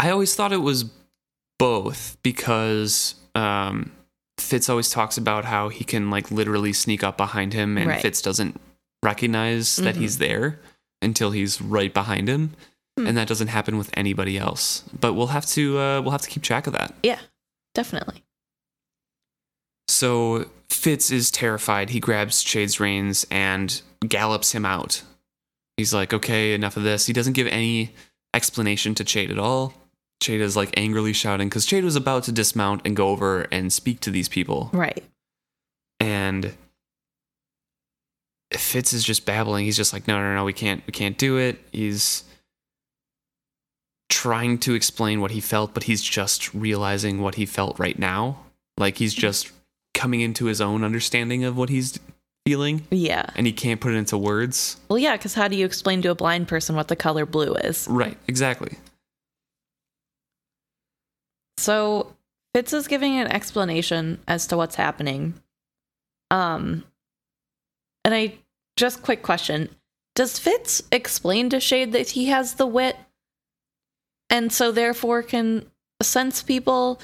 I 0.00 0.10
always 0.10 0.34
thought 0.34 0.52
it 0.52 0.58
was 0.58 0.84
both 1.58 2.16
because 2.22 3.14
um, 3.36 3.92
Fitz 4.38 4.68
always 4.68 4.90
talks 4.90 5.16
about 5.16 5.44
how 5.44 5.68
he 5.68 5.84
can 5.84 6.10
like 6.10 6.30
literally 6.30 6.72
sneak 6.72 7.02
up 7.04 7.16
behind 7.16 7.52
him, 7.52 7.78
and 7.78 7.86
Right. 7.88 8.02
Fitz 8.02 8.20
doesn't 8.20 8.60
recognize 9.04 9.76
that 9.76 9.94
Mhm. 9.94 9.98
he's 9.98 10.18
there 10.18 10.60
until 11.00 11.30
he's 11.30 11.62
right 11.62 11.94
behind 11.94 12.28
him, 12.28 12.52
Hmm. 12.98 13.06
and 13.06 13.16
that 13.16 13.28
doesn't 13.28 13.48
happen 13.48 13.78
with 13.78 13.90
anybody 13.94 14.36
else. 14.36 14.82
But 14.98 15.14
we'll 15.14 15.28
have 15.28 15.46
to 15.46 15.78
uh, 15.78 16.00
we'll 16.02 16.10
have 16.10 16.22
to 16.22 16.28
keep 16.30 16.42
track 16.42 16.66
of 16.66 16.72
that. 16.72 16.92
Yeah, 17.04 17.20
definitely. 17.74 18.23
So 19.94 20.46
Fitz 20.68 21.12
is 21.12 21.30
terrified. 21.30 21.90
He 21.90 22.00
grabs 22.00 22.42
Chade's 22.42 22.80
reins 22.80 23.24
and 23.30 23.80
gallops 24.06 24.50
him 24.50 24.66
out. 24.66 25.02
He's 25.76 25.94
like, 25.94 26.12
okay, 26.12 26.52
enough 26.52 26.76
of 26.76 26.82
this. 26.82 27.06
He 27.06 27.12
doesn't 27.12 27.34
give 27.34 27.46
any 27.46 27.94
explanation 28.34 28.96
to 28.96 29.04
Chade 29.04 29.30
at 29.30 29.38
all. 29.38 29.72
Chade 30.20 30.40
is 30.40 30.56
like 30.56 30.76
angrily 30.76 31.12
shouting 31.12 31.48
because 31.48 31.64
Chade 31.64 31.84
was 31.84 31.94
about 31.94 32.24
to 32.24 32.32
dismount 32.32 32.82
and 32.84 32.96
go 32.96 33.10
over 33.10 33.42
and 33.52 33.72
speak 33.72 34.00
to 34.00 34.10
these 34.10 34.28
people. 34.28 34.68
Right. 34.72 35.04
And 36.00 36.54
Fitz 38.52 38.92
is 38.92 39.04
just 39.04 39.24
babbling. 39.24 39.64
He's 39.64 39.76
just 39.76 39.92
like, 39.92 40.08
no, 40.08 40.18
no, 40.18 40.34
no, 40.34 40.44
we 40.44 40.52
can't, 40.52 40.84
we 40.88 40.92
can't 40.92 41.16
do 41.16 41.36
it. 41.36 41.60
He's 41.70 42.24
trying 44.08 44.58
to 44.58 44.74
explain 44.74 45.20
what 45.20 45.30
he 45.30 45.40
felt, 45.40 45.72
but 45.72 45.84
he's 45.84 46.02
just 46.02 46.52
realizing 46.52 47.20
what 47.20 47.36
he 47.36 47.46
felt 47.46 47.78
right 47.78 47.98
now. 47.98 48.40
Like 48.76 48.98
he's 48.98 49.12
mm-hmm. 49.12 49.20
just 49.20 49.52
coming 49.94 50.20
into 50.20 50.46
his 50.46 50.60
own 50.60 50.84
understanding 50.84 51.44
of 51.44 51.56
what 51.56 51.70
he's 51.70 51.98
feeling, 52.46 52.86
Yeah. 52.90 53.24
and 53.36 53.46
he 53.46 53.52
can't 53.54 53.80
put 53.80 53.92
it 53.92 53.96
into 53.96 54.18
words. 54.18 54.76
Well, 54.90 54.98
yeah, 54.98 55.16
because 55.16 55.32
how 55.34 55.48
do 55.48 55.56
you 55.56 55.64
explain 55.64 56.02
to 56.02 56.10
a 56.10 56.14
blind 56.14 56.46
person 56.46 56.76
what 56.76 56.88
the 56.88 56.96
color 56.96 57.24
blue 57.24 57.54
is? 57.54 57.86
Right, 57.88 58.18
exactly. 58.28 58.76
So 61.56 62.14
Fitz 62.54 62.72
is 62.72 62.88
giving 62.88 63.18
an 63.18 63.28
explanation 63.28 64.20
as 64.28 64.46
to 64.48 64.56
what's 64.56 64.74
happening. 64.74 65.34
Um, 66.30 66.84
and 68.04 68.14
I 68.14 68.34
just 68.76 69.02
quick 69.02 69.22
question: 69.22 69.68
Does 70.14 70.38
Fitz 70.38 70.82
explain 70.92 71.48
to 71.50 71.56
Chade 71.56 71.92
that 71.92 72.10
he 72.10 72.26
has 72.26 72.54
the 72.54 72.66
wit, 72.66 72.96
and 74.28 74.52
so 74.52 74.72
therefore 74.72 75.22
can 75.22 75.70
sense 76.02 76.42
people? 76.42 77.00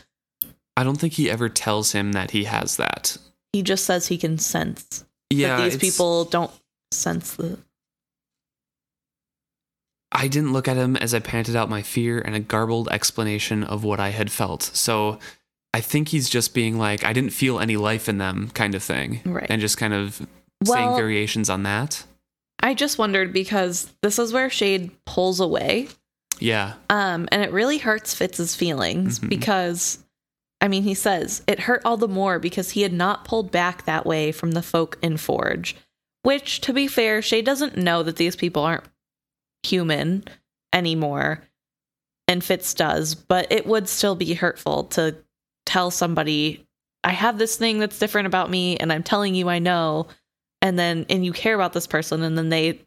I 0.81 0.85
don't 0.85 0.97
think 0.97 1.12
he 1.12 1.28
ever 1.31 1.51
tells 1.51 1.93
him 1.93 2.12
that 2.12 2.31
he 2.31 2.45
has 2.45 2.78
that. 2.78 3.18
He 3.53 3.61
just 3.62 3.85
says 3.85 4.07
he 4.07 4.16
can 4.16 4.39
sense 4.39 5.05
Yeah, 5.28 5.59
that 5.59 5.64
these 5.72 5.76
people 5.76 6.24
don't 6.24 6.51
sense 6.91 7.35
the. 7.35 7.59
I 10.11 10.26
didn't 10.26 10.55
look 10.55 10.66
at 10.68 10.78
him 10.78 10.97
as 10.97 11.12
I 11.12 11.18
panted 11.18 11.55
out 11.55 11.68
my 11.68 11.83
fear 11.83 12.18
and 12.18 12.35
a 12.35 12.41
garbled 12.41 12.89
explanation 12.91 13.62
of 13.62 13.85
what 13.85 14.01
I 14.01 14.09
had 14.09 14.33
felt. 14.33 14.62
So 14.62 15.18
I 15.74 15.83
think 15.83 16.09
he's 16.09 16.31
just 16.31 16.55
being 16.55 16.78
like, 16.78 17.05
I 17.05 17.12
didn't 17.12 17.35
feel 17.35 17.61
any 17.61 17.76
life 17.76 18.09
in 18.09 18.16
them, 18.16 18.51
kind 18.55 18.74
of 18.74 18.83
thing, 18.83 19.20
Right. 19.26 19.47
and 19.51 19.61
just 19.61 19.76
kind 19.76 19.93
of 19.93 20.26
saying 20.64 20.97
variations 20.97 21.51
on 21.51 21.62
that. 21.64 22.05
I 22.62 22.72
just 22.72 22.97
wondered 22.97 23.35
because 23.35 23.93
this 24.03 24.18
is 24.18 24.33
where 24.33 24.49
Chade 24.49 24.93
pulls 25.05 25.41
away. 25.41 25.89
Yeah, 26.39 26.74
Um, 26.89 27.28
and 27.31 27.43
it 27.43 27.53
really 27.53 27.76
hurts 27.76 28.14
Fitz's 28.14 28.55
feelings 28.55 29.18
Mhm. 29.20 29.28
because, 29.28 29.99
I 30.61 30.69
mean, 30.69 30.83
he 30.83 30.95
says 30.95 31.43
it 31.47 31.61
hurt 31.61 31.83
all 31.85 31.97
the 31.97 32.09
more 32.09 32.39
because 32.39 32.71
he 32.71 32.83
had 32.83 32.93
not 32.93 33.25
pulled 33.25 33.51
back 33.51 33.85
that 33.85 34.05
way 34.05 34.33
from 34.33 34.53
the 34.53 34.63
folk 34.63 34.99
in 35.03 35.17
Forge. 35.17 35.77
Which, 36.23 36.61
to 36.63 36.75
be 36.75 36.87
fair, 36.87 37.21
Chade 37.21 37.47
doesn't 37.47 37.79
know 37.79 38.03
that 38.03 38.17
these 38.17 38.37
people 38.37 38.63
aren't 38.63 38.85
human 39.63 40.25
anymore, 40.73 41.43
and 42.29 42.45
Fitz 42.45 42.75
does, 42.75 43.15
but 43.15 43.51
it 43.51 43.67
would 43.67 43.89
still 43.89 44.15
be 44.15 44.35
hurtful 44.35 44.85
to 44.85 45.17
tell 45.65 45.91
somebody, 45.91 46.67
I 47.03 47.13
have 47.13 47.39
this 47.39 47.57
thing 47.57 47.79
that's 47.79 47.99
different 47.99 48.27
about 48.27 48.51
me, 48.51 48.77
and 48.77 48.93
I'm 48.93 49.03
telling 49.03 49.35
you 49.35 49.49
I 49.49 49.61
know, 49.61 50.09
and 50.61 50.79
then, 50.79 51.07
and 51.09 51.25
you 51.25 51.33
care 51.33 51.55
about 51.55 51.73
this 51.73 51.87
person, 51.87 52.23
and 52.23 52.37
then 52.37 52.51
they 52.51 52.81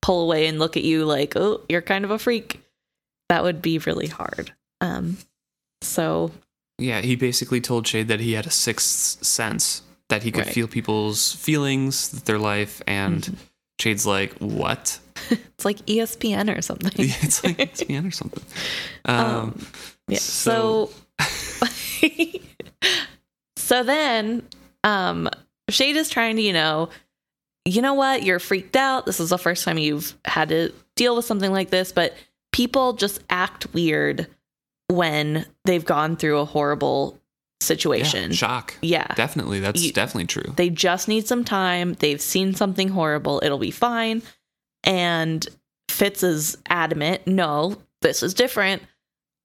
pull 0.00 0.22
away 0.22 0.46
and 0.46 0.58
look 0.58 0.78
at 0.78 0.82
you 0.82 1.04
like, 1.04 1.36
oh, 1.36 1.60
you're 1.68 1.82
kind 1.82 2.06
of 2.06 2.10
a 2.10 2.18
freak 2.18 2.60
that 3.28 3.44
would 3.44 3.62
be 3.62 3.78
really 3.78 4.08
hard. 4.08 4.52
Um, 4.82 5.16
so 5.80 6.32
yeah. 6.82 7.00
He 7.00 7.16
basically 7.16 7.60
told 7.60 7.84
Chade 7.86 8.08
that 8.08 8.20
he 8.20 8.32
had 8.32 8.46
a 8.46 8.50
sixth 8.50 9.24
sense 9.24 9.82
that 10.08 10.22
he 10.22 10.30
could 10.30 10.46
Right. 10.46 10.54
feel 10.54 10.68
people's 10.68 11.32
feelings, 11.34 12.10
their 12.24 12.38
life, 12.38 12.82
and 12.86 13.22
Mhm. 13.22 13.34
Chade's 13.80 14.04
like, 14.06 14.34
"What?" 14.38 14.98
it's 15.30 15.64
like 15.64 15.78
ESPN 15.86 16.56
or 16.56 16.60
something. 16.62 16.92
Yeah, 17.08 17.14
it's 17.22 17.42
like 17.44 17.58
ESPN 17.58 18.06
or 18.06 18.10
something. 18.10 18.44
Um, 19.04 19.16
Um, 19.16 19.66
yeah. 20.08 20.18
So, 20.18 20.90
so- 21.20 21.66
so, 23.56 23.82
then, 23.82 24.42
um, 24.84 25.28
Chade 25.70 25.96
is 25.96 26.08
trying 26.10 26.36
to, 26.36 26.42
you 26.42 26.52
know, 26.52 26.88
you 27.64 27.80
know 27.80 27.94
what? 27.94 28.22
You're 28.24 28.40
freaked 28.40 28.76
out. 28.76 29.06
This 29.06 29.20
is 29.20 29.30
the 29.30 29.38
first 29.38 29.64
time 29.64 29.78
you've 29.78 30.14
had 30.24 30.48
to 30.50 30.72
deal 30.96 31.14
with 31.16 31.24
something 31.24 31.52
like 31.52 31.70
this, 31.70 31.92
but 31.92 32.14
people 32.52 32.92
just 32.94 33.20
act 33.30 33.72
weird 33.72 34.26
when 34.92 35.46
they've 35.64 35.84
gone 35.84 36.16
through 36.16 36.38
a 36.38 36.44
horrible 36.44 37.14
yeah, 37.14 37.18
situation. 37.66 38.32
shock. 38.32 38.74
Yeah. 38.82 39.06
Definitely, 39.14 39.60
that's 39.60 39.82
You- 39.82 39.92
definitely 39.92 40.26
true. 40.26 40.52
They 40.56 40.70
just 40.70 41.08
need 41.08 41.26
some 41.26 41.44
time. 41.44 41.94
They've 41.94 42.20
seen 42.20 42.54
something 42.54 42.88
horrible. 42.88 43.40
It'll 43.42 43.58
be 43.58 43.70
fine. 43.70 44.22
And 44.84 45.46
Fitz 45.88 46.22
is 46.22 46.56
adamant, 46.68 47.26
no, 47.26 47.76
this 48.00 48.22
is 48.22 48.34
different. 48.34 48.82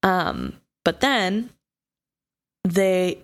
Um, 0.02 0.54
but 0.84 1.00
then 1.00 1.50
they 2.64 3.18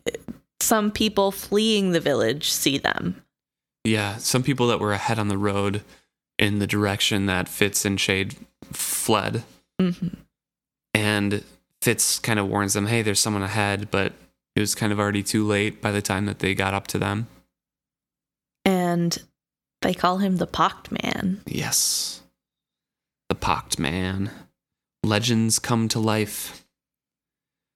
some 0.61 0.91
people 0.91 1.31
fleeing 1.31 1.91
the 1.93 2.01
village 2.01 2.51
see 2.51 2.79
them. 2.79 3.23
Yeah, 3.85 4.17
some 4.19 4.43
people 4.43 4.69
that 4.69 4.81
were 4.81 4.93
ahead 4.93 5.19
on 5.19 5.29
the 5.29 5.37
road 5.39 5.83
in 6.39 6.59
the 6.59 6.67
direction 6.67 7.27
that 7.27 7.49
Fitz 7.49 7.85
and 7.85 7.99
Chade 7.99 8.37
fled. 8.73 9.43
hmm 9.81 9.91
And 10.95 11.45
Fitz 11.85 12.19
kind 12.19 12.39
of 12.39 12.49
warns 12.49 12.73
them, 12.73 12.87
hey, 12.87 13.03
there's 13.03 13.21
someone 13.21 13.43
ahead, 13.43 13.91
but 13.91 14.15
it 14.57 14.61
was 14.61 14.75
kind 14.75 14.91
of 14.91 14.99
already 14.99 15.23
too 15.23 15.47
late 15.47 15.83
by 15.83 15.93
the 15.93 16.01
time 16.01 16.25
that 16.25 16.39
they 16.39 16.55
got 16.55 16.73
up 16.73 16.87
to 16.87 16.99
them. 16.99 17.27
And 18.65 19.23
they 19.83 19.93
call 19.93 20.17
him 20.17 20.37
the 20.37 20.47
Pocked 20.47 20.91
Man. 20.91 21.43
Yes. 21.47 22.23
The 23.29 23.35
Pocked 23.35 23.79
Man. 23.79 24.31
Legends 25.03 25.59
come 25.59 25.89
to 25.89 25.99
life. 25.99 26.65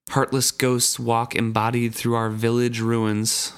Heartless 0.08 0.52
ghosts 0.52 0.98
walk 0.98 1.36
embodied 1.36 1.94
through 1.94 2.14
our 2.14 2.30
village 2.30 2.80
ruins, 2.80 3.52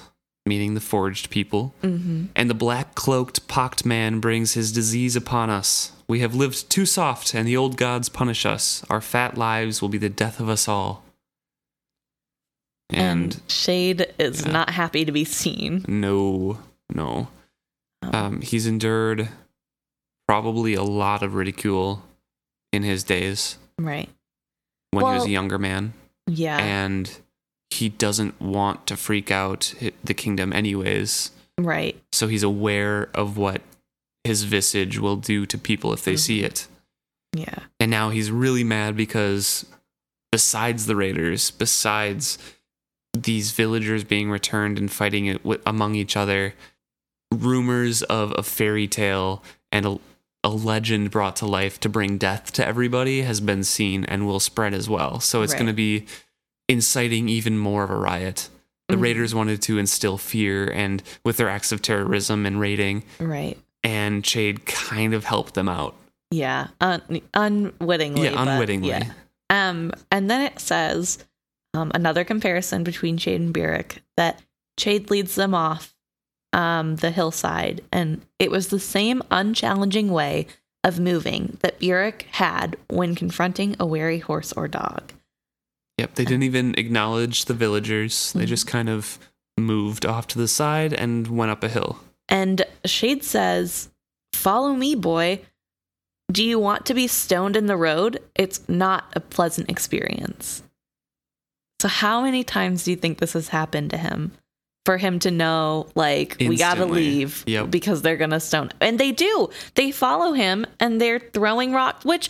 meaning 0.45 0.73
the 0.73 0.79
forged 0.81 1.29
people. 1.29 1.73
hmm 1.81 2.25
And 2.35 2.49
the 2.49 2.53
black 2.55 2.95
cloaked 2.95 3.47
pocked 3.47 3.85
man 3.85 4.19
brings 4.19 4.53
his 4.53 4.71
disease 4.71 5.15
upon 5.15 5.49
us. 5.49 5.91
We 6.07 6.19
have 6.19 6.35
lived 6.35 6.69
too 6.69 6.85
soft, 6.85 7.33
and 7.33 7.47
the 7.47 7.55
old 7.57 7.77
gods 7.77 8.09
punish 8.09 8.45
us. 8.45 8.83
Our 8.89 9.01
fat 9.01 9.37
lives 9.37 9.81
will 9.81 9.89
be 9.89 9.97
the 9.97 10.09
death 10.09 10.39
of 10.39 10.49
us 10.49 10.67
all. 10.67 11.03
And, 12.89 13.33
And, 13.33 13.47
Chade 13.47 14.11
is 14.19 14.45
yeah. 14.45 14.51
not 14.51 14.69
happy 14.71 15.05
to 15.05 15.11
be 15.11 15.23
seen. 15.23 15.85
no, 15.87 16.59
no. 16.93 17.29
Um, 18.03 18.13
Um, 18.13 18.41
he's 18.41 18.65
endured 18.67 19.29
probably 20.27 20.73
a 20.73 20.83
lot 20.83 21.23
of 21.23 21.35
ridicule 21.35 22.03
in 22.73 22.83
his 22.83 23.03
days 23.03 23.57
right. 23.77 24.09
when 24.91 25.05
he 25.05 25.11
was 25.13 25.25
a 25.25 25.29
younger 25.29 25.59
man. 25.59 25.93
Yeah. 26.27 26.57
And 26.57 27.09
he 27.73 27.89
doesn't 27.89 28.39
want 28.41 28.85
to 28.87 28.97
freak 28.97 29.31
out 29.31 29.73
the 30.03 30.13
kingdom, 30.13 30.51
anyways. 30.53 31.31
right. 31.57 31.95
So 32.11 32.27
he's 32.27 32.43
aware 32.43 33.09
of 33.13 33.37
what 33.37 33.61
his 34.23 34.43
visage 34.43 34.97
will 34.99 35.15
do 35.15 35.45
to 35.45 35.57
people 35.57 35.93
if 35.93 36.03
they 36.03 36.13
Mhm. 36.15 36.19
see 36.19 36.43
it. 36.43 36.67
Yeah. 37.35 37.59
And 37.79 37.89
now 37.91 38.09
he's 38.09 38.31
really 38.31 38.63
mad 38.63 38.95
because 38.95 39.65
besides 40.31 40.85
the 40.85 40.95
raiders, 40.95 41.51
besides 41.51 42.37
these 43.15 43.51
villagers 43.51 44.03
being 44.03 44.29
returned 44.31 44.77
and 44.79 44.91
fighting 44.91 45.25
it 45.27 45.37
wi- 45.43 45.61
among 45.65 45.95
each 45.95 46.15
other, 46.17 46.55
rumors 47.33 48.01
of 48.03 48.33
a 48.37 48.43
fairy 48.43 48.87
tale 48.87 49.43
and 49.71 49.85
a, 49.85 49.99
a 50.43 50.49
legend 50.49 51.11
brought 51.11 51.35
to 51.37 51.45
life 51.45 51.79
to 51.81 51.89
bring 51.89 52.17
death 52.17 52.51
to 52.53 52.65
everybody 52.65 53.21
has 53.21 53.39
been 53.39 53.63
seen 53.63 54.03
and 54.05 54.25
will 54.25 54.39
spread 54.39 54.73
as 54.73 54.89
well. 54.89 55.19
So 55.19 55.41
it's 55.41 55.53
Right. 55.53 55.59
going 55.59 55.67
to 55.67 55.73
be 55.73 56.05
inciting 56.71 57.29
even 57.29 57.57
more 57.57 57.83
of 57.83 57.89
a 57.89 57.95
riot. 57.95 58.49
The 58.87 58.95
Mhm. 58.95 59.01
raiders 59.01 59.35
wanted 59.35 59.61
to 59.63 59.77
instill 59.77 60.17
fear 60.17 60.65
and 60.71 61.01
with 61.23 61.37
their 61.37 61.49
acts 61.49 61.71
of 61.71 61.81
terrorism 61.81 62.45
and 62.45 62.59
raiding, 62.59 63.03
Right. 63.19 63.57
and 63.83 64.23
Chade 64.23 64.65
kind 64.65 65.13
of 65.13 65.25
helped 65.25 65.53
them 65.53 65.69
out. 65.69 65.95
Yeah. 66.31 66.67
Un- 66.79 67.21
unwittingly. 67.33 68.23
yeah, 68.23 68.41
unwittingly. 68.41 68.89
yeah. 68.89 69.11
Um, 69.49 69.91
and 70.11 70.29
then 70.29 70.41
it 70.41 70.59
says 70.59 71.19
um, 71.73 71.91
another 71.93 72.23
comparison 72.25 72.83
between 72.83 73.17
Chade 73.17 73.35
and 73.37 73.53
Burrich 73.53 74.01
that 74.17 74.41
Chade 74.77 75.09
leads 75.09 75.35
them 75.35 75.53
off 75.53 75.93
um, 76.53 76.97
the 76.97 77.11
hillside, 77.11 77.81
and 77.93 78.21
it 78.39 78.51
was 78.51 78.67
the 78.67 78.79
same 78.79 79.21
unchallenging 79.31 80.09
way 80.09 80.47
of 80.83 80.99
moving 80.99 81.57
that 81.61 81.79
Burrich 81.79 82.25
had 82.31 82.75
when 82.89 83.15
confronting 83.15 83.75
a 83.79 83.85
wary 83.85 84.19
horse 84.19 84.51
or 84.51 84.67
dog. 84.67 85.13
Yep, 86.01 86.15
they 86.15 86.25
didn't 86.25 86.43
even 86.43 86.73
acknowledge 86.79 87.45
the 87.45 87.53
villagers. 87.53 88.33
They 88.33 88.45
Mhm. 88.45 88.47
just 88.47 88.65
kind 88.65 88.89
of 88.89 89.19
moved 89.55 90.03
off 90.03 90.25
to 90.29 90.39
the 90.39 90.47
side 90.47 90.93
and 90.93 91.27
went 91.27 91.51
up 91.51 91.63
a 91.63 91.69
hill. 91.69 91.99
And 92.27 92.65
Chade 92.85 93.23
says, 93.23 93.89
Follow 94.33 94.73
me, 94.73 94.95
boy. 94.95 95.41
Do 96.31 96.43
you 96.43 96.57
want 96.57 96.85
to 96.87 96.93
be 96.95 97.05
stoned 97.05 97.55
in 97.55 97.67
the 97.67 97.75
road? 97.77 98.19
It's 98.33 98.61
not 98.67 99.11
a 99.15 99.19
pleasant 99.19 99.69
experience. 99.69 100.63
So, 101.79 101.87
how 101.87 102.21
many 102.23 102.43
times 102.43 102.83
do 102.85 102.91
you 102.91 102.97
think 102.97 103.19
this 103.19 103.33
has 103.33 103.49
happened 103.49 103.91
to 103.91 103.97
him? 103.97 104.31
For 104.85 104.97
him 104.97 105.19
to 105.19 105.29
know, 105.29 105.87
like, 105.93 106.37
we 106.39 106.55
gotta 106.57 106.85
leave 106.87 107.43
Yep. 107.45 107.69
because 107.69 108.01
they're 108.01 108.17
gonna 108.17 108.39
stone. 108.39 108.71
And 108.81 108.99
they 108.99 109.11
do. 109.11 109.49
They 109.75 109.91
follow 109.91 110.31
him 110.33 110.65
and 110.79 110.99
they're 110.99 111.19
throwing 111.19 111.71
rocks, 111.73 112.03
which 112.05 112.29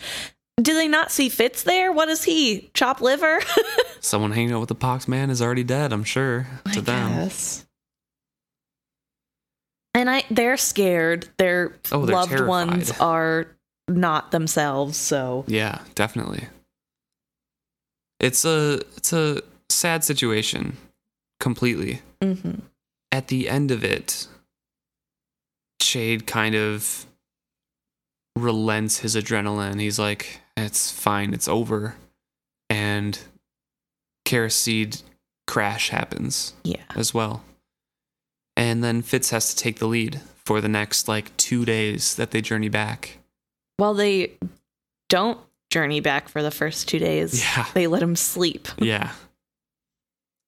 do 0.59 0.73
they 0.73 0.87
not 0.87 1.11
see 1.11 1.29
Fitz 1.29 1.63
there? 1.63 1.91
What 1.91 2.09
is 2.09 2.23
he? 2.23 2.69
Chop 2.73 3.01
liver? 3.01 3.39
Someone 3.99 4.31
hanging 4.31 4.51
out 4.53 4.59
with 4.59 4.69
the 4.69 4.75
pox 4.75 5.07
man 5.07 5.29
is 5.29 5.41
already 5.41 5.63
dead, 5.63 5.93
I'm 5.93 6.03
sure, 6.03 6.47
to 6.73 6.79
I 6.79 6.81
them. 6.81 7.09
guess. 7.11 7.65
And 9.93 10.09
I 10.09 10.23
they're 10.31 10.57
scared. 10.57 11.27
Their 11.37 11.75
Oh, 11.91 12.05
they're 12.05 12.15
loved 12.15 12.39
ones 12.39 12.91
are 12.99 13.47
not 13.89 14.31
themselves, 14.31 14.97
so 14.97 15.43
Yeah, 15.47 15.79
definitely. 15.95 16.47
It's 18.19 18.45
a 18.45 18.81
it's 18.97 19.11
a 19.13 19.41
sad 19.69 20.03
situation 20.03 20.77
completely. 21.39 22.01
mhm. 22.21 22.61
At 23.11 23.27
the 23.27 23.49
end 23.49 23.71
of 23.71 23.83
it, 23.83 24.27
Chade 25.81 26.25
kind 26.25 26.55
of 26.55 27.05
relents 28.37 28.99
his 28.99 29.15
adrenaline. 29.15 29.79
He's 29.79 29.99
like, 29.99 30.41
"It's 30.57 30.91
fine, 30.91 31.33
it's 31.33 31.47
over." 31.47 31.95
And 32.69 33.19
carris 34.25 34.55
seed 34.55 35.01
crash 35.47 35.89
happens. 35.89 36.53
yeah. 36.63 36.83
as 36.95 37.13
well. 37.13 37.43
And 38.55 38.83
then 38.83 39.01
Fitz 39.01 39.31
has 39.31 39.53
to 39.53 39.61
take 39.61 39.79
the 39.79 39.87
lead 39.87 40.21
for 40.45 40.61
the 40.61 40.69
next 40.69 41.07
like 41.07 41.35
two 41.35 41.65
days 41.65 42.15
that 42.15 42.31
they 42.31 42.41
journey 42.41 42.69
back. 42.69 43.17
Well, 43.79 43.93
they 43.93 44.33
don't 45.09 45.39
journey 45.69 45.99
back 45.99 46.29
for 46.29 46.41
the 46.41 46.51
first 46.51 46.87
two 46.87 46.99
days. 46.99 47.41
Yeah. 47.41 47.65
They 47.73 47.87
let 47.87 48.01
him 48.03 48.15
sleep. 48.15 48.67
Yeah. 48.79 49.11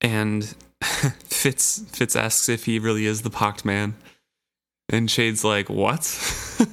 And 0.02 0.44
Fitz 0.84 1.84
Fitz 1.92 2.16
asks 2.16 2.48
if 2.50 2.66
he 2.66 2.78
really 2.80 3.06
is 3.06 3.22
the 3.22 3.30
pocked 3.30 3.64
man. 3.66 3.96
And 4.90 5.10
Chade's 5.10 5.44
like, 5.44 5.70
What? 5.70 6.02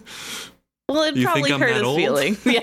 Well, 0.91 1.03
it 1.05 1.17
You 1.17 1.25
probably 1.27 1.51
hurt 1.53 1.73
his 1.75 1.83
old? 1.83 1.97
feelings. 1.99 2.39
Yeah. 2.47 2.61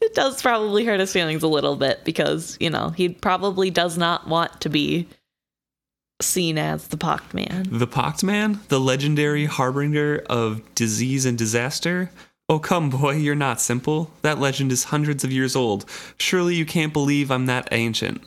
it 0.00 0.14
does 0.14 0.42
probably 0.42 0.84
hurt 0.84 1.00
his 1.00 1.12
feelings 1.12 1.42
a 1.42 1.48
little 1.48 1.76
bit 1.76 2.04
because, 2.04 2.56
you 2.60 2.68
know, 2.70 2.90
he 2.90 3.08
probably 3.08 3.70
does 3.70 3.96
not 3.96 4.28
want 4.28 4.60
to 4.62 4.68
be 4.68 5.06
seen 6.20 6.58
as 6.58 6.88
the 6.88 6.96
Pocked 6.96 7.34
Man. 7.34 7.66
The 7.70 7.86
Pocked 7.86 8.22
Man, 8.24 8.60
the 8.68 8.78
legendary 8.80 9.46
harbinger 9.46 10.24
of 10.28 10.62
disease 10.74 11.24
and 11.26 11.36
disaster. 11.38 12.10
Oh, 12.48 12.58
come, 12.58 12.90
boy, 12.90 13.14
you're 13.16 13.34
not 13.34 13.60
simple. 13.60 14.10
That 14.22 14.38
legend 14.38 14.72
is 14.72 14.84
hundreds 14.84 15.24
of 15.24 15.32
years 15.32 15.56
old. 15.56 15.84
Surely 16.18 16.54
you 16.54 16.66
can't 16.66 16.92
believe 16.92 17.30
I'm 17.30 17.46
that 17.46 17.68
ancient. 17.72 18.22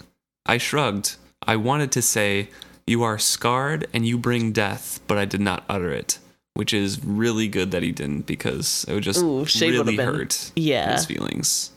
I 0.46 0.58
shrugged. 0.58 1.16
I 1.48 1.56
wanted 1.58 1.92
to 1.94 2.02
say, 2.02 2.50
You 2.88 3.04
are 3.04 3.20
scarred 3.20 3.88
and 3.94 4.06
you 4.06 4.18
bring 4.18 4.52
death, 4.52 5.00
but 5.08 5.18
I 5.18 5.26
did 5.26 5.42
not 5.42 5.64
utter 5.70 5.92
it. 5.92 6.18
Which 6.56 6.74
is 6.74 7.04
really 7.04 7.48
good 7.48 7.72
that 7.72 7.84
he 7.84 7.92
didn't 7.92 8.26
because 8.26 8.86
it 8.88 8.94
would 8.94 9.04
just 9.04 9.22
Ooh, 9.22 9.46
really 9.62 9.98
been- 9.98 10.06
hurt 10.08 10.52
Yeah. 10.56 10.94
his 10.96 11.06
feelings. 11.06 11.72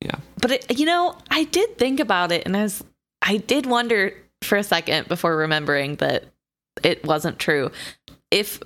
Yeah. 0.00 0.16
But 0.40 0.50
it, 0.52 0.78
you 0.78 0.86
know, 0.86 1.16
I 1.30 1.44
did 1.44 1.76
think 1.78 2.00
about 2.00 2.32
it, 2.32 2.42
and 2.46 2.56
I 2.56 2.62
was, 2.62 2.82
I 3.20 3.36
did 3.38 3.66
wonder 3.66 4.14
for 4.42 4.56
a 4.58 4.64
second 4.64 5.08
before 5.08 5.36
remembering 5.36 5.96
that 5.96 6.24
it 6.82 7.04
wasn't 7.04 7.38
true. 7.38 7.70
If 8.30 8.60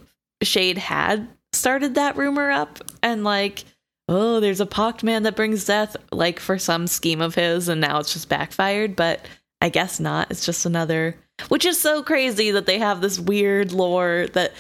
Chade 0.45 0.79
had 0.79 1.29
started 1.53 1.95
that 1.95 2.17
rumor 2.17 2.51
up 2.51 2.79
and 3.03 3.25
like, 3.25 3.65
oh, 4.09 4.41
there's 4.41 4.61
a 4.61 4.67
pocked 4.67 5.03
man 5.03 5.23
that 5.25 5.37
brings 5.37 5.65
death, 5.65 5.97
like 6.13 6.39
for 6.39 6.59
some 6.59 6.87
scheme 6.87 7.21
of 7.21 7.35
his, 7.35 7.69
and 7.69 7.81
now 7.81 7.99
it's 7.99 8.13
just 8.13 8.29
backfired. 8.29 8.95
But 8.95 9.25
I 9.61 9.69
guess 9.71 9.99
not. 10.01 10.31
It's 10.31 10.45
just 10.47 10.65
another, 10.67 11.17
which 11.49 11.65
is 11.65 11.81
so 11.81 12.03
crazy 12.03 12.51
that 12.53 12.67
they 12.67 12.79
have 12.79 13.01
this 13.01 13.19
weird 13.19 13.73
lore 13.73 14.27
that. 14.35 14.53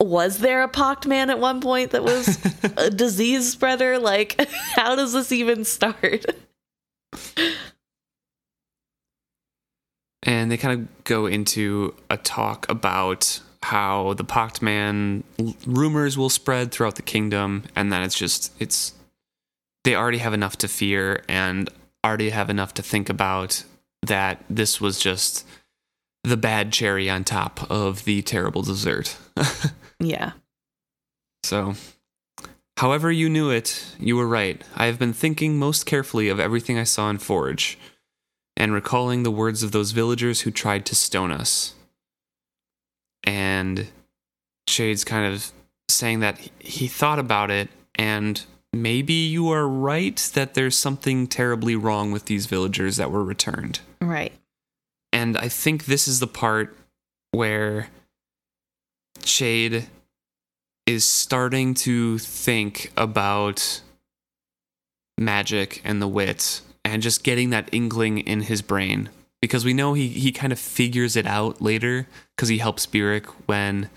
Was 0.00 0.38
there 0.38 0.62
a 0.62 0.68
pocked 0.68 1.06
man 1.06 1.30
at 1.30 1.38
one 1.38 1.60
point 1.60 1.90
that 1.90 2.02
was 2.02 2.38
a 2.76 2.90
disease 2.90 3.52
spreader? 3.52 3.98
Like, 3.98 4.40
how 4.74 4.96
does 4.96 5.12
this 5.12 5.30
even 5.30 5.64
start? 5.64 6.24
and 10.22 10.50
they 10.50 10.56
kind 10.56 10.80
of 10.80 11.04
go 11.04 11.26
into 11.26 11.94
a 12.08 12.16
talk 12.16 12.68
about 12.70 13.40
how 13.62 14.14
the 14.14 14.24
Pocked 14.24 14.62
Man 14.62 15.22
rumors 15.66 16.16
will 16.16 16.30
spread 16.30 16.72
throughout 16.72 16.96
the 16.96 17.02
kingdom, 17.02 17.64
and 17.76 17.92
then 17.92 18.02
it's 18.02 18.18
just 18.18 18.52
it's 18.58 18.94
they 19.84 19.94
already 19.94 20.18
have 20.18 20.34
enough 20.34 20.56
to 20.58 20.68
fear 20.68 21.22
and 21.28 21.68
already 22.04 22.30
have 22.30 22.50
enough 22.50 22.74
to 22.74 22.82
think 22.82 23.08
about 23.08 23.64
that 24.02 24.42
this 24.48 24.80
was 24.80 24.98
just 24.98 25.46
the 26.24 26.36
bad 26.36 26.72
cherry 26.72 27.08
on 27.08 27.24
top 27.24 27.70
of 27.70 28.04
the 28.04 28.22
terrible 28.22 28.62
dessert. 28.62 29.16
Yeah. 30.00 30.32
So, 31.44 31.74
however 32.78 33.12
you 33.12 33.28
knew 33.28 33.50
it, 33.50 33.94
you 33.98 34.16
were 34.16 34.26
right. 34.26 34.62
I 34.74 34.86
have 34.86 34.98
been 34.98 35.12
thinking 35.12 35.58
most 35.58 35.84
carefully 35.84 36.28
of 36.28 36.40
everything 36.40 36.78
I 36.78 36.84
saw 36.84 37.10
in 37.10 37.18
Forge, 37.18 37.78
and 38.56 38.72
recalling 38.72 39.22
the 39.22 39.30
words 39.30 39.62
of 39.62 39.72
those 39.72 39.92
villagers 39.92 40.40
who 40.40 40.50
tried 40.50 40.86
to 40.86 40.94
stone 40.94 41.30
us. 41.30 41.74
And 43.24 43.88
Chade's 44.66 45.04
kind 45.04 45.32
of 45.32 45.52
saying 45.90 46.20
that 46.20 46.38
he- 46.58 46.88
thought 46.88 47.18
about 47.18 47.50
it, 47.50 47.68
and 47.96 48.42
maybe 48.72 49.12
you 49.12 49.50
are 49.50 49.68
right 49.68 50.16
that 50.34 50.54
there's 50.54 50.78
something 50.78 51.26
terribly 51.26 51.76
wrong 51.76 52.10
with 52.12 52.24
these 52.24 52.46
villagers 52.46 52.96
that 52.96 53.10
were 53.10 53.24
returned. 53.24 53.80
Right. 54.00 54.32
And 55.12 55.36
I 55.36 55.48
think 55.48 55.84
this 55.84 56.08
is 56.08 56.20
the 56.20 56.26
part 56.26 56.76
where 57.32 57.88
Chade 59.30 59.86
is 60.86 61.04
starting 61.04 61.74
to 61.74 62.18
think 62.18 62.92
about 62.96 63.80
magic 65.18 65.80
and 65.84 66.00
the 66.02 66.08
wit 66.08 66.62
and 66.84 67.02
just 67.02 67.22
getting 67.22 67.50
that 67.50 67.68
inkling 67.72 68.18
in 68.18 68.42
his 68.42 68.62
brain. 68.62 69.08
Because 69.40 69.64
we 69.64 69.72
know 69.72 69.94
he, 69.94 70.08
he 70.08 70.32
kind 70.32 70.52
of 70.52 70.58
figures 70.58 71.16
it 71.16 71.26
out 71.26 71.62
later 71.62 72.06
because 72.34 72.48
he 72.48 72.58
helps 72.58 72.84
Burrich 72.86 73.26
when 73.46 73.88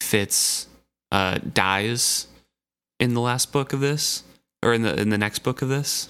Fitz 0.00 0.68
uh, 1.12 1.38
dies 1.52 2.28
in 2.98 3.12
the 3.14 3.20
last 3.20 3.52
book 3.52 3.72
of 3.72 3.80
this 3.80 4.22
or 4.62 4.72
in 4.72 4.82
the 4.82 4.98
in 4.98 5.10
the 5.10 5.18
next 5.18 5.40
book 5.40 5.60
of 5.60 5.68
this 5.68 6.08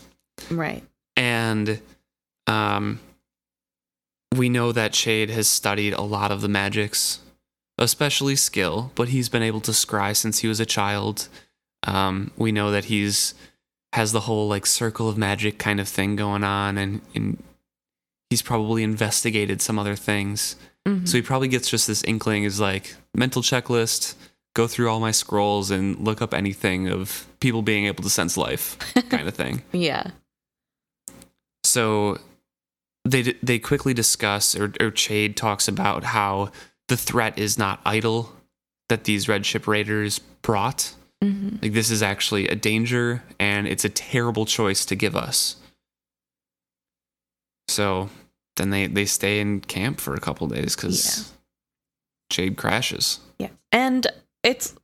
Right. 0.50 0.84
and 1.16 1.80
um, 2.46 3.00
we 4.36 4.48
know 4.48 4.70
that 4.70 4.92
Chade 4.92 5.30
has 5.30 5.48
studied 5.48 5.92
a 5.94 6.02
lot 6.02 6.30
of 6.30 6.40
the 6.42 6.48
magics, 6.48 7.18
especially 7.78 8.36
skill, 8.36 8.90
but 8.94 9.08
he's 9.08 9.28
been 9.28 9.42
able 9.42 9.60
to 9.62 9.70
scry 9.72 10.16
since 10.16 10.38
he 10.40 10.48
was 10.48 10.60
a 10.60 10.66
child. 10.66 11.28
Um, 11.86 12.30
we 12.36 12.52
know 12.52 12.70
that 12.70 12.86
he's 12.86 13.34
has 13.92 14.12
the 14.12 14.20
whole 14.20 14.48
like 14.48 14.66
circle 14.66 15.08
of 15.08 15.16
magic 15.16 15.58
kind 15.58 15.80
of 15.80 15.88
thing 15.88 16.16
going 16.16 16.44
on, 16.44 16.76
and, 16.78 17.00
and 17.14 17.42
he's 18.30 18.42
probably 18.42 18.82
investigated 18.82 19.62
some 19.62 19.78
other 19.78 19.94
things. 19.96 20.56
Mhm. 20.86 21.06
So 21.08 21.16
he 21.18 21.22
probably 21.22 21.48
gets 21.48 21.68
just 21.70 21.86
this 21.86 22.02
inkling 22.04 22.44
is 22.44 22.60
like 22.60 22.96
mental 23.14 23.42
checklist, 23.42 24.14
go 24.54 24.66
through 24.66 24.88
all 24.90 25.00
my 25.00 25.12
scrolls 25.12 25.70
and 25.70 25.98
look 25.98 26.20
up 26.22 26.32
anything 26.34 26.88
of 26.88 27.26
people 27.40 27.62
being 27.62 27.86
able 27.86 28.02
to 28.04 28.10
sense 28.10 28.36
life 28.36 28.76
kind 29.08 29.28
of 29.28 29.34
thing. 29.42 29.62
yeah. 29.72 30.10
So 31.64 32.18
they 33.04 33.22
they 33.42 33.58
quickly 33.58 33.94
discuss, 33.94 34.54
or, 34.56 34.64
or 34.80 34.90
Chade 34.90 35.36
talks 35.36 35.68
about 35.68 36.04
how 36.04 36.50
the 36.88 36.96
threat 36.96 37.38
is 37.38 37.58
not 37.58 37.80
idle 37.84 38.32
that 38.88 39.04
these 39.04 39.28
red 39.28 39.44
ship 39.44 39.66
raiders 39.66 40.18
brought. 40.18 40.94
hmm 41.22 41.56
Like 41.62 41.72
this 41.72 41.90
is 41.90 42.02
actually 42.02 42.48
a 42.48 42.54
danger, 42.54 43.22
and 43.38 43.66
it's 43.66 43.84
a 43.84 43.88
terrible 43.88 44.46
choice 44.46 44.84
to 44.86 44.94
give 44.94 45.16
us. 45.16 45.56
So 47.68 48.08
then 48.56 48.70
they 48.70 48.86
they 48.86 49.06
stay 49.06 49.40
in 49.40 49.60
camp 49.60 50.00
for 50.00 50.14
a 50.14 50.20
couple 50.20 50.46
days 50.46 50.76
because 50.76 51.32
Chade 52.32 52.56
crashes. 52.56 53.20
Yeah. 53.38 53.50
And 53.72 54.06
it's 54.42 54.74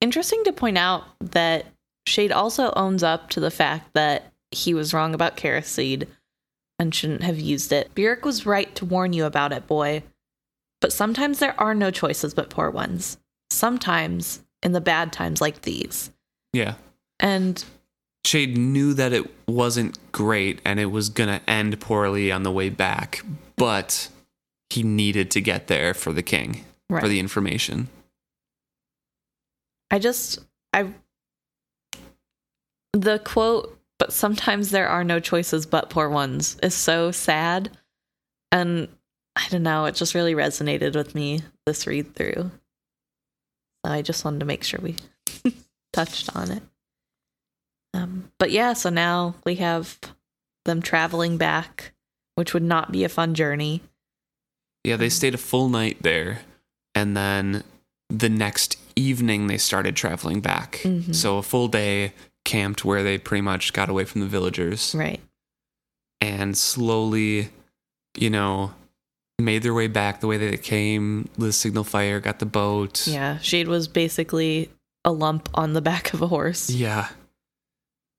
interesting 0.00 0.44
to 0.44 0.52
point 0.52 0.78
out 0.78 1.04
that 1.20 1.66
Chade 2.08 2.32
also 2.32 2.72
owns 2.76 3.02
up 3.02 3.30
to 3.30 3.40
the 3.40 3.50
fact 3.50 3.92
that 3.94 4.32
he 4.50 4.74
was 4.74 4.92
wrong 4.92 5.14
about 5.14 5.36
carris 5.36 5.68
seed 5.68 6.08
and 6.78 6.94
shouldn't 6.94 7.22
have 7.22 7.38
used 7.38 7.72
it. 7.72 7.94
Burrich 7.94 8.24
was 8.24 8.46
right 8.46 8.74
to 8.74 8.84
warn 8.84 9.12
you 9.12 9.26
about 9.26 9.52
it, 9.52 9.66
boy. 9.66 10.02
But 10.80 10.92
sometimes 10.92 11.38
there 11.38 11.58
are 11.60 11.74
no 11.74 11.90
choices 11.90 12.34
but 12.34 12.50
poor 12.50 12.70
ones. 12.70 13.18
Sometimes 13.50 14.42
in 14.62 14.72
the 14.72 14.80
bad 14.80 15.12
times 15.12 15.40
like 15.40 15.62
these. 15.62 16.10
Yeah, 16.52 16.74
And 17.18 17.62
Chade 18.26 18.56
knew 18.56 18.94
that 18.94 19.12
it 19.12 19.30
wasn't 19.48 19.98
great 20.12 20.60
and 20.64 20.78
it 20.78 20.86
was 20.86 21.08
gonna 21.08 21.40
end 21.46 21.80
poorly 21.80 22.30
on 22.30 22.42
the 22.42 22.50
way 22.50 22.68
back, 22.68 23.24
but 23.56 24.08
he 24.68 24.82
needed 24.82 25.30
to 25.32 25.40
get 25.40 25.66
there 25.66 25.94
for 25.94 26.12
the 26.12 26.22
king 26.22 26.64
right. 26.88 27.02
for 27.02 27.08
the 27.08 27.18
information. 27.18 27.88
I 29.90 29.98
just 29.98 30.40
I 30.72 30.92
the 32.92 33.18
quote 33.20 33.76
but 33.98 34.12
sometimes 34.12 34.70
there 34.70 34.88
are 34.88 35.04
no 35.04 35.20
choices 35.20 35.66
but 35.66 35.90
poor 35.90 36.08
ones 36.08 36.56
is 36.62 36.74
so 36.74 37.10
sad 37.10 37.76
and 38.50 38.88
I 39.42 39.48
don't 39.48 39.62
know 39.62 39.84
it 39.86 39.94
just 39.94 40.14
really 40.14 40.34
resonated 40.34 40.94
with 40.94 41.14
me 41.14 41.40
this 41.66 41.86
read 41.86 42.14
through. 42.14 42.50
So 43.84 43.92
I 43.92 44.02
just 44.02 44.24
wanted 44.24 44.40
to 44.40 44.46
make 44.46 44.62
sure 44.64 44.80
we 44.80 44.96
touched 45.92 46.34
on 46.36 46.50
it. 46.50 46.62
Um 47.94 48.30
but 48.38 48.50
yeah, 48.50 48.72
so 48.74 48.90
now 48.90 49.34
we 49.44 49.56
have 49.56 49.98
them 50.64 50.82
traveling 50.82 51.36
back, 51.38 51.92
which 52.34 52.52
would 52.54 52.62
not 52.62 52.92
be 52.92 53.04
a 53.04 53.08
fun 53.08 53.34
journey. 53.34 53.82
Yeah, 54.84 54.96
they 54.96 55.08
stayed 55.08 55.34
a 55.34 55.38
full 55.38 55.68
night 55.68 55.98
there, 56.02 56.40
and 56.94 57.16
then 57.16 57.64
the 58.08 58.28
next 58.28 58.78
evening 58.96 59.46
they 59.46 59.58
started 59.58 59.96
traveling 59.96 60.40
back. 60.40 60.80
Mhm. 60.84 61.14
So 61.14 61.38
a 61.38 61.42
full 61.42 61.68
day 61.68 62.12
camped 62.44 62.84
where 62.84 63.02
they 63.02 63.18
pretty 63.18 63.42
much 63.42 63.72
got 63.72 63.88
away 63.88 64.04
from 64.04 64.20
the 64.22 64.26
villagers 64.26 64.94
Right. 64.94 65.20
and 66.20 66.56
slowly, 66.56 67.50
you 68.16 68.30
know, 68.30 68.74
made 69.40 69.62
their 69.62 69.74
way 69.74 69.86
back 69.86 70.20
the 70.20 70.26
way 70.26 70.36
that 70.36 70.50
they 70.50 70.56
came. 70.56 71.28
The 71.38 71.52
signal 71.52 71.84
fire 71.84 72.20
got 72.20 72.38
the 72.38 72.46
boat. 72.46 73.06
Yeah, 73.06 73.36
Chade 73.38 73.66
was 73.66 73.88
basically 73.88 74.70
a 75.04 75.12
lump 75.12 75.48
on 75.54 75.72
the 75.72 75.80
back 75.80 76.12
of 76.14 76.22
a 76.22 76.26
horse. 76.26 76.68
Yeah. 76.70 77.08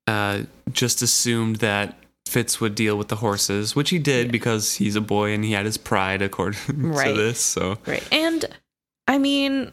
Uh, 0.06 0.42
just 0.72 1.00
assumed 1.02 1.56
that 1.56 1.96
Fitz 2.26 2.60
would 2.60 2.74
deal 2.74 2.96
with 2.98 3.08
the 3.08 3.16
horses, 3.16 3.76
which 3.76 3.90
he 3.90 3.98
did 3.98 4.26
Yeah. 4.26 4.32
because 4.32 4.74
he's 4.74 4.96
a 4.96 5.00
boy 5.00 5.32
and 5.32 5.44
he 5.44 5.52
had 5.52 5.64
his 5.66 5.76
pride 5.76 6.22
according 6.22 6.60
Right. 6.92 7.08
to 7.08 7.12
this. 7.14 7.40
So 7.40 7.78
Right. 7.86 8.02
And 8.10 8.44
I 9.06 9.18
mean, 9.18 9.70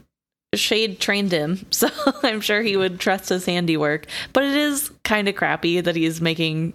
Chade 0.55 0.99
trained 0.99 1.31
him, 1.31 1.65
so 1.71 1.89
I'm 2.23 2.41
sure 2.41 2.61
he 2.61 2.77
would 2.77 2.99
trust 2.99 3.29
his 3.29 3.45
handiwork. 3.45 4.05
But 4.33 4.43
it 4.43 4.55
is 4.55 4.91
kind 5.03 5.27
of 5.27 5.35
crappy 5.35 5.81
that 5.81 5.95
he's 5.95 6.21
making 6.21 6.73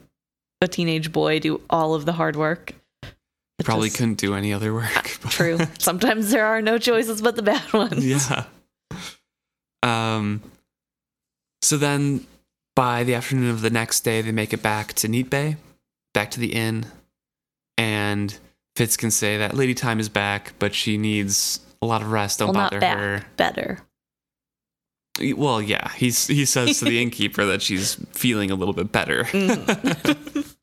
a 0.61 0.69
teenage 0.69 1.13
boy 1.13 1.39
do 1.41 1.61
all 1.71 1.95
of 1.95 2.07
the 2.07 2.13
hard 2.13 2.37
work. 2.37 2.75
Probably 3.65 3.89
just- 3.89 3.99
couldn't 3.99 4.19
do 4.19 4.35
any 4.35 4.53
other 4.53 4.73
work. 4.73 5.19
but- 5.23 5.31
True. 5.31 5.59
Sometimes 5.79 6.31
there 6.31 6.47
are 6.47 6.63
no 6.63 6.79
choices 6.79 7.21
but 7.23 7.37
the 7.37 7.43
bad 7.43 7.73
ones. 7.73 8.05
yeah. 8.07 8.45
Um. 9.83 10.43
So 11.63 11.77
then 11.77 12.27
by 12.77 13.05
the 13.05 13.15
afternoon 13.15 13.51
of 13.51 13.61
the 13.63 13.71
next 13.71 14.01
day, 14.01 14.21
they 14.23 14.33
make 14.33 14.53
it 14.53 14.63
back 14.63 14.93
to 14.95 15.09
Neat 15.09 15.31
Bay, 15.31 15.57
back 16.13 16.31
to 16.33 16.41
the 16.41 16.53
inn, 16.55 16.87
and 17.79 18.37
Fitz 18.77 18.97
can 18.97 19.11
say 19.11 19.39
that 19.39 19.55
Lady 19.55 19.73
Thyme 19.75 20.01
is 20.01 20.09
back, 20.09 20.53
but 20.59 20.75
she 20.75 20.97
needs 20.99 21.61
a 21.81 21.87
lot 21.87 22.03
of 22.03 22.11
rest. 22.13 22.39
Don't 22.41 22.49
well, 22.49 22.55
not 22.55 22.71
bother 22.73 22.81
back. 22.81 22.99
her. 22.99 23.25
Better. 23.37 23.79
Well, 25.37 25.63
yeah, 25.63 25.91
he's 25.93 26.27
he 26.27 26.45
says 26.45 26.79
to 26.81 26.87
the 26.87 27.01
innkeeper 27.03 27.45
that 27.47 27.63
she's 27.63 27.95
feeling 28.13 28.51
a 28.51 28.55
little 28.57 28.75
bit 28.75 28.91
better. 28.91 29.25
Mhm. 29.25 30.55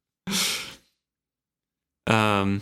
um, 2.07 2.61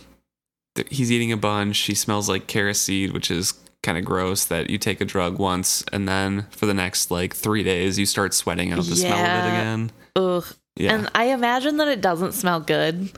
he's 0.88 1.10
eating 1.12 1.32
a 1.32 1.36
bunch. 1.36 1.78
He 1.80 1.94
smells 1.94 2.28
like 2.28 2.46
carris 2.46 2.80
seed, 2.80 3.12
which 3.12 3.30
is 3.30 3.54
kind 3.82 3.98
of 3.98 4.04
gross. 4.04 4.44
That 4.44 4.70
you 4.70 4.78
take 4.78 5.00
a 5.00 5.04
drug 5.04 5.38
once, 5.38 5.84
and 5.92 6.08
then 6.08 6.46
for 6.50 6.66
the 6.66 6.74
next 6.74 7.10
like 7.10 7.34
three 7.34 7.62
days, 7.62 7.98
you 7.98 8.06
start 8.06 8.34
sweating 8.34 8.72
out 8.72 8.84
the 8.84 8.96
smell 8.96 9.12
of 9.12 9.44
it 9.44 9.48
again. 9.48 9.90
Ugh. 10.16 10.44
Yeah, 10.76 10.94
And 10.94 11.10
I 11.14 11.24
imagine 11.24 11.76
that 11.78 11.88
it 11.88 12.00
doesn't 12.00 12.32
smell 12.32 12.60
good. 12.60 13.10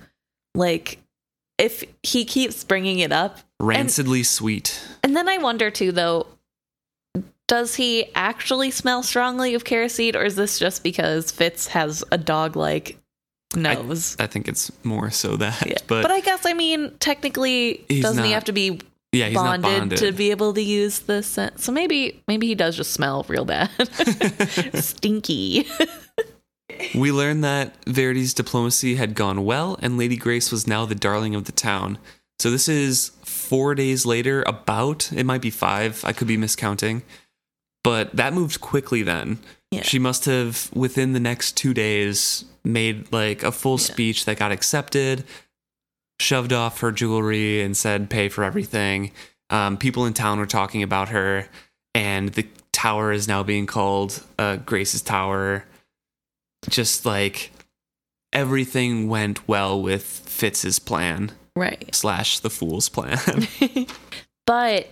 Like, 0.55 0.99
if 1.59 1.85
he 2.03 2.25
keeps 2.25 2.65
bringing 2.65 2.99
it 2.99 3.13
up. 3.13 3.39
rancidly 3.61 4.23
sweet. 4.25 4.83
And 5.05 5.15
then 5.15 5.29
I 5.29 5.39
wonder 5.39 5.71
too, 5.71 5.93
though, 5.93 6.27
does 7.47 7.75
he 7.75 8.07
actually 8.15 8.71
smell 8.71 9.03
strongly 9.03 9.55
of 9.55 9.65
carris 9.65 9.95
seed, 9.95 10.17
or 10.17 10.25
is 10.25 10.37
this 10.37 10.59
just 10.59 10.83
because 10.83 11.31
Fitz 11.31 11.69
has 11.69 12.03
a 12.11 12.19
dog 12.19 12.57
like 13.57 13.83
nose? 13.85 14.17
I 14.19 14.27
think 14.27 14.49
it's 14.49 14.71
more 14.85 15.11
so 15.11 15.37
that, 15.37 15.65
Yeah. 15.67 15.79
but, 15.87 16.03
But, 16.03 16.11
I 16.11 16.21
guess, 16.21 16.45
I 16.47 16.53
mean, 16.55 16.93
technically, 17.01 17.85
doesn't 17.89 18.25
he 18.25 18.33
have 18.33 18.45
to 18.45 18.53
be 18.53 18.81
yeah, 19.13 19.27
he's 19.27 19.35
bonded, 19.37 19.71
not 19.71 19.79
bonded. 19.81 19.99
to 19.99 20.13
be 20.13 20.31
able 20.31 20.55
to 20.55 20.63
use 20.63 21.01
the 21.01 21.23
scent? 21.23 21.61
So 21.61 21.71
maybe, 21.73 22.23
maybe 22.29 22.47
he 22.47 22.55
does 22.55 22.77
just 22.77 22.93
smell 22.93 23.25
real 23.29 23.45
bad, 23.45 23.71
stinky. 24.75 25.67
We 26.95 27.13
learned 27.13 27.45
that 27.45 27.77
Verity's 27.87 28.35
diplomacy 28.35 28.97
had 28.97 29.15
gone 29.15 29.45
well, 29.45 29.79
and 29.83 29.99
Lady 29.99 30.17
Grace 30.17 30.51
was 30.51 30.67
now 30.67 30.85
the 30.87 30.95
darling 30.95 31.35
of 31.35 31.45
the 31.45 31.53
town. 31.53 31.99
So 32.39 32.51
this 32.51 32.69
is 32.69 33.11
four 33.25 33.75
days 33.75 34.05
later, 34.05 34.43
about 34.47 35.13
it 35.13 35.25
might 35.25 35.43
be 35.43 35.51
five. 35.51 36.03
I 36.05 36.13
could 36.13 36.27
be 36.27 36.37
miscounting, 36.37 37.03
but 37.85 38.15
that 38.17 38.33
moved 38.33 38.61
quickly. 38.61 39.03
Then 39.03 39.39
Yeah. 39.73 39.83
she 39.83 39.99
must 39.99 40.27
have 40.27 40.71
within 40.75 41.13
the 41.15 41.21
next 41.21 41.57
two 41.57 41.75
days 41.75 42.45
made 42.65 43.11
like 43.13 43.43
a 43.43 43.51
full 43.51 43.79
Yeah. 43.79 43.85
speech 43.93 44.25
that 44.27 44.39
got 44.39 44.53
accepted, 44.53 45.25
shoved 46.21 46.53
off 46.53 46.81
her 46.81 46.93
jewelry, 46.93 47.63
and 47.63 47.77
said 47.77 48.11
pay 48.11 48.29
for 48.29 48.45
everything. 48.45 49.11
Um, 49.51 49.77
people 49.77 50.07
in 50.07 50.13
town 50.15 50.39
were 50.39 50.47
talking 50.47 50.83
about 50.83 51.09
her, 51.09 51.49
and 51.95 52.29
the 52.31 52.47
tower 52.73 53.13
is 53.13 53.27
now 53.27 53.43
being 53.43 53.67
called 53.67 54.23
uh, 54.39 54.57
Grace's 54.57 55.03
Tower 55.03 55.65
just 56.71 57.05
like 57.05 57.51
everything 58.33 59.09
went 59.09 59.47
well 59.49 59.81
with 59.83 60.03
Fitz's 60.05 60.79
plan 60.79 61.33
right. 61.57 61.93
slash 61.95 62.39
the 62.39 62.51
fool's 62.51 62.89
plan. 62.89 63.19
but 64.47 64.89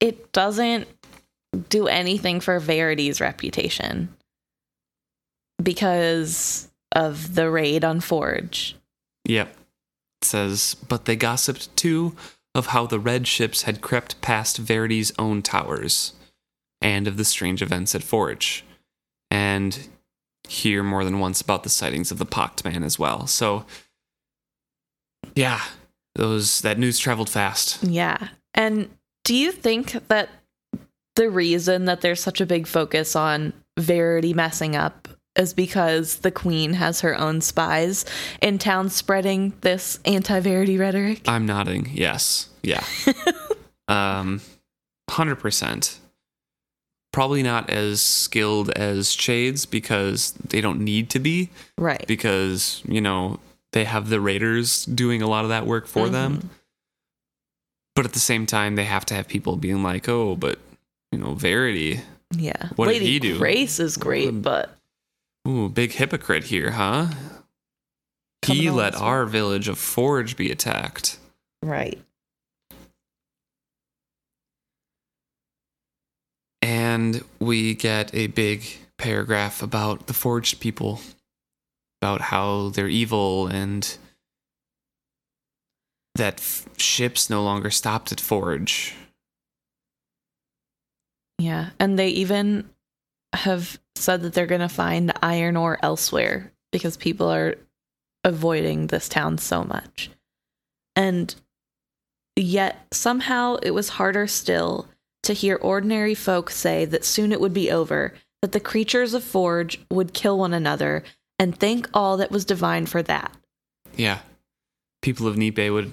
it 0.00 0.32
doesn't 0.32 0.86
do 1.54 1.86
anything 1.88 2.40
for 2.40 2.58
Verity's 2.58 3.20
reputation 3.20 4.14
because 5.62 6.68
of 6.92 7.34
the 7.34 7.50
raid 7.50 7.84
on 7.84 8.00
Forge. 8.00 8.76
yep. 9.24 9.56
It 10.22 10.26
says, 10.26 10.76
but 10.88 11.04
they 11.04 11.16
gossiped 11.16 11.74
too 11.76 12.16
of 12.54 12.66
how 12.66 12.86
the 12.86 13.00
red 13.00 13.26
ships 13.26 13.62
had 13.62 13.80
crept 13.80 14.20
past 14.20 14.58
Verity's 14.58 15.12
own 15.18 15.42
towers 15.42 16.14
and 16.80 17.06
of 17.06 17.16
the 17.16 17.24
strange 17.24 17.60
events 17.60 17.94
at 17.94 18.02
Forge. 18.02 18.64
And 19.30 19.88
hear 20.48 20.82
more 20.82 21.04
than 21.04 21.18
once 21.18 21.40
about 21.40 21.62
the 21.62 21.68
sightings 21.68 22.10
of 22.10 22.18
the 22.18 22.24
Pocked 22.24 22.64
Man 22.64 22.82
as 22.84 22.98
well. 22.98 23.26
So 23.26 23.64
yeah, 25.34 25.60
those 26.14 26.60
that 26.60 26.78
news 26.78 26.98
traveled 26.98 27.28
fast. 27.30 27.82
Yeah. 27.82 28.28
And 28.54 28.88
do 29.24 29.34
you 29.34 29.50
think 29.52 29.92
that 30.08 30.28
the 31.16 31.30
reason 31.30 31.84
that 31.86 32.00
there's 32.00 32.20
such 32.20 32.40
a 32.40 32.46
big 32.46 32.66
focus 32.66 33.14
on 33.16 33.52
Verity 33.78 34.34
messing 34.34 34.76
up 34.76 35.08
is 35.36 35.52
because 35.52 36.18
the 36.18 36.30
queen 36.30 36.74
has 36.74 37.00
her 37.00 37.18
own 37.18 37.40
spies 37.40 38.04
in 38.40 38.58
town 38.58 38.88
spreading 38.88 39.52
this 39.62 39.98
anti-Verity 40.04 40.78
rhetoric? 40.78 41.22
I'm 41.26 41.44
nodding. 41.44 41.90
Yes. 41.92 42.48
Yeah. 42.62 42.84
um, 43.88 44.40
hundred 45.10 45.36
percent. 45.36 45.98
Probably 47.12 47.42
not 47.42 47.70
as 47.70 48.00
skilled 48.00 48.70
as 48.70 49.12
Chade's 49.14 49.66
because 49.66 50.32
they 50.32 50.60
don't 50.60 50.80
need 50.80 51.10
to 51.10 51.20
be 51.20 51.50
right. 51.78 52.04
because 52.08 52.82
you 52.86 53.00
know 53.00 53.38
they 53.72 53.84
have 53.84 54.08
the 54.08 54.20
Raiders 54.20 54.84
doing 54.84 55.22
a 55.22 55.28
lot 55.28 55.44
of 55.44 55.50
that 55.50 55.66
work 55.66 55.86
for 55.86 56.08
them. 56.08 56.38
Mhm. 56.38 56.48
But 57.94 58.04
at 58.04 58.12
the 58.14 58.18
same 58.20 58.46
time, 58.46 58.74
they 58.74 58.84
have 58.84 59.04
to 59.06 59.14
have 59.14 59.28
people 59.28 59.56
being 59.56 59.84
like, 59.84 60.08
"Oh, 60.08 60.34
but 60.34 60.58
you 61.14 61.20
know, 61.20 61.34
Verity, 61.34 62.00
Yeah. 62.32 62.70
What 62.74 62.88
did 62.88 63.02
he 63.02 63.20
do? 63.20 63.38
Grace 63.38 63.78
is 63.78 63.96
great, 63.96 64.42
but 64.42 64.76
ooh, 65.46 65.68
big 65.68 65.92
hypocrite 65.92 66.44
here, 66.44 66.72
huh?" 66.72 67.06
He 68.42 68.68
let 68.68 68.94
our 68.96 69.24
village 69.24 69.68
of 69.68 69.78
Forge 69.78 70.36
be 70.36 70.50
attacked. 70.50 71.18
right. 71.62 71.98
And 76.60 77.22
we 77.38 77.74
get 77.74 78.14
a 78.14 78.26
big 78.28 78.64
paragraph 78.96 79.62
about 79.62 80.06
the 80.06 80.14
forged 80.14 80.60
people, 80.60 81.00
about 82.00 82.22
how 82.22 82.70
they're 82.70 82.88
evil 82.88 83.46
and 83.46 83.96
that 86.14 86.38
f- 86.38 86.66
ships 86.78 87.28
no 87.28 87.42
longer 87.42 87.70
stopped 87.70 88.12
at 88.12 88.20
Forge. 88.20 88.94
Yeah. 91.38 91.70
And 91.78 91.98
they 91.98 92.08
even 92.08 92.68
have 93.34 93.78
said 93.96 94.22
that 94.22 94.32
they're 94.32 94.46
going 94.46 94.60
to 94.60 94.68
find 94.68 95.12
iron 95.22 95.56
ore 95.56 95.78
elsewhere 95.82 96.52
because 96.72 96.96
people 96.96 97.30
are 97.30 97.56
avoiding 98.22 98.86
this 98.86 99.08
town 99.08 99.38
so 99.38 99.64
much. 99.64 100.10
And 100.96 101.34
yet, 102.36 102.86
somehow, 102.92 103.56
it 103.62 103.72
was 103.72 103.90
harder 103.90 104.26
still 104.26 104.88
to 105.24 105.32
hear 105.32 105.56
ordinary 105.56 106.14
folk 106.14 106.50
say 106.50 106.84
that 106.84 107.04
soon 107.04 107.32
it 107.32 107.40
would 107.40 107.54
be 107.54 107.70
over, 107.70 108.14
that 108.42 108.52
the 108.52 108.60
creatures 108.60 109.14
of 109.14 109.24
Forge 109.24 109.80
would 109.90 110.12
kill 110.12 110.38
one 110.38 110.54
another, 110.54 111.02
and 111.38 111.58
thank 111.58 111.88
all 111.92 112.16
that 112.16 112.30
was 112.30 112.44
divine 112.44 112.86
for 112.86 113.02
that. 113.02 113.34
Yeah. 113.96 114.20
People 115.02 115.26
of 115.26 115.36
Nipe 115.36 115.70
would 115.70 115.92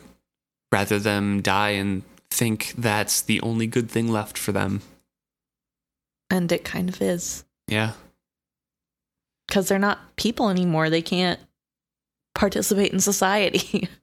rather 0.71 0.99
them 0.99 1.41
die 1.41 1.71
and 1.71 2.03
think 2.29 2.73
that's 2.77 3.21
the 3.21 3.41
only 3.41 3.67
good 3.67 3.89
thing 3.89 4.11
left 4.11 4.37
for 4.37 4.51
them. 4.51 4.81
And 6.31 6.51
it 6.51 6.63
kind 6.63 6.89
of 6.89 6.99
is. 7.01 7.43
Yeah. 7.67 7.91
Because 9.47 9.67
they're 9.67 9.77
not 9.77 10.15
people 10.15 10.49
anymore. 10.49 10.89
They 10.89 11.01
can't 11.03 11.39
participate 12.33 12.91
in 12.93 12.99
society. 12.99 13.87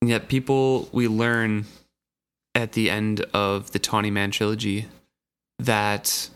And 0.00 0.08
yet, 0.08 0.28
people, 0.28 0.88
we 0.92 1.08
learn 1.08 1.66
at 2.54 2.70
the 2.70 2.88
end 2.88 3.20
of 3.34 3.72
the 3.72 3.80
Tawny 3.80 4.12
Man 4.12 4.30
trilogy 4.30 4.86
that 5.58 6.28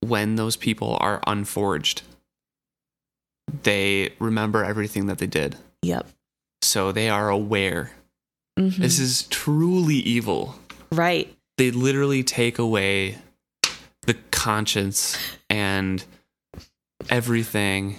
when 0.00 0.36
those 0.36 0.56
people 0.56 0.98
are 1.00 1.22
unforged, 1.26 2.02
they 3.62 4.12
remember 4.18 4.62
everything 4.62 5.06
that 5.06 5.16
they 5.16 5.26
did. 5.26 5.56
yep. 5.80 6.06
So 6.60 6.92
they 6.92 7.08
are 7.08 7.30
aware. 7.30 7.92
Mhm. 8.58 8.76
This 8.76 8.98
is 8.98 9.22
truly 9.28 9.96
evil. 9.96 10.54
right. 10.92 11.34
They 11.56 11.70
literally 11.70 12.22
take 12.22 12.58
away 12.58 13.16
conscience 14.36 15.18
and 15.50 16.04
everything 17.10 17.96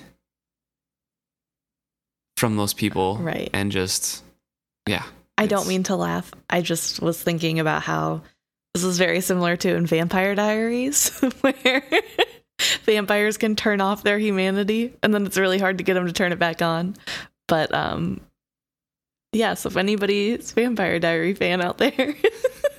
from 2.38 2.56
those 2.56 2.74
people. 2.74 3.18
Right. 3.18 3.50
And 3.54 3.72
just, 3.72 4.24
yeah. 4.88 5.04
I 5.38 5.48
don't 5.48 5.68
mean 5.68 5.84
to 5.84 5.96
laugh. 5.96 6.32
I 6.50 6.62
just 6.62 7.02
was 7.02 7.22
thinking 7.22 7.60
about 7.60 7.82
how 7.82 8.22
this 8.74 8.84
is 8.84 8.98
very 8.98 9.22
similar 9.22 9.58
to 9.58 9.76
in 9.76 9.86
Vampire 9.86 10.36
Diaries, 10.36 11.10
where 11.42 11.84
vampires 12.84 13.38
can 13.38 13.56
turn 13.56 13.82
off 13.82 14.04
their 14.04 14.20
humanity 14.20 14.94
and 15.04 15.14
then 15.14 15.26
it's 15.26 15.38
really 15.38 15.60
hard 15.60 15.80
to 15.80 15.84
get 15.84 15.96
them 15.96 16.06
to 16.06 16.14
turn 16.14 16.32
it 16.32 16.40
back 16.40 16.62
on. 16.62 16.96
But 17.48 17.74
um 17.74 18.22
yeah, 19.34 19.56
so 19.56 19.68
if 19.68 19.78
anybody's 19.78 20.52
Vampire 20.52 21.00
Diary 21.00 21.34
fan 21.34 21.62
out 21.62 21.78
there, 21.78 22.16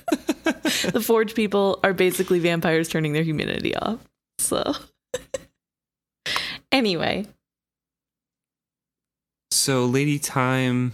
the 0.91 1.01
Forge 1.03 1.33
people 1.35 1.79
are 1.83 1.93
basically 1.93 2.39
vampires 2.39 2.89
turning 2.89 3.13
their 3.13 3.23
humanity 3.23 3.75
off. 3.75 3.99
So 4.39 4.73
anyway, 6.71 7.25
So 9.51 9.85
Lady 9.85 10.17
Thyme 10.17 10.93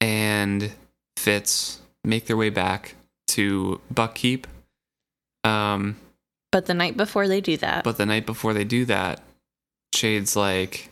and 0.00 0.72
Fitz 1.16 1.80
make 2.04 2.26
their 2.26 2.36
way 2.36 2.50
back 2.50 2.94
to 3.28 3.80
Buckkeep. 3.92 4.46
Um, 5.44 5.96
but 6.50 6.66
the 6.66 6.74
night 6.74 6.96
before 6.96 7.28
they 7.28 7.40
do 7.40 7.56
that, 7.58 7.84
but 7.84 7.96
the 7.96 8.06
night 8.06 8.26
before 8.26 8.54
they 8.54 8.64
do 8.64 8.84
that, 8.86 9.20
Chade's 9.94 10.34
like, 10.36 10.90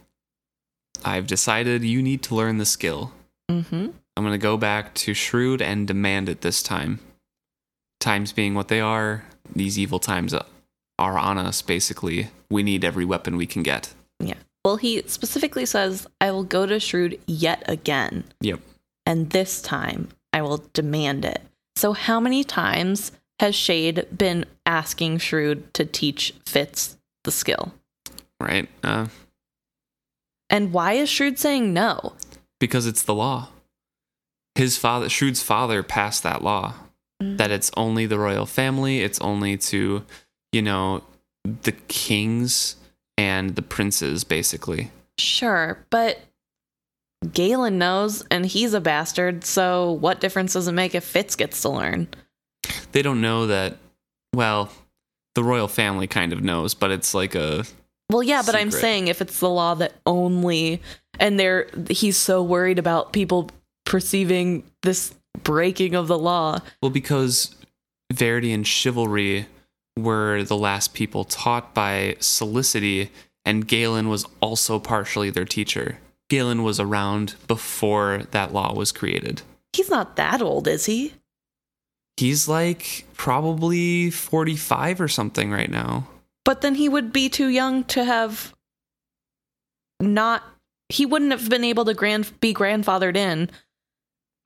I've 1.05 1.27
decided 1.27 1.85
you 1.85 2.03
need 2.03 2.23
to 2.25 2.35
learn 2.35 2.59
the 2.59 2.67
skill. 2.67 3.13
Mm-hmm. 3.51 3.89
I'm 4.17 4.25
going 4.25 4.33
to 4.33 4.39
go 4.39 4.57
back 4.57 4.95
to 4.95 5.15
Shrewd 5.15 5.61
and 5.61 5.87
demand 5.87 6.29
it 6.29 6.41
this 6.41 6.63
time. 6.63 7.01
Times 8.01 8.33
being 8.33 8.55
what 8.55 8.69
they 8.69 8.81
are, 8.81 9.25
these 9.55 9.79
evil 9.79 9.99
times 9.99 10.35
are 10.99 11.19
on 11.19 11.39
us, 11.39 11.63
basically. 11.63 12.29
We 12.51 12.63
need 12.63 12.85
every 12.85 13.05
weapon 13.05 13.37
we 13.37 13.47
can 13.47 13.63
get. 13.63 13.93
Yeah. 14.21 14.35
Well, 14.65 14.77
he 14.77 15.03
specifically 15.07 15.67
says, 15.67 16.07
I 16.21 16.31
will 16.31 16.45
go 16.45 16.67
to 16.67 16.81
Shrewd 16.81 17.19
yet 17.27 17.63
again. 17.67 18.25
Yep. 18.41 18.61
And 19.05 19.31
this 19.31 19.63
time 19.63 20.09
I 20.33 20.43
will 20.43 20.65
demand 20.73 21.25
it. 21.25 21.41
So, 21.77 21.93
how 21.93 22.21
many 22.21 22.43
times 22.45 23.13
has 23.41 23.55
Chade 23.55 24.17
been 24.17 24.47
asking 24.65 25.19
Shrewd 25.19 25.73
to 25.75 25.85
teach 25.85 26.35
Fitz 26.47 26.97
the 27.25 27.31
skill? 27.33 27.73
Right? 28.41 28.69
Uh, 28.83 29.07
And 30.51 30.73
why 30.73 30.95
is 30.95 31.09
Shrewd 31.09 31.39
saying 31.39 31.73
no? 31.73 32.15
because 32.59 32.87
it's 32.87 33.03
the 33.03 33.15
law. 33.15 33.49
His 34.55 34.79
father, 34.79 35.11
Shrewd's 35.11 35.43
father, 35.43 35.83
passed 35.83 36.23
that 36.23 36.43
law 36.43 36.75
Mm. 37.23 37.39
that 37.39 37.51
it's 37.51 37.71
only 37.79 38.05
the 38.05 38.19
royal 38.19 38.45
family, 38.45 39.01
it's 39.01 39.19
only 39.21 39.57
to, 39.57 40.05
you 40.53 40.61
know, 40.61 41.03
the 41.63 41.73
kings 41.73 42.77
and 43.17 43.57
the 43.57 43.63
princes, 43.63 44.23
basically. 44.23 44.91
Sure, 45.19 45.79
but 45.89 46.21
Galen 47.33 47.79
knows, 47.79 48.23
and 48.31 48.45
he's 48.45 48.75
a 48.75 48.83
bastard, 48.83 49.45
so 49.45 49.93
what 49.93 50.21
difference 50.21 50.53
does 50.53 50.69
it 50.69 50.73
make 50.73 50.95
if 50.95 51.05
Fitz 51.05 51.37
gets 51.37 51.63
to 51.63 51.71
learn? 51.71 52.09
They 52.93 53.01
don't 53.01 53.23
know 53.23 53.47
that, 53.47 53.79
well, 54.35 54.71
the 55.35 55.43
royal 55.43 55.69
family 55.69 56.07
kind 56.07 56.35
of 56.35 56.45
knows, 56.45 56.75
but 56.75 56.91
it's 56.91 57.15
like 57.15 57.35
a, 57.35 57.65
Well, 58.11 58.23
yeah, 58.23 58.43
but 58.45 58.55
I'm 58.55 58.71
saying 58.71 59.09
if 59.09 59.23
it's 59.23 59.41
the 59.41 59.49
law 59.49 59.75
that 59.77 59.95
only, 60.05 60.83
and 61.19 61.41
they're 61.41 61.69
he's 61.89 62.19
so 62.19 62.43
worried 62.43 62.79
about 62.79 63.15
people 63.15 63.51
perceiving 63.87 64.65
this 64.83 65.15
breaking 65.43 65.95
of 65.95 66.09
the 66.09 66.19
law. 66.19 66.61
well, 66.83 66.91
because 66.91 67.55
Verity 68.13 68.53
and 68.53 68.67
chivalry 68.67 69.47
were 69.97 70.43
the 70.45 70.57
last 70.57 70.95
people 70.95 71.25
taught 71.25 71.75
by 71.75 72.17
Solicity, 72.21 73.11
and 73.45 73.67
Galen 73.67 74.09
was 74.09 74.27
also 74.41 74.79
partially 74.79 75.31
their 75.31 75.45
teacher. 75.45 75.99
Galen 76.29 76.63
was 76.63 76.81
around 76.81 77.35
before 77.47 78.23
that 78.31 78.53
law 78.53 78.75
was 78.75 78.93
created. 78.93 79.43
He's 79.73 79.91
not 79.91 80.17
that 80.17 80.43
old, 80.43 80.67
is 80.69 80.87
he? 80.87 81.15
He's 82.17 82.49
like 82.49 83.07
probably 83.15 84.11
45 84.11 85.01
or 85.01 85.09
something 85.09 85.51
right 85.51 85.71
now. 85.71 86.09
But 86.45 86.61
then 86.61 86.75
he 86.77 86.89
would 86.89 87.13
be 87.13 87.29
too 87.29 87.49
young 87.49 87.85
to 87.85 88.05
have 88.05 88.55
not. 90.01 90.43
He 90.89 91.05
wouldn't 91.05 91.33
have 91.33 91.51
been 91.51 91.65
able 91.65 91.85
to 91.85 91.95
grand 91.95 92.41
be 92.41 92.55
grandfathered 92.55 93.17
in 93.17 93.51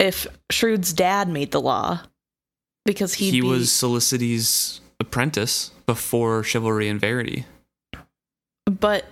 if 0.01 0.27
Shrewd's 0.51 0.93
dad 0.93 1.29
made 1.29 1.53
the 1.53 1.61
law, 1.61 2.01
because 2.85 3.15
he'd 3.15 3.35
he 3.35 3.41
be, 3.43 3.47
was 3.47 3.71
Solicity's 3.71 4.81
apprentice 4.99 5.71
before 5.87 6.43
Chivalry 6.43 6.89
and 6.89 7.01
Verity. 7.01 7.45
But 8.67 9.05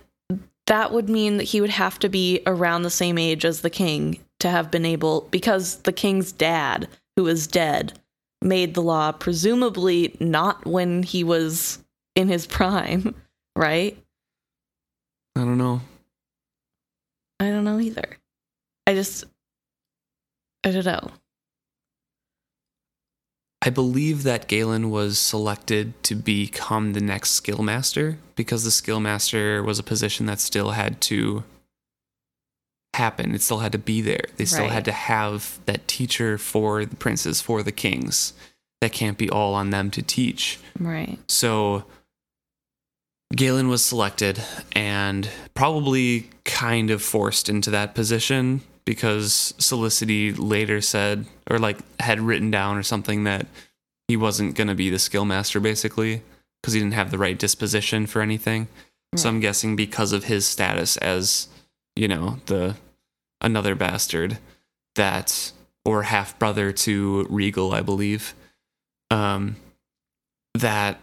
that 0.67 0.93
would 0.93 1.09
mean 1.09 1.37
that 1.37 1.45
he 1.45 1.61
would 1.61 1.71
have 1.71 1.99
to 2.01 2.09
be 2.09 2.41
around 2.47 2.83
the 2.83 2.91
same 2.91 3.19
age 3.19 3.45
as 3.45 3.61
the 3.61 3.71
king 3.71 4.19
to 4.41 4.49
have 4.49 4.71
been 4.71 4.87
able, 4.87 5.29
because 5.31 5.77
the 5.83 5.93
king's 5.93 6.33
dad, 6.33 6.89
who 7.17 7.27
is 7.27 7.47
dead, 7.47 7.99
made 8.41 8.75
the 8.75 8.83
law, 8.83 9.13
presumably 9.13 10.17
not 10.21 10.65
when 10.65 11.03
he 11.03 11.23
was 11.23 11.79
in 12.17 12.29
his 12.29 12.47
prime, 12.47 13.15
right? 13.55 13.99
I 15.37 15.41
don't 15.41 15.59
know. 15.59 15.83
I 17.41 17.51
don't 17.51 17.65
know 17.65 17.79
either. 17.79 18.17
I 18.87 18.95
just, 18.95 19.25
I 20.65 20.71
don't 20.71 20.85
know. 20.85 21.11
I 23.61 23.71
believe 23.71 24.23
that 24.23 24.47
Galen 24.49 24.91
was 24.91 25.19
selected 25.19 26.01
to 26.05 26.15
become 26.15 26.93
the 26.93 27.01
next 27.01 27.31
skill 27.31 27.63
master 27.63 28.19
because 28.37 28.65
the 28.65 28.71
skill 28.71 29.01
master 29.01 29.63
was 29.63 29.79
a 29.79 29.83
position 29.83 30.27
that 30.27 30.39
still 30.41 30.71
had 30.71 31.01
to 31.03 31.43
happen. 32.95 33.35
It 33.35 33.43
still 33.43 33.59
had 33.59 33.73
to 33.73 33.79
be 33.79 34.01
there. 34.01 34.25
They 34.37 34.45
still 34.45 34.63
Right. 34.65 34.73
had 34.73 34.85
to 34.87 34.93
have 34.93 35.59
that 35.67 35.87
teacher 35.89 36.39
for 36.39 36.85
the 36.85 36.97
princes, 36.97 37.41
for 37.41 37.63
the 37.63 37.73
kings. 37.73 38.33
That 38.81 38.93
can't 38.93 39.19
be 39.19 39.29
all 39.29 39.55
on 39.55 39.71
them 39.71 39.91
to 39.91 40.03
teach. 40.03 40.59
Right. 40.79 41.19
So 41.29 41.85
Galen 43.35 43.69
was 43.69 43.85
selected 43.85 44.41
and 44.73 45.29
probably 45.55 46.31
kind 46.45 46.91
of 46.91 47.03
forced 47.03 47.49
into 47.49 47.71
that 47.71 47.95
position 47.95 48.63
because 48.89 49.53
Solicity 49.59 50.33
later 50.33 50.81
said, 50.81 51.27
or 51.51 51.59
like 51.59 51.77
had 52.01 52.21
written 52.21 52.51
down 52.51 52.79
or 52.79 52.83
something, 52.83 53.25
that 53.25 53.47
he 54.09 54.17
wasn't 54.17 54.55
going 54.55 54.69
to 54.69 54.75
be 54.75 54.89
the 54.89 54.99
skill 54.99 55.27
master 55.27 55.61
basically 55.61 56.23
because 56.63 56.73
he 56.73 56.81
didn't 56.81 56.95
have 56.95 57.11
the 57.11 57.19
right 57.19 57.39
disposition 57.39 58.07
for 58.07 58.23
anything. 58.23 58.67
So 59.15 59.29
I'm 59.29 59.41
guessing 59.41 59.77
because 59.77 60.13
of 60.13 60.25
his 60.25 60.49
status 60.49 60.97
as, 60.97 61.49
you 61.97 62.09
know, 62.09 62.39
the 62.47 62.77
another 63.43 63.75
bastard 63.75 64.39
that, 64.95 65.53
or 65.85 66.05
half 66.05 66.39
brother 66.39 66.73
to 66.73 67.27
Regal, 67.29 67.75
I 67.75 67.83
believe, 67.83 68.33
um, 69.11 69.57
that 70.55 70.99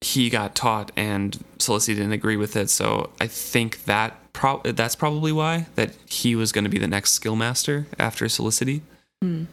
he 0.00 0.30
got 0.30 0.56
taught 0.56 0.90
and 0.96 1.44
Solicity 1.60 1.94
didn't 1.94 2.12
agree 2.12 2.36
with 2.36 2.56
it. 2.56 2.70
So 2.70 3.10
I 3.20 3.28
think 3.28 3.84
that 3.84 4.18
pro- 4.34 4.60
that's 4.62 4.94
probably 4.94 5.32
why 5.32 5.66
that 5.76 5.94
he 6.04 6.36
was 6.36 6.52
going 6.52 6.64
to 6.64 6.70
be 6.70 6.78
the 6.78 6.86
next 6.86 7.12
skill 7.12 7.36
master 7.36 7.86
after 7.98 8.26
Solicity 8.26 8.82
Hmm. 9.22 9.44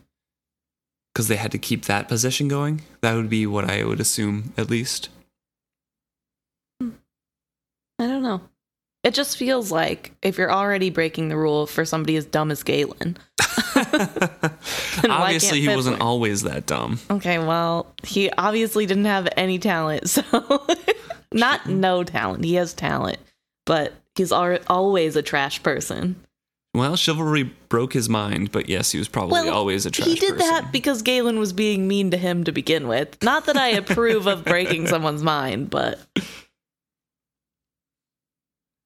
because 1.13 1.29
they 1.29 1.37
had 1.37 1.51
to 1.53 1.57
keep 1.57 1.85
that 1.85 2.09
position 2.09 2.49
going. 2.49 2.81
That 2.99 3.15
would 3.15 3.29
be 3.29 3.47
what 3.47 3.69
I 3.69 3.85
would 3.85 4.01
assume, 4.01 4.53
at 4.57 4.69
least. 4.69 5.07
I 6.81 6.87
don't 8.07 8.23
know. 8.23 8.41
It 9.03 9.13
just 9.13 9.37
feels 9.37 9.71
like 9.71 10.11
if 10.21 10.37
you're 10.37 10.51
already 10.51 10.89
breaking 10.89 11.29
the 11.29 11.37
rule 11.37 11.65
for 11.67 11.85
somebody 11.85 12.15
as 12.17 12.25
dumb 12.25 12.51
as 12.51 12.61
Galen. 12.63 13.17
Obviously, 15.03 15.61
he 15.61 15.67
wasn't 15.69 16.01
always 16.01 16.43
that 16.43 16.65
dumb. 16.65 16.99
Okay, 17.09 17.39
well, 17.39 17.87
he 18.03 18.29
obviously 18.37 18.85
didn't 18.85 19.05
have 19.05 19.27
any 19.37 19.57
talent, 19.59 20.09
so 20.09 20.23
not 21.33 21.65
no 21.67 22.03
talent. 22.03 22.43
He 22.43 22.55
has 22.55 22.73
talent, 22.73 23.17
but 23.65 23.93
he's 24.15 24.31
al- 24.31 24.59
always 24.67 25.15
a 25.15 25.21
trash 25.21 25.61
person. 25.63 26.15
Well, 26.73 26.95
chivalry 26.95 27.43
broke 27.67 27.91
his 27.93 28.07
mind, 28.07 28.51
but 28.53 28.69
yes, 28.69 28.91
he 28.91 28.97
was 28.97 29.09
probably 29.09 29.33
Well, 29.33 29.53
always 29.53 29.85
a 29.85 29.91
trash 29.91 30.07
he 30.07 30.15
did 30.15 30.35
person. 30.37 30.47
that 30.47 30.71
because 30.71 31.01
Galen 31.01 31.37
was 31.37 31.51
being 31.51 31.85
mean 31.87 32.11
to 32.11 32.17
him 32.17 32.45
to 32.45 32.51
begin 32.53 32.87
with. 32.87 33.21
Not 33.21 33.45
that 33.47 33.57
I 33.57 33.69
approve 33.69 34.25
of 34.25 34.45
breaking 34.45 34.87
someone's 34.87 35.21
mind, 35.21 35.69
but 35.69 35.99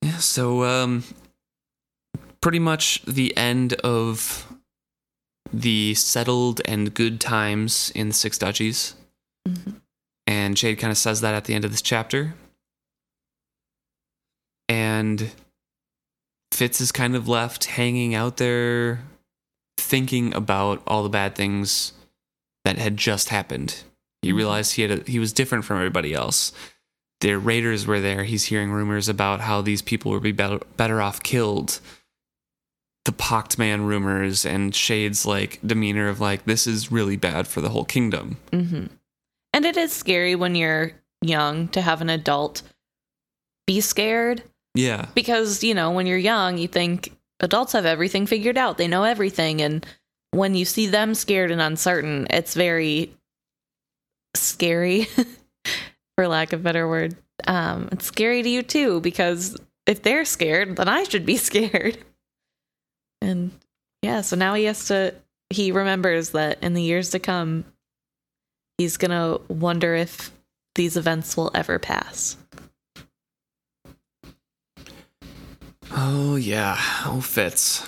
Yeah, 0.02 0.18
so 0.18 0.64
um 0.64 1.04
pretty 2.42 2.60
much 2.60 3.02
the 3.06 3.36
end 3.38 3.74
of 3.76 4.48
the 5.54 5.94
settled 5.96 6.62
and 6.66 6.94
good 6.94 7.20
times 7.20 7.92
in 7.96 8.10
the 8.10 8.14
Six 8.14 8.38
Duchies. 8.38 8.96
Mhm. 9.48 9.82
And 10.28 10.56
Chade 10.56 10.80
kind 10.80 10.92
of 10.92 10.98
says 10.98 11.22
that 11.22 11.36
at 11.36 11.46
the 11.46 11.54
end 11.54 11.66
of 11.66 11.72
this 11.72 11.82
chapter. 11.84 12.34
And 14.70 15.32
Fitz 16.52 16.80
is 16.82 16.92
kind 16.92 17.16
of 17.16 17.28
left 17.28 17.66
hanging 17.66 18.16
out 18.16 18.38
there 18.38 19.02
thinking 19.78 20.34
about 20.34 20.82
all 20.88 21.04
the 21.04 21.10
bad 21.10 21.36
things 21.36 21.94
that 22.64 22.78
had 22.78 22.98
just 22.98 23.30
happened. 23.30 23.84
He 24.22 24.32
Mhm. 24.32 24.36
realized 24.38 24.74
he 24.76 24.82
had 24.82 24.92
a, 24.92 25.04
he 25.10 25.20
was 25.20 25.34
different 25.34 25.66
from 25.66 25.78
everybody 25.78 26.14
else 26.14 26.52
their 27.22 27.40
raiders 27.40 27.88
were 27.88 28.02
there. 28.02 28.26
He's 28.26 28.44
hearing 28.44 28.72
rumors 28.72 29.08
about 29.08 29.40
how 29.40 29.62
these 29.62 29.82
people 29.82 30.12
would 30.12 30.22
be 30.22 30.34
better, 30.34 30.60
better 30.76 31.02
off 31.02 31.24
killed. 31.24 31.80
The 33.06 33.14
pocked 33.14 33.58
man 33.58 33.86
rumors 33.86 34.46
and 34.46 34.74
Chade's 34.74 35.26
like 35.26 35.60
demeanor 35.66 36.10
of 36.10 36.20
like 36.20 36.44
this 36.44 36.68
is 36.68 36.92
really 36.92 37.16
bad 37.16 37.48
for 37.48 37.62
the 37.62 37.70
whole 37.70 37.86
kingdom. 37.86 38.38
hmm 38.52 38.88
and 39.54 39.66
it 39.66 39.78
is 39.78 39.94
scary 39.94 40.36
when 40.36 40.54
you're 40.56 40.92
young 41.22 41.70
to 41.70 41.82
have 41.82 42.02
an 42.02 42.10
adult 42.10 42.62
be 43.66 43.80
scared 43.80 44.44
Yeah, 44.76 45.08
because 45.16 45.64
you 45.64 45.74
know 45.74 45.92
when 45.92 46.06
you're 46.06 46.18
young 46.18 46.58
you 46.58 46.68
think 46.68 47.16
adults 47.40 47.74
have 47.74 47.86
everything 47.86 48.28
figured 48.28 48.58
out. 48.58 48.78
They 48.78 48.88
know 48.88 49.04
everything. 49.04 49.62
And 49.62 49.86
when 50.32 50.54
you 50.54 50.66
see 50.66 50.86
them 50.88 51.16
scared 51.16 51.50
and 51.50 51.62
uncertain 51.62 52.28
it's 52.30 52.54
very 52.54 53.16
scary 54.36 55.08
for 56.18 56.28
lack 56.28 56.54
of 56.54 56.62
better 56.62 56.88
word. 56.88 57.16
Um 57.48 57.90
it's 57.92 58.06
scary 58.06 58.44
to 58.44 58.50
you 58.50 58.62
too 58.62 59.00
because 59.00 59.58
if 59.88 60.02
they're 60.02 60.26
scared 60.26 60.76
then 60.76 60.90
i 60.90 61.04
should 61.04 61.26
be 61.26 61.38
scared. 61.50 61.98
And 63.22 63.52
yeah 64.02 64.22
so 64.22 64.36
now 64.36 64.54
he 64.54 64.66
has 64.66 64.88
to 64.88 65.16
he 65.50 65.72
remembers 65.72 66.32
that 66.32 66.62
in 66.62 66.74
the 66.74 66.82
years 66.82 67.12
to 67.12 67.20
come 67.20 67.64
he's 68.78 68.98
gonna 68.98 69.38
wonder 69.48 69.96
if 69.96 70.32
these 70.76 70.98
events 70.98 71.38
will 71.38 71.52
ever 71.54 71.80
pass 71.80 72.36
Oh 75.96 76.36
yeah. 76.36 76.78
Oh 77.06 77.22
Fitz. 77.22 77.88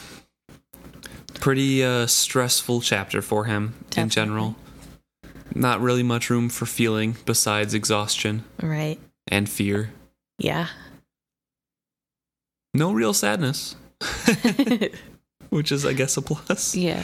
Pretty 1.36 1.84
uh, 1.84 2.08
stressful 2.08 2.82
chapter 2.82 3.22
for 3.22 3.46
him 3.46 3.74
in 3.96 4.10
general. 4.10 4.56
Not 5.54 5.82
really 5.82 6.04
much 6.04 6.30
room 6.30 6.50
for 6.50 6.66
feeling 6.66 7.16
besides 7.26 7.74
exhaustion 7.74 8.44
Right. 8.62 9.00
and 9.30 9.50
fear. 9.50 9.92
Yeah. 10.40 10.68
No 12.74 12.92
real 12.92 13.14
sadness, 13.14 13.76
which 15.50 15.72
is, 15.72 15.86
I 15.86 15.94
guess, 15.94 16.16
a 16.18 16.22
plus. 16.22 16.76
yeah. 16.76 17.04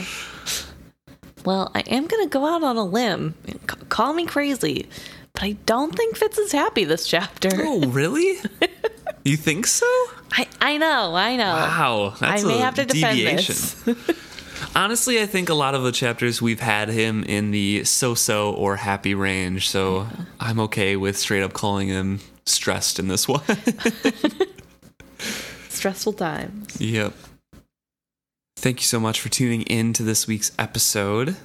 Well, 1.45 1.72
I 1.74 1.80
am 1.82 2.06
going 2.06 2.24
to 2.24 2.30
go 2.30 2.45
out 2.45 2.64
on 2.64 2.78
a 2.78 2.84
limb. 2.86 3.34
C- 3.47 3.56
call 3.89 4.14
me 4.14 4.26
crazy, 4.26 4.88
but 5.34 5.43
I 5.43 5.54
don't 5.66 5.95
think 5.95 6.16
Fitz 6.16 6.38
is 6.38 6.51
happy 6.51 6.84
this 6.84 7.08
chapter. 7.08 7.49
Oh, 7.54 7.82
really? 7.88 8.38
you 9.26 9.36
think 9.36 9.66
so? 9.66 9.88
I, 10.36 10.47
I 10.59 10.77
know, 10.77 11.15
I 11.15 11.36
know. 11.36 11.53
Wow, 11.53 12.13
that's 12.19 12.43
I 12.43 12.47
may 12.47 12.59
a 12.59 12.61
have 12.63 12.75
to 12.75 12.86
defend 12.86 13.17
deviation. 13.17 13.55
this. 13.86 14.19
Honestly, 14.75 15.21
I 15.21 15.25
think 15.27 15.49
a 15.49 15.53
lot 15.53 15.75
of 15.75 15.84
the 15.84 15.91
chapters 15.91 16.41
we've 16.41 16.59
had 16.59 16.89
him 16.89 17.23
in 17.23 17.51
the 17.51 17.84
so-so 17.84 18.51
or 18.53 18.77
happy 18.77 19.13
range, 19.13 19.69
so 19.69 20.07
I'm 20.39 20.59
okay 20.61 20.95
with 20.95 21.17
straight 21.17 21.43
up 21.43 21.53
calling 21.53 21.88
him 21.89 22.19
stressed 22.45 22.97
in 22.99 23.07
this 23.07 23.27
one. 23.27 23.41
Stressful 25.69 26.13
times. 26.13 26.79
yep. 26.79 27.13
Thank 28.55 28.79
you 28.79 28.86
so 28.86 28.99
much 28.99 29.19
for 29.19 29.29
tuning 29.29 29.63
in 29.63 29.91
to 29.93 30.03
this 30.03 30.25
week's 30.27 30.51
episode. 30.57 31.36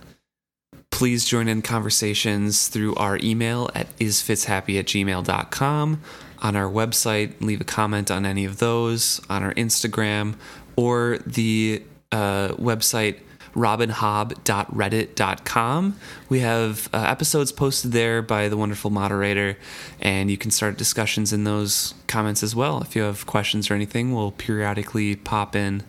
Please 0.90 1.24
join 1.24 1.48
in 1.48 1.62
conversations 1.62 2.68
through 2.68 2.94
our 2.94 3.18
email 3.22 3.68
at 3.74 3.94
isfitzhappy 3.98 4.78
at 4.78 4.86
gmail.com, 4.86 6.00
on 6.42 6.56
our 6.56 6.70
website, 6.70 7.40
leave 7.40 7.60
a 7.60 7.64
comment 7.64 8.10
on 8.10 8.26
any 8.26 8.44
of 8.44 8.58
those, 8.58 9.20
on 9.28 9.42
our 9.42 9.52
Instagram, 9.54 10.36
or 10.76 11.18
the 11.26 11.82
uh, 12.12 12.50
website 12.50 13.18
robinhobb.reddit.com. 13.54 15.98
We 16.28 16.40
have 16.40 16.90
uh, 16.92 17.06
episodes 17.08 17.50
posted 17.52 17.92
there 17.92 18.20
by 18.22 18.48
the 18.48 18.56
wonderful 18.56 18.90
moderator, 18.90 19.56
and 20.00 20.28
you 20.30 20.38
can 20.38 20.50
start 20.50 20.78
discussions 20.78 21.32
in 21.32 21.44
those 21.44 21.94
comments 22.06 22.42
as 22.42 22.54
well. 22.54 22.80
If 22.80 22.96
you 22.96 23.02
have 23.02 23.26
questions 23.26 23.70
or 23.70 23.74
anything, 23.74 24.14
we'll 24.14 24.32
periodically 24.32 25.16
pop 25.16 25.56
in 25.56 25.82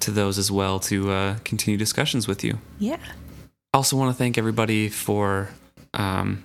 to 0.00 0.10
those 0.10 0.38
as 0.38 0.50
well 0.50 0.80
to 0.80 1.10
uh, 1.10 1.36
continue 1.44 1.78
discussions 1.78 2.26
with 2.26 2.42
you. 2.42 2.58
Yeah. 2.78 2.96
Also, 3.74 3.96
want 3.96 4.10
to 4.10 4.18
thank 4.18 4.38
everybody 4.38 4.88
for, 4.88 5.50
um, 5.94 6.42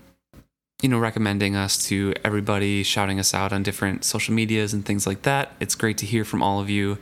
you 0.81 0.89
know, 0.89 0.99
recommending 0.99 1.55
us 1.55 1.87
to 1.87 2.13
everybody, 2.23 2.83
shouting 2.83 3.19
us 3.19 3.33
out 3.33 3.53
on 3.53 3.63
different 3.63 4.03
social 4.03 4.33
medias 4.33 4.73
and 4.73 4.85
things 4.85 5.07
like 5.07 5.23
that. 5.23 5.53
It's 5.59 5.75
great 5.75 5.97
to 5.99 6.05
hear 6.05 6.25
from 6.25 6.43
all 6.43 6.59
of 6.59 6.69
you, 6.69 6.97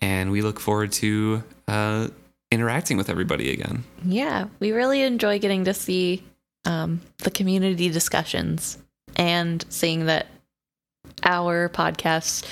and 0.00 0.30
we 0.30 0.42
look 0.42 0.60
forward 0.60 0.92
to 0.92 1.42
uh, 1.66 2.08
interacting 2.50 2.96
with 2.96 3.10
everybody 3.10 3.52
again. 3.52 3.84
Yeah. 4.04 4.46
We 4.60 4.72
really 4.72 5.02
enjoy 5.02 5.38
getting 5.38 5.64
to 5.64 5.74
see 5.74 6.22
um, 6.64 7.00
the 7.18 7.30
community 7.30 7.88
discussions 7.90 8.78
and 9.16 9.64
seeing 9.68 10.06
that 10.06 10.26
our 11.24 11.68
podcast 11.68 12.46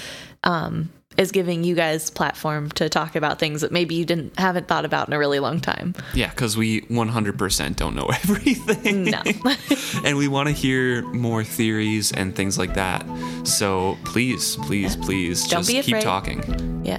um, 0.45 0.91
is 1.19 1.33
giving 1.33 1.64
you 1.64 1.75
guys 1.75 2.11
platform 2.11 2.71
to 2.73 2.89
talk 2.89 3.17
about 3.17 3.39
things 3.39 3.61
that 3.62 3.73
maybe 3.73 3.95
you 3.95 4.05
didn't 4.05 4.39
haven't 4.39 4.69
thought 4.69 4.85
about 4.85 5.09
in 5.09 5.14
a 5.14 5.19
really 5.19 5.39
long 5.39 5.61
time. 5.61 5.95
Yeah, 6.14 6.31
because 6.31 6.57
we 6.57 6.83
100% 6.83 7.77
don't 7.77 7.95
know 7.95 8.07
everything. 8.12 9.05
No. 9.05 9.23
and 10.05 10.17
we 10.17 10.29
want 10.29 10.49
to 10.49 10.53
hear 10.55 11.03
more 11.12 11.45
theories 11.45 12.12
and 12.12 12.35
things 12.35 12.59
like 12.59 12.75
that. 12.75 13.05
So 13.45 13.97
please, 14.05 14.57
please, 14.57 14.97
please, 14.97 15.47
Don't 15.49 15.64
just 15.64 15.87
keep 15.87 16.01
talking. 16.01 16.85
yeah. 16.85 16.99